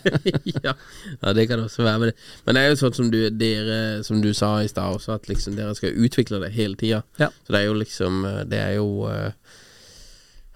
ja. 0.62 0.74
ja, 0.74 1.32
det 1.34 1.48
kan 1.50 1.58
det 1.58 1.66
også 1.66 1.82
være. 1.82 1.98
Men 1.98 2.10
det, 2.12 2.14
men 2.46 2.54
det 2.54 2.62
er 2.62 2.70
jo 2.70 2.78
sånn 2.84 2.94
som 3.00 3.10
du, 3.10 3.18
dere, 3.34 3.80
som 4.06 4.20
du 4.22 4.30
sa 4.36 4.52
i 4.62 4.70
stad 4.70 5.00
også, 5.00 5.16
at 5.18 5.26
liksom 5.30 5.56
dere 5.58 5.74
skal 5.74 5.98
utvikle 6.06 6.38
det 6.44 6.52
hele 6.54 6.78
tida. 6.78 7.02
Ja. 7.18 7.32
Så 7.42 7.56
det 7.56 7.62
er 7.64 7.66
jo 7.66 7.76
liksom 7.80 8.22
Det 8.50 8.60
er 8.60 8.76
jo 8.76 8.86
eh, 9.10 9.32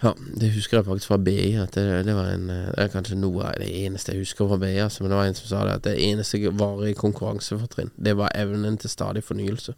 Ja, 0.05 0.13
det 0.39 0.53
husker 0.55 0.79
jeg 0.79 0.87
faktisk 0.87 1.11
fra 1.11 1.19
BI. 1.19 1.51
At 1.65 1.75
det, 1.75 1.89
det 2.07 2.15
var 2.15 2.31
en 2.37 2.47
eh, 2.55 2.71
Det 2.77 2.87
er 2.87 2.95
kanskje 2.95 3.19
noe 3.19 3.51
av 3.51 3.59
det 3.59 3.73
eneste 3.83 4.15
jeg 4.15 4.23
husker 4.23 4.47
fra 4.47 4.61
BI. 4.63 4.77
Altså, 4.87 5.03
men 5.03 5.11
det 5.11 5.19
var 5.19 5.33
en 5.33 5.41
som 5.41 5.51
sa 5.51 5.67
det, 5.67 5.81
at 5.81 5.91
det 5.91 5.99
eneste 6.07 6.55
varige 6.55 7.01
konkurransefortrinn, 7.03 7.91
det 7.99 8.15
var 8.21 8.31
evnen 8.39 8.79
til 8.79 8.95
stadig 8.95 9.27
fornyelse. 9.27 9.75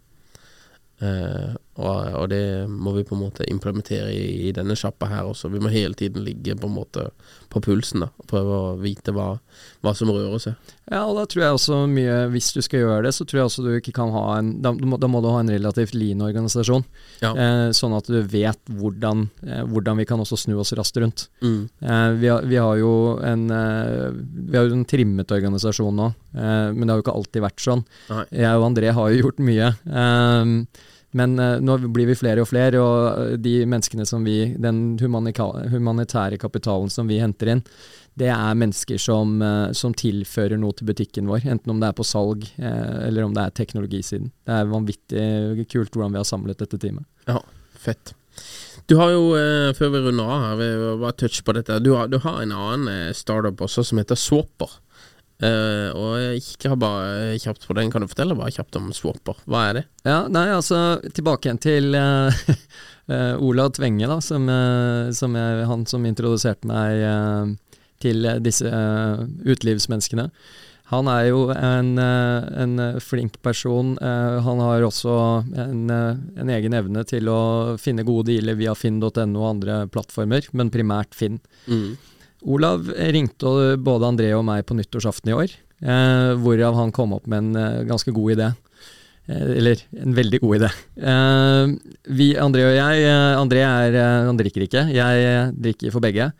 Eh, 1.01 1.53
og, 1.79 2.13
og 2.19 2.25
det 2.33 2.67
må 2.67 2.91
vi 2.97 3.05
på 3.07 3.15
en 3.15 3.23
måte 3.23 3.45
implementere 3.47 4.11
i, 4.11 4.49
i 4.49 4.51
denne 4.55 4.75
sjappa 4.75 5.07
her 5.07 5.29
også. 5.29 5.47
Vi 5.53 5.61
må 5.63 5.71
hele 5.71 5.95
tiden 5.95 6.25
ligge 6.25 6.55
på 6.59 6.67
en 6.67 6.75
måte 6.75 7.07
på 7.51 7.61
pulsen 7.63 8.03
da 8.03 8.09
og 8.11 8.27
prøve 8.31 8.57
å 8.57 8.73
vite 8.79 9.13
hva, 9.15 9.33
hva 9.83 9.93
som 9.95 10.11
rører 10.11 10.39
seg. 10.43 10.73
Ja, 10.91 11.05
og 11.07 11.15
da 11.15 11.23
tror 11.29 11.43
jeg 11.43 11.55
også 11.55 11.75
mye 11.87 12.15
Hvis 12.33 12.49
du 12.51 12.59
skal 12.63 12.81
gjøre 12.81 13.05
det, 13.05 13.13
så 13.15 13.23
tror 13.23 13.39
jeg 13.39 13.47
også 13.47 13.63
du 13.63 13.69
ikke 13.77 13.93
kan 13.95 14.09
ha 14.11 14.23
en 14.39 14.49
Da, 14.63 14.73
må, 14.75 14.97
da 14.99 15.07
må 15.07 15.21
du 15.23 15.29
ha 15.31 15.39
en 15.39 15.51
relativt 15.53 15.93
lean 15.95 16.23
organisasjon. 16.25 16.83
Ja. 17.23 17.31
Eh, 17.31 17.69
sånn 17.77 17.95
at 17.95 18.09
du 18.11 18.17
vet 18.27 18.59
hvordan, 18.67 19.25
eh, 19.45 19.63
hvordan 19.71 20.01
vi 20.01 20.07
kan 20.09 20.19
også 20.19 20.39
snu 20.41 20.57
oss 20.59 20.73
raskt 20.75 20.99
rundt. 20.99 21.27
Mm. 21.39 21.69
Eh, 21.79 22.09
vi, 22.19 22.27
har, 22.33 22.47
vi 22.51 22.59
har 22.59 22.75
jo 22.81 22.93
en 23.23 23.47
eh, 23.55 24.07
Vi 24.51 24.59
har 24.59 24.67
jo 24.67 24.75
en 24.81 24.87
trimmet 24.89 25.31
organisasjon 25.31 25.95
nå, 25.95 26.11
eh, 26.35 26.69
men 26.75 26.83
det 26.83 26.91
har 26.91 26.99
jo 26.99 27.07
ikke 27.07 27.17
alltid 27.21 27.45
vært 27.47 27.63
sånn. 27.63 27.85
Nei. 28.11 28.25
Jeg 28.43 28.59
og 28.59 28.67
André 28.67 28.91
har 28.97 29.11
jo 29.13 29.23
gjort 29.25 29.43
mye. 29.47 29.71
ehm, 29.87 30.55
men 31.17 31.39
uh, 31.39 31.57
nå 31.59 31.77
blir 31.91 32.07
vi 32.09 32.17
flere 32.17 32.43
og 32.43 32.49
flere, 32.51 32.79
og 32.79 33.23
eh, 33.33 33.39
de 33.41 33.55
menneskene 33.69 34.05
som 34.07 34.23
vi 34.27 34.53
Den 34.61 34.97
humanitære 35.01 36.39
kapitalen 36.39 36.91
som 36.91 37.09
vi 37.11 37.19
henter 37.21 37.51
inn, 37.55 37.63
det 38.19 38.29
er 38.31 38.57
mennesker 38.59 38.99
som, 38.99 39.37
uh, 39.43 39.71
som 39.75 39.95
tilfører 39.97 40.59
noe 40.59 40.75
til 40.77 40.87
butikken 40.89 41.29
vår. 41.31 41.45
Enten 41.51 41.73
om 41.73 41.81
det 41.81 41.91
er 41.91 41.97
på 41.97 42.07
salg, 42.07 42.47
uh, 42.59 43.03
eller 43.07 43.27
om 43.27 43.35
det 43.35 43.43
er 43.43 43.57
teknologisiden. 43.59 44.31
Det 44.47 44.57
er 44.57 44.71
vanvittig 44.71 45.67
kult 45.71 45.95
hvordan 45.95 46.15
vi 46.15 46.21
har 46.21 46.27
samlet 46.27 46.63
dette 46.63 46.79
teamet. 46.79 47.07
Ja, 47.27 47.41
fett. 47.79 48.15
Du 48.89 48.97
har 48.99 49.11
jo, 49.13 49.35
før 49.77 49.91
vi 49.93 49.99
runder 50.03 50.29
av 50.31 50.41
her, 50.43 50.55
vi 50.59 50.69
bare 51.03 51.15
touch 51.19 51.41
på 51.47 51.53
dette. 51.55 51.77
Du 51.83 51.91
har, 51.95 52.09
du 52.11 52.17
har 52.23 52.39
en 52.41 52.53
annen 52.55 53.13
startup 53.15 53.61
også 53.63 53.83
som 53.87 53.99
heter 54.01 54.19
Swapper. 54.19 54.73
Eh, 55.41 55.89
og 55.97 56.37
ikke 56.37 56.75
bare 56.79 57.37
kjapt 57.41 57.65
på 57.65 57.75
den. 57.77 57.89
Kan 57.91 58.05
du 58.05 58.09
fortelle 58.11 58.37
bare 58.37 58.53
kjapt 58.53 58.77
om 58.77 58.91
Swapper? 58.93 59.39
Hva 59.49 59.65
er 59.69 59.79
det? 59.79 59.85
Ja, 60.05 60.23
nei, 60.29 60.47
altså 60.53 61.01
tilbake 61.17 61.49
igjen 61.49 61.61
til 61.61 61.97
uh, 61.97 62.41
uh, 63.09 63.35
Ola 63.47 63.69
Tvenge, 63.73 64.09
da, 64.09 64.19
som, 64.21 64.49
som 65.17 65.37
er 65.39 65.65
han 65.69 65.85
som 65.89 66.05
introduserte 66.07 66.69
meg 66.69 67.57
til 68.01 68.25
disse 68.41 68.69
utelivsmenneskene. 69.45 70.29
Han 70.91 71.07
er 71.07 71.29
jo 71.29 71.45
en, 71.53 71.93
en 72.01 72.79
flink 72.99 73.37
person. 73.45 73.93
Han 74.01 74.59
har 74.59 74.83
også 74.83 75.13
en, 75.63 75.85
en 75.93 76.51
egen 76.51 76.75
evne 76.75 77.05
til 77.07 77.29
å 77.31 77.77
finne 77.79 78.03
gode 78.03 78.27
dealer 78.33 78.57
via 78.59 78.73
finn.no 78.75 79.13
og 79.13 79.47
andre 79.47 79.77
plattformer, 79.93 80.49
men 80.51 80.73
primært 80.73 81.15
Finn. 81.15 81.37
Mm. 81.69 81.93
Olav 82.41 82.89
ringte 83.13 83.77
både 83.81 84.09
André 84.09 84.31
og 84.37 84.45
meg 84.47 84.65
på 84.65 84.77
nyttårsaften 84.77 85.31
i 85.31 85.37
år, 85.37 85.53
eh, 85.83 86.31
hvorav 86.41 86.77
han 86.79 86.93
kom 86.95 87.13
opp 87.17 87.29
med 87.29 87.43
en 87.43 87.61
eh, 87.61 87.83
ganske 87.89 88.13
god 88.15 88.35
idé. 88.37 88.51
Eh, 89.29 89.51
eller 89.59 89.83
en 90.01 90.15
veldig 90.17 90.39
god 90.41 90.57
idé. 90.57 90.71
Eh, 90.97 91.75
vi, 92.17 92.31
André 92.41 92.65
og 92.69 92.75
jeg 92.77 93.05
eh, 93.05 93.37
André 93.37 93.61
er, 93.67 93.99
han 94.27 94.39
drikker 94.39 94.65
ikke, 94.65 94.87
jeg 94.95 95.53
drikker 95.61 95.93
for 95.93 96.03
begge. 96.03 96.31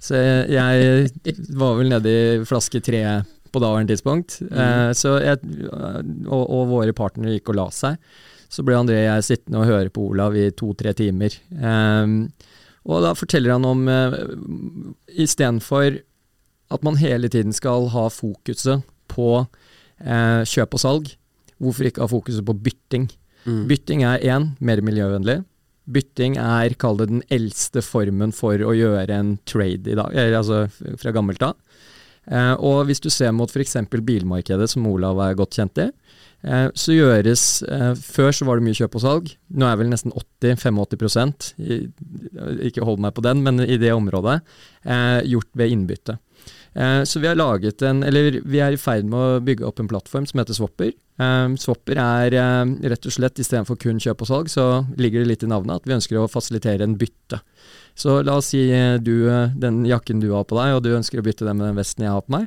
Så 0.00 0.16
jeg 0.16 1.10
var 1.60 1.74
vel 1.76 1.90
nede 1.92 2.08
i 2.08 2.44
flaske 2.48 2.80
tre 2.80 3.02
på 3.52 3.60
daværende 3.60 3.92
tidspunkt. 3.92 4.38
Så 4.96 5.10
jeg, 5.20 5.40
og, 5.68 6.40
og 6.40 6.70
våre 6.70 6.94
partnere 6.96 7.34
gikk 7.34 7.50
og 7.52 7.58
la 7.58 7.66
seg. 7.74 7.98
Så 8.50 8.64
ble 8.64 8.78
André 8.78 9.02
og 9.02 9.10
jeg 9.10 9.26
sittende 9.26 9.60
og 9.60 9.68
høre 9.68 9.92
på 9.92 10.06
Olav 10.08 10.38
i 10.40 10.46
to-tre 10.56 10.94
timer. 10.96 11.36
Eh, 11.52 12.14
og 12.88 13.04
da 13.04 13.12
forteller 13.18 13.52
han 13.56 13.66
om 13.68 13.88
eh, 13.90 14.14
Istedenfor 15.20 16.00
at 16.70 16.86
man 16.86 17.00
hele 17.00 17.28
tiden 17.28 17.52
skal 17.52 17.88
ha 17.92 18.06
fokuset 18.14 18.84
på 19.10 19.30
eh, 19.40 20.42
kjøp 20.46 20.76
og 20.76 20.82
salg, 20.82 21.08
hvorfor 21.60 21.88
ikke 21.88 22.04
ha 22.04 22.10
fokuset 22.10 22.46
på 22.46 22.56
bytting? 22.66 23.08
Mm. 23.44 23.64
Bytting 23.70 24.04
er 24.06 24.22
én, 24.22 24.52
mer 24.62 24.82
miljøvennlig. 24.86 25.40
Bytting 25.90 26.36
er, 26.38 26.76
kall 26.78 27.00
det 27.00 27.08
den 27.10 27.24
eldste 27.32 27.82
formen 27.82 28.32
for 28.36 28.62
å 28.62 28.76
gjøre 28.76 29.16
en 29.16 29.34
trade 29.48 29.90
i 29.90 29.98
dag, 29.98 30.14
altså 30.38 30.68
fra 31.00 31.14
gammelt 31.16 31.42
av. 31.42 31.58
Eh, 32.30 32.54
og 32.62 32.84
hvis 32.86 33.02
du 33.02 33.10
ser 33.10 33.34
mot 33.34 33.50
f.eks. 33.50 33.76
bilmarkedet, 33.90 34.70
som 34.70 34.86
Olav 34.86 35.18
er 35.24 35.38
godt 35.38 35.58
kjent 35.58 35.82
i, 35.82 35.88
så 36.72 36.94
gjøres 36.96 37.42
eh, 37.68 37.90
Før 38.00 38.30
så 38.32 38.46
var 38.48 38.56
det 38.56 38.64
mye 38.64 38.78
kjøp 38.78 38.94
og 38.96 39.02
salg. 39.04 39.32
Nå 39.52 39.66
er 39.68 39.76
vel 39.76 39.90
nesten 39.92 40.12
80-85 40.16 41.52
i- 41.60 41.90
Ikke 42.70 42.84
hold 42.86 42.98
meg 43.02 43.14
på 43.14 43.22
den, 43.26 43.42
men 43.44 43.60
i 43.60 43.76
det 43.76 43.92
området. 43.92 44.40
Eh, 44.84 45.20
gjort 45.28 45.50
ved 45.54 45.70
innbytte. 45.74 46.18
Eh, 46.74 47.02
så 47.04 47.18
vi 47.20 47.26
en, 47.82 48.00
vi 48.46 48.60
er 48.62 48.72
i 48.72 48.78
ferd 48.78 49.04
med 49.04 49.18
å 49.18 49.40
bygge 49.44 49.66
opp 49.66 49.80
en 49.82 49.88
plattform 49.90 50.26
som 50.26 50.38
heter 50.40 50.54
Swapper. 50.54 50.92
Eh, 51.20 51.48
Swapper 51.58 51.98
er 51.98 52.32
eh, 52.38 52.64
rett 52.88 53.04
og 53.06 53.12
slett 53.12 53.40
istedenfor 53.42 53.76
kun 53.76 53.98
kjøp 54.00 54.22
og 54.22 54.28
salg, 54.30 54.48
så 54.48 54.86
ligger 54.96 55.20
det 55.24 55.28
litt 55.32 55.42
i 55.42 55.50
navnet 55.50 55.76
at 55.82 55.88
vi 55.88 55.96
ønsker 55.98 56.16
å 56.22 56.28
fasilitere 56.30 56.86
en 56.86 56.96
bytte. 56.96 57.40
Så 57.98 58.20
la 58.24 58.38
oss 58.38 58.52
si 58.54 58.70
eh, 58.70 58.96
du, 59.02 59.26
eh, 59.28 59.50
den 59.60 59.82
jakken 59.84 60.20
du 60.22 60.30
har 60.32 60.44
på 60.48 60.56
deg, 60.56 60.76
og 60.78 60.84
du 60.86 60.94
ønsker 60.96 61.20
å 61.20 61.26
bytte 61.26 61.44
den 61.44 61.58
med 61.58 61.66
den 61.72 61.80
vesten 61.82 62.06
jeg 62.06 62.14
har 62.14 62.22
på 62.22 62.38
meg. 62.38 62.46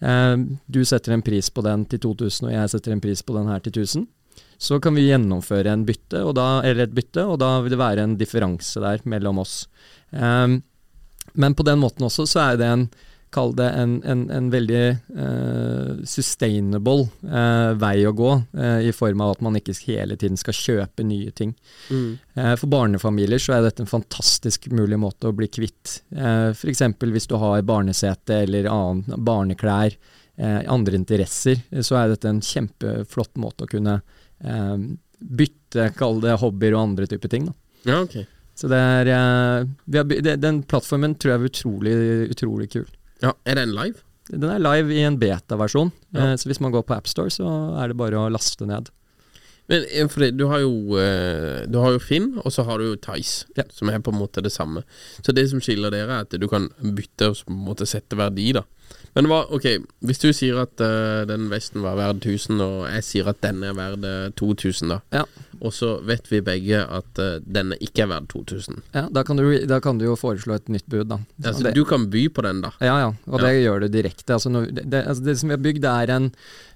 Eh, 0.00 0.36
du 0.66 0.80
setter 0.84 1.14
en 1.14 1.24
pris 1.24 1.50
på 1.52 1.64
den 1.66 1.84
til 1.90 2.02
2000, 2.06 2.48
og 2.48 2.54
jeg 2.54 2.72
setter 2.72 2.96
en 2.96 3.04
pris 3.04 3.22
på 3.22 3.36
den 3.36 3.50
her 3.52 3.62
til 3.64 3.76
1000. 3.84 4.08
Så 4.60 4.76
kan 4.80 4.96
vi 4.96 5.06
gjennomføre 5.08 5.72
en 5.72 5.86
bytte, 5.88 6.20
da, 6.36 6.48
et 6.68 6.96
bytte, 6.96 7.24
og 7.24 7.38
da 7.40 7.54
vil 7.64 7.72
det 7.72 7.80
være 7.80 8.04
en 8.04 8.18
differanse 8.20 8.82
der 8.82 9.04
mellom 9.08 9.40
oss. 9.40 9.62
Eh, 10.12 10.58
men 11.32 11.54
på 11.54 11.66
den 11.66 11.80
måten 11.80 12.08
også 12.08 12.26
så 12.28 12.44
er 12.50 12.60
det 12.60 12.68
en 12.68 12.88
Kall 13.30 13.52
det 13.54 13.68
en, 13.78 13.92
en, 14.02 14.24
en 14.30 14.46
veldig 14.50 14.84
uh, 15.14 16.00
sustainable 16.02 17.06
uh, 17.22 17.76
vei 17.78 18.02
å 18.06 18.12
gå, 18.16 18.30
uh, 18.58 18.80
i 18.82 18.90
form 18.94 19.22
av 19.22 19.36
at 19.36 19.44
man 19.46 19.58
ikke 19.58 19.76
hele 19.84 20.16
tiden 20.18 20.38
skal 20.40 20.56
kjøpe 20.56 21.06
nye 21.06 21.30
ting. 21.30 21.52
Mm. 21.94 22.18
For 22.58 22.66
barnefamilier 22.72 23.38
så 23.42 23.54
er 23.54 23.68
dette 23.68 23.84
en 23.84 23.90
fantastisk 23.90 24.66
mulig 24.74 24.98
måte 24.98 25.30
å 25.30 25.36
bli 25.36 25.46
kvitt. 25.46 26.00
Uh, 26.10 26.50
F.eks. 26.50 26.82
hvis 27.06 27.30
du 27.30 27.36
har 27.38 27.62
barnesete 27.66 28.42
eller 28.48 28.70
annen 28.72 29.22
barneklær, 29.30 29.98
andre 30.40 30.96
interesser, 30.96 31.58
så 31.84 31.98
er 32.00 32.14
dette 32.14 32.30
en 32.30 32.38
kjempeflott 32.40 33.34
måte 33.42 33.66
å 33.66 33.68
kunne 33.68 33.98
bytte 34.40 35.90
kall 35.98 36.22
det 36.22 36.38
hobbyer 36.40 36.72
og 36.72 36.80
andre 36.80 37.08
typer 37.10 37.28
ting. 37.28 37.50
Da. 37.50 37.52
Ja, 37.90 37.98
okay. 38.06 38.24
Så 38.56 38.70
det 38.72 38.78
er 38.80 39.10
vi 39.84 40.00
har, 40.00 40.08
det, 40.08 40.38
Den 40.40 40.62
plattformen 40.64 41.18
tror 41.20 41.34
jeg 41.34 41.42
er 41.42 41.50
utrolig, 41.50 41.94
utrolig 42.32 42.70
kul. 42.72 42.88
Ja, 43.22 43.34
Er 43.46 43.54
den 43.60 43.74
live? 43.76 44.00
Den 44.30 44.44
er 44.50 44.58
live 44.62 44.94
i 44.94 45.02
en 45.02 45.18
beta-versjon, 45.18 45.90
Ja. 46.14 46.30
eh, 46.32 46.36
så 46.38 46.46
hvis 46.48 46.60
man 46.60 46.72
går 46.72 46.84
på 46.86 46.94
AppStore, 46.96 47.30
så 47.34 47.46
er 47.82 47.88
det 47.88 47.96
bare 47.96 48.14
å 48.16 48.30
laste 48.30 48.66
ned. 48.66 48.90
Men 49.68 49.84
eh, 49.90 50.30
du 50.34 50.46
har 50.50 50.60
jo 50.60 50.96
eh, 50.98 51.66
Du 51.70 51.78
har 51.78 51.92
jo 51.92 51.98
Finn, 52.02 52.38
og 52.44 52.50
så 52.50 52.64
har 52.66 52.78
du 52.78 52.84
jo 52.92 52.96
Tice, 52.96 53.44
Ja. 53.56 53.64
som 53.70 53.88
er 53.90 53.98
på 53.98 54.12
en 54.12 54.18
måte 54.20 54.42
det 54.42 54.52
samme. 54.52 54.82
Så 55.22 55.34
det 55.34 55.48
som 55.50 55.60
skiller 55.60 55.90
dere, 55.90 56.10
er 56.10 56.20
at 56.26 56.30
du 56.30 56.48
kan 56.48 56.68
bytte 56.82 57.30
og 57.30 57.36
på 57.36 57.50
en 57.50 57.64
måte 57.66 57.86
sette 57.86 58.16
verdi, 58.16 58.52
da. 58.52 58.62
Men 59.16 59.26
hva, 59.26 59.40
ok, 59.50 59.64
hvis 60.06 60.20
du 60.22 60.28
sier 60.36 60.60
at 60.62 60.78
uh, 60.84 61.24
den 61.26 61.48
vesten 61.50 61.82
var 61.82 61.96
verd 61.98 62.20
1000, 62.22 62.60
og 62.62 62.84
jeg 62.92 63.02
sier 63.06 63.30
at 63.32 63.40
denne 63.42 63.72
er 63.72 63.74
verd 63.74 64.04
eh, 64.06 64.28
2000, 64.38 64.92
da. 64.92 65.00
Ja. 65.10 65.24
Og 65.60 65.74
så 65.76 65.96
vet 66.06 66.30
vi 66.30 66.38
begge 66.46 66.78
at 66.86 67.18
uh, 67.20 67.40
denne 67.42 67.76
ikke 67.82 68.04
er 68.06 68.12
verd 68.12 68.28
2000. 68.30 68.78
Ja, 68.94 69.08
da 69.12 69.24
kan, 69.26 69.36
du, 69.40 69.48
da 69.66 69.80
kan 69.82 69.98
du 69.98 70.06
jo 70.06 70.14
foreslå 70.20 70.54
et 70.60 70.70
nytt 70.72 70.86
bud, 70.86 71.08
da. 71.10 71.18
Altså, 71.42 71.58
så 71.58 71.66
det- 71.68 71.74
du 71.76 71.82
kan 71.90 72.06
by 72.12 72.28
på 72.32 72.46
den, 72.46 72.62
da. 72.62 72.70
Ja, 72.80 72.94
ja, 73.02 73.10
og 73.26 73.40
Ja. 73.40 73.46
det 73.48 73.64
gjør 73.64 73.80
du 73.84 73.88
direkte. 73.98 74.32
Altså, 74.38 74.48
når, 74.54 74.70
det, 74.78 74.86
det, 74.94 75.02
altså, 75.06 75.24
det 75.26 75.38
som 75.42 75.50
vi 75.50 75.58
har 75.58 75.64
bygd, 75.66 75.84
er 75.90 76.14
en 76.16 76.30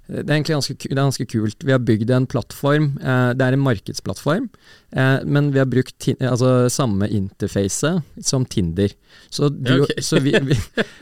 det 0.04 0.28
er 0.28 0.36
egentlig 0.36 0.58
ganske, 0.58 0.74
det 0.82 0.92
er 0.92 1.00
ganske 1.00 1.26
kult. 1.32 1.64
Vi 1.64 1.72
har 1.72 1.80
bygd 1.80 2.10
en 2.12 2.26
plattform. 2.28 2.90
Eh, 3.00 3.30
det 3.38 3.46
er 3.46 3.56
en 3.56 3.62
markedsplattform, 3.64 4.50
eh, 4.92 5.24
men 5.24 5.48
vi 5.54 5.62
har 5.62 5.68
brukt 5.70 6.08
altså, 6.18 6.68
samme 6.68 7.08
interface 7.08 7.94
som 8.20 8.44
Tinder. 8.44 8.92
Så, 9.32 9.48
du, 9.48 9.86
okay. 9.86 10.02
så, 10.08 10.20
vi, 10.20 10.34
vi, 10.44 10.58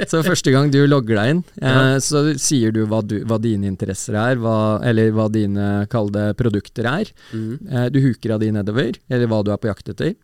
så 0.07 0.23
første 0.23 0.55
gang 0.55 0.71
du 0.71 0.79
logger 0.87 1.19
deg 1.19 1.35
inn, 1.35 1.43
eh, 1.63 1.97
så 2.05 2.29
sier 2.39 2.75
du 2.75 2.85
hva, 2.87 3.03
du 3.03 3.19
hva 3.27 3.41
dine 3.43 3.67
interesser 3.71 4.19
er, 4.19 4.39
hva, 4.39 4.79
eller 4.87 5.11
hva 5.17 5.27
dine 5.33 5.71
kalde 5.91 6.31
produkter 6.39 6.87
er. 6.87 7.11
Mm. 7.35 7.55
Eh, 7.59 7.89
du 7.91 8.03
huker 8.07 8.37
av 8.37 8.45
de 8.45 8.53
nedover, 8.55 9.03
eller 9.11 9.31
hva 9.31 9.43
du 9.43 9.51
er 9.51 9.59
på 9.59 9.73
jakt 9.73 9.91
etter. 9.97 10.15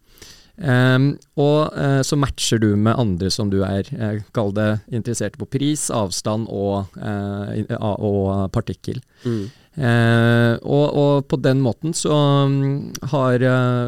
Ehm, 0.59 1.13
og 1.39 1.71
uh, 1.79 2.01
så 2.03 2.19
matcher 2.19 2.59
du 2.59 2.73
med 2.75 2.99
andre 2.99 3.31
som 3.31 3.51
du 3.53 3.61
er, 3.63 3.87
uh, 3.95 4.19
kall 4.35 4.51
det 4.57 4.81
interessert 4.91 5.39
på 5.39 5.47
pris, 5.47 5.87
avstand 5.95 6.49
og, 6.51 6.99
uh, 6.99 7.79
og 7.79 8.49
partikkel. 8.55 9.01
Mm. 9.23 9.45
Uh, 9.79 10.55
og, 10.67 10.87
og 10.99 11.29
på 11.31 11.39
den 11.39 11.63
måten 11.63 11.95
så, 11.95 12.11
um, 12.11 12.89
har, 13.13 13.45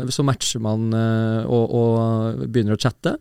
så 0.07 0.27
matcher 0.27 0.63
man 0.63 0.93
og, 0.95 1.65
og 1.75 2.47
begynner 2.47 2.79
å 2.79 2.81
chatte. 2.81 3.17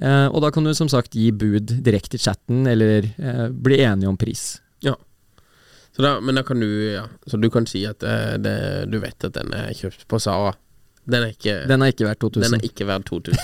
Eh, 0.00 0.26
og 0.32 0.40
da 0.40 0.48
kan 0.48 0.64
du 0.64 0.70
som 0.72 0.88
sagt 0.88 1.12
gi 1.14 1.26
bud 1.36 1.68
direkte 1.84 2.16
i 2.16 2.22
chatten, 2.22 2.64
eller 2.66 3.04
bli 3.52 3.76
enige 3.84 4.08
om 4.08 4.16
pris. 4.16 4.54
Så 5.92 6.00
da, 6.00 6.14
men 6.24 6.38
da 6.38 6.42
kan 6.48 6.56
du 6.64 6.68
ja, 6.94 7.02
Så 7.28 7.36
du 7.36 7.50
kan 7.52 7.66
si 7.68 7.82
at 7.84 8.00
det, 8.00 8.54
du 8.88 8.96
vet 9.02 9.28
at 9.28 9.36
den 9.36 9.52
er 9.52 9.74
kjøpt 9.76 10.06
på 10.08 10.20
Sara. 10.24 10.54
Den 11.04 11.24
er 11.26 11.32
ikke 11.34 11.54
Den 11.66 11.82
er 11.82 11.90
ikke 11.90 12.06
verdt 12.06 12.20
2000. 12.22 12.44
Den 12.44 12.60
er 12.60 12.66
ikke 12.68 12.86
verdt 12.86 13.06
2000. 13.10 13.38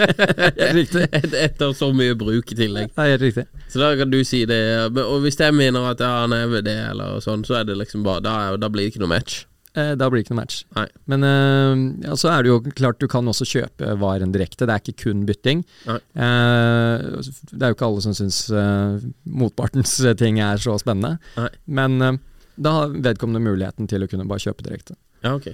Helt 0.60 0.76
riktig. 0.78 1.02
Et, 1.20 1.34
etter 1.44 1.74
så 1.76 1.90
mye 1.96 2.14
bruk 2.18 2.52
i 2.54 2.58
tillegg. 2.58 2.92
Ja, 2.96 3.08
helt 3.12 3.24
riktig. 3.26 3.44
Så 3.68 3.82
da 3.82 3.90
kan 3.98 4.12
du 4.12 4.22
si 4.24 4.44
det. 4.48 4.60
Og 5.04 5.18
hvis 5.24 5.36
jeg 5.40 5.54
mener 5.56 5.90
at 5.90 6.00
ja, 6.00 6.12
han 6.24 6.32
er 6.36 6.46
ved 6.48 6.64
det, 6.68 6.78
eller 6.94 7.20
sånn, 7.24 7.44
så 7.44 7.60
er 7.60 7.68
det 7.68 7.76
liksom 7.80 8.06
bare 8.06 8.24
Da, 8.24 8.36
da 8.60 8.70
blir 8.72 8.86
det 8.86 8.94
ikke 8.94 9.04
noe 9.04 9.12
match. 9.12 9.44
Eh, 9.74 9.92
da 9.98 10.06
blir 10.06 10.20
det 10.22 10.28
ikke 10.28 10.36
noe 10.36 10.42
match. 10.44 10.60
Nei. 10.78 10.86
Men 11.10 11.26
eh, 11.26 11.80
ja, 12.06 12.16
så 12.18 12.30
er 12.30 12.44
det 12.44 12.52
jo 12.52 12.60
klart 12.78 13.00
du 13.02 13.08
kan 13.10 13.26
også 13.30 13.46
kjøpe 13.50 13.96
varen 14.00 14.32
direkte, 14.34 14.68
det 14.70 14.76
er 14.76 14.84
ikke 14.84 15.08
kun 15.08 15.24
bytting. 15.28 15.64
Eh, 15.90 15.98
det 16.14 17.58
er 17.58 17.72
jo 17.72 17.76
ikke 17.76 17.88
alle 17.88 18.04
som 18.04 18.14
syns 18.16 18.44
eh, 18.54 19.02
motpartens 19.26 19.96
ting 20.20 20.38
er 20.44 20.62
så 20.62 20.78
spennende. 20.80 21.18
Nei. 21.36 21.50
Men 21.80 21.98
eh, 22.06 22.20
da 22.54 22.76
har 22.78 22.94
vedkommende 22.94 23.42
muligheten 23.42 23.90
til 23.90 24.06
å 24.06 24.10
kunne 24.10 24.28
bare 24.30 24.46
kjøpe 24.46 24.66
direkte. 24.66 24.94
Ja, 25.24 25.34
ok. 25.34 25.50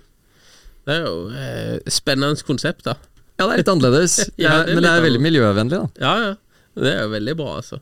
Det 0.88 0.96
er 0.96 1.04
jo 1.04 1.14
eh, 1.36 1.90
spennende 1.92 2.46
konsept, 2.46 2.86
da. 2.88 2.96
Ja, 3.40 3.46
det 3.46 3.52
er 3.52 3.60
litt 3.62 3.72
annerledes, 3.72 4.16
Ja, 4.40 4.60
det 4.64 4.74
er 4.74 4.78
men 4.78 4.84
det 4.86 4.92
er 4.92 5.04
veldig 5.04 5.22
miljøvennlig, 5.24 5.78
da. 5.80 6.04
Ja, 6.04 6.14
ja. 6.28 6.32
Det 6.80 6.92
er 6.94 7.02
jo 7.04 7.12
veldig 7.14 7.34
bra, 7.40 7.54
altså. 7.60 7.80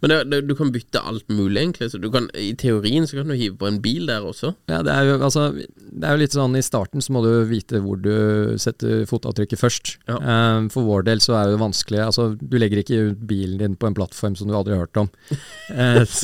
Men 0.00 0.12
det, 0.12 0.18
det, 0.32 0.40
du 0.48 0.54
kan 0.56 0.72
bytte 0.72 1.02
alt 1.04 1.28
mulig, 1.28 1.60
egentlig. 1.60 1.90
Så 1.92 2.00
du 2.00 2.08
kan, 2.12 2.28
I 2.34 2.52
teorien 2.58 3.06
så 3.08 3.18
kan 3.18 3.28
du 3.28 3.36
hive 3.36 3.58
på 3.60 3.68
en 3.68 3.80
bil 3.84 4.08
der 4.08 4.24
også. 4.24 4.54
Ja, 4.70 4.80
det 4.86 4.94
er, 4.94 5.08
jo, 5.10 5.16
altså, 5.20 5.50
det 5.54 6.06
er 6.06 6.16
jo 6.16 6.22
litt 6.22 6.36
sånn 6.36 6.56
I 6.56 6.64
starten 6.64 7.04
så 7.04 7.14
må 7.14 7.22
du 7.24 7.30
vite 7.50 7.82
hvor 7.84 8.00
du 8.00 8.56
setter 8.60 9.04
fotavtrykket 9.10 9.60
først. 9.60 9.94
Ja. 10.08 10.16
Um, 10.20 10.70
for 10.72 10.88
vår 10.88 11.04
del 11.10 11.22
så 11.24 11.36
er 11.38 11.52
det 11.52 11.60
vanskelig 11.60 12.00
altså, 12.06 12.30
Du 12.40 12.56
legger 12.60 12.80
ikke 12.82 13.00
bilen 13.28 13.60
din 13.60 13.76
på 13.76 13.90
en 13.90 13.96
plattform 13.96 14.36
som 14.38 14.48
du 14.48 14.56
aldri 14.56 14.76
har 14.76 14.86
hørt 14.86 15.02
om. 15.02 15.10
uh, 15.76 16.20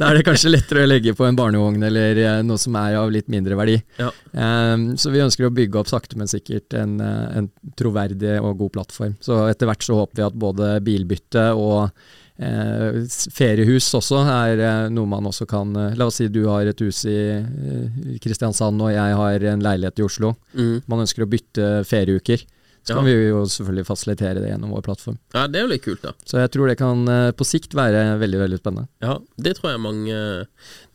da 0.00 0.10
er 0.10 0.18
det 0.18 0.26
kanskje 0.28 0.52
lettere 0.52 0.84
å 0.84 0.90
legge 0.90 1.16
på 1.16 1.26
en 1.26 1.38
barnevogn 1.38 1.84
eller 1.86 2.18
eh, 2.18 2.40
noe 2.44 2.60
som 2.60 2.74
er 2.80 2.98
av 2.98 3.12
litt 3.14 3.28
mindre 3.32 3.56
verdi. 3.58 3.78
Ja. 4.00 4.10
Um, 4.34 4.88
så 5.00 5.12
vi 5.14 5.22
ønsker 5.22 5.46
å 5.46 5.54
bygge 5.54 5.80
opp 5.80 5.90
sakte, 5.90 6.18
men 6.18 6.30
sikkert 6.30 6.74
en, 6.76 6.98
en 7.00 7.48
troverdig 7.78 8.36
og 8.40 8.58
god 8.58 8.74
plattform. 8.74 9.14
Så 9.22 9.44
etter 9.48 9.70
hvert 9.70 9.86
så 9.86 10.00
håper 10.00 10.18
vi 10.18 10.26
at 10.26 10.38
både 10.44 10.74
bilbytte 10.84 11.46
og 11.54 11.94
Eh, 12.34 13.04
feriehus 13.30 13.86
også 13.94 14.18
er 14.26 14.58
eh, 14.58 14.88
noe 14.90 15.06
man 15.06 15.28
også 15.30 15.46
kan 15.46 15.70
eh, 15.78 15.92
La 15.94 16.08
oss 16.10 16.16
si 16.18 16.26
du 16.34 16.40
har 16.50 16.66
et 16.66 16.80
hus 16.82 17.04
i 17.06 17.14
eh, 17.38 18.16
Kristiansand 18.24 18.82
og 18.82 18.90
jeg 18.90 19.14
har 19.20 19.46
en 19.52 19.62
leilighet 19.62 20.02
i 20.02 20.06
Oslo. 20.08 20.32
Mm. 20.58 20.80
Man 20.90 21.04
ønsker 21.04 21.22
å 21.22 21.30
bytte 21.30 21.68
ferieuker. 21.86 22.42
Så 22.84 22.92
Ja. 22.92 22.96
kan 22.98 23.06
vi 23.06 23.12
jo 23.30 23.44
selvfølgelig 23.48 23.86
fasilitere 23.88 24.40
det 24.42 24.50
gjennom 24.50 24.74
vår 24.74 24.82
plattform. 24.84 25.14
Ja, 25.32 25.46
det 25.48 25.56
er 25.56 25.62
jo 25.64 25.70
litt 25.70 25.84
kult, 25.86 26.02
da. 26.02 26.10
Så 26.28 26.36
jeg 26.42 26.50
tror 26.52 26.68
det 26.68 26.76
kan 26.76 27.06
eh, 27.08 27.30
på 27.32 27.46
sikt 27.48 27.72
være 27.78 28.02
veldig 28.20 28.40
veldig 28.42 28.58
spennende. 28.60 28.88
Ja, 29.00 29.14
det 29.40 29.54
tror 29.56 29.70
jeg 29.72 29.80
mange 29.80 30.18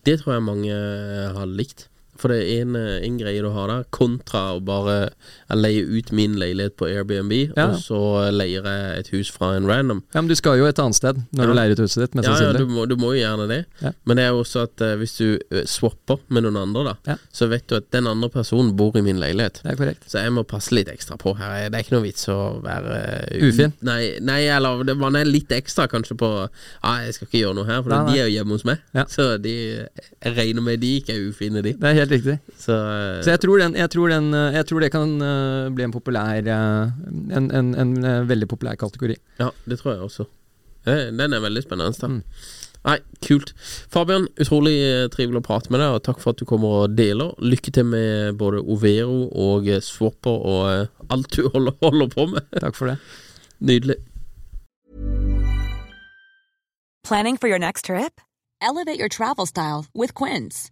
Det 0.06 0.20
tror 0.22 0.36
jeg 0.36 0.44
mange 0.46 0.76
har 1.40 1.48
likt. 1.50 1.88
For 2.20 2.34
det 2.34 2.40
er 2.44 2.62
en, 2.66 2.76
eh, 2.76 3.00
en 3.08 3.18
greie 3.20 3.42
du 3.42 3.50
har 3.56 3.68
der, 3.72 3.86
kontra 3.96 4.42
å 4.58 4.60
bare 4.66 5.10
leie 5.56 5.86
ut 5.88 6.12
min 6.12 6.36
leilighet 6.40 6.76
på 6.78 6.88
Airbnb, 6.90 7.32
Ja. 7.56 7.70
og 7.72 7.78
så 7.80 8.00
leier 8.36 8.64
jeg 8.68 9.00
et 9.00 9.08
hus 9.16 9.30
fra 9.32 9.54
en 9.56 9.66
random. 9.70 10.04
Ja, 10.14 10.22
Men 10.22 10.28
du 10.30 10.36
skal 10.36 10.58
jo 10.60 10.66
et 10.68 10.76
annet 10.80 10.96
sted 10.96 11.16
når 11.34 11.40
Ja. 11.40 11.46
du 11.48 11.54
leier 11.54 11.72
ut 11.72 11.80
huset 11.86 12.04
ditt, 12.04 12.16
mest 12.16 12.28
Ja, 12.28 12.36
ja, 12.50 12.54
du 12.54 12.66
må, 12.68 12.86
du 12.88 12.96
må 13.00 13.14
jo 13.16 13.22
gjerne 13.24 13.48
det. 13.48 13.66
Men 14.06 14.18
det 14.18 14.26
er 14.26 14.30
jo 14.34 14.42
også 14.44 14.64
at 14.68 14.82
uh, 14.82 14.96
hvis 15.00 15.16
du 15.18 15.40
eh, 15.52 15.64
swapper 15.66 16.20
med 16.30 16.44
noen 16.44 16.58
andre, 16.58 16.96
da, 17.06 17.16
så 17.32 17.48
vet 17.50 17.66
du 17.68 17.76
at 17.80 17.90
den 17.92 18.08
andre 18.08 18.30
personen 18.30 18.76
bor 18.76 18.96
i 18.98 19.02
min 19.02 19.20
leilighet. 19.20 19.62
Det 19.64 19.72
er 19.74 19.76
korrekt. 19.80 20.04
Så 20.10 20.20
jeg 20.22 20.32
må 20.36 20.44
passe 20.44 20.72
litt 20.76 20.88
ekstra 20.92 21.18
på 21.18 21.36
her. 21.38 21.70
Det 21.70 21.80
er 21.80 21.84
ikke 21.86 21.96
noe 21.98 22.04
vits 22.06 22.28
å 22.28 22.62
være 22.62 23.00
uh, 23.32 23.48
Ufin? 23.48 23.74
Nei, 23.82 24.18
nei 24.22 24.42
eller 24.52 24.84
det, 24.84 24.98
man 24.98 25.16
er 25.16 25.26
litt 25.26 25.50
ekstra 25.56 25.88
kanskje 25.88 26.18
på 26.20 26.30
Ja, 26.84 26.98
jeg 27.06 27.14
skal 27.16 27.28
ikke 27.28 27.40
gjøre 27.46 27.56
noe 27.56 27.66
her, 27.66 27.82
for 27.84 27.90
Nei, 27.90 28.04
nei. 28.04 28.14
de 28.14 28.20
er 28.20 28.28
jo 28.30 28.36
hjemme 28.38 28.58
hos 28.58 28.66
meg. 28.66 28.78
Så 29.10 29.30
de, 29.42 29.56
jeg 30.24 30.36
regner 30.36 30.62
med 30.66 30.80
de 30.82 31.00
ikke 31.00 31.14
er 31.16 31.30
ufine, 31.30 31.62
de. 31.64 31.74
Det 31.74 31.84
er 31.90 31.94
helt 32.02 32.09
riktig. 32.12 32.38
Så, 32.57 32.76
Så 33.24 33.34
jeg 33.34 33.41
tror, 33.43 33.60
den, 33.62 33.76
jeg 33.76 33.89
tror, 33.93 34.10
den, 34.12 34.32
jeg 34.34 34.66
tror 34.70 34.84
det 34.84 34.91
kan 34.93 35.16
eh, 35.22 35.70
bli 35.76 35.86
en 35.86 35.93
populær 35.95 36.38
eh, 36.43 36.91
en, 37.38 37.49
en, 37.51 37.74
en, 37.76 37.91
eh, 38.05 38.22
veldig 38.30 38.47
populær 38.47 38.76
kategori. 38.80 39.18
ja, 39.39 39.49
det 39.66 39.80
tror 39.80 39.93
jeg 39.93 40.01
også. 40.01 40.26
Den 40.86 41.34
er 41.36 41.43
veldig 41.43 41.62
spennende. 41.62 42.07
Mm. 42.07 42.22
Nei, 42.88 42.95
kult. 43.22 43.51
Fabian, 43.91 44.30
utrolig 44.39 44.76
trivelig 45.14 45.41
å 45.41 45.45
prate 45.45 45.70
med 45.70 45.84
deg, 45.84 45.97
og 45.97 46.03
takk 46.07 46.22
for 46.24 46.32
at 46.32 46.39
du 46.39 46.47
kommer 46.49 46.86
og 46.86 46.95
deler. 46.97 47.34
Lykke 47.43 47.74
til 47.76 47.86
med 47.86 48.39
både 48.39 48.64
Overo 48.64 49.28
og 49.30 49.68
Swapper 49.84 50.45
og 50.53 51.12
alt 51.12 51.36
du 51.36 51.49
holder, 51.51 51.76
holder 51.84 52.10
på 52.16 52.30
med. 52.32 52.47
Takk 52.64 52.80
for 52.80 52.93
det. 52.93 52.97
Nydelig. 53.60 53.99
Planning 57.03 57.38
for 57.38 57.47
your 57.47 57.60
next 57.60 57.86
trip? 57.86 58.22
Elevate 58.62 58.99
your 58.99 59.10
travel 59.10 59.45
style 59.45 59.86
with 59.93 60.14
Quince. 60.14 60.72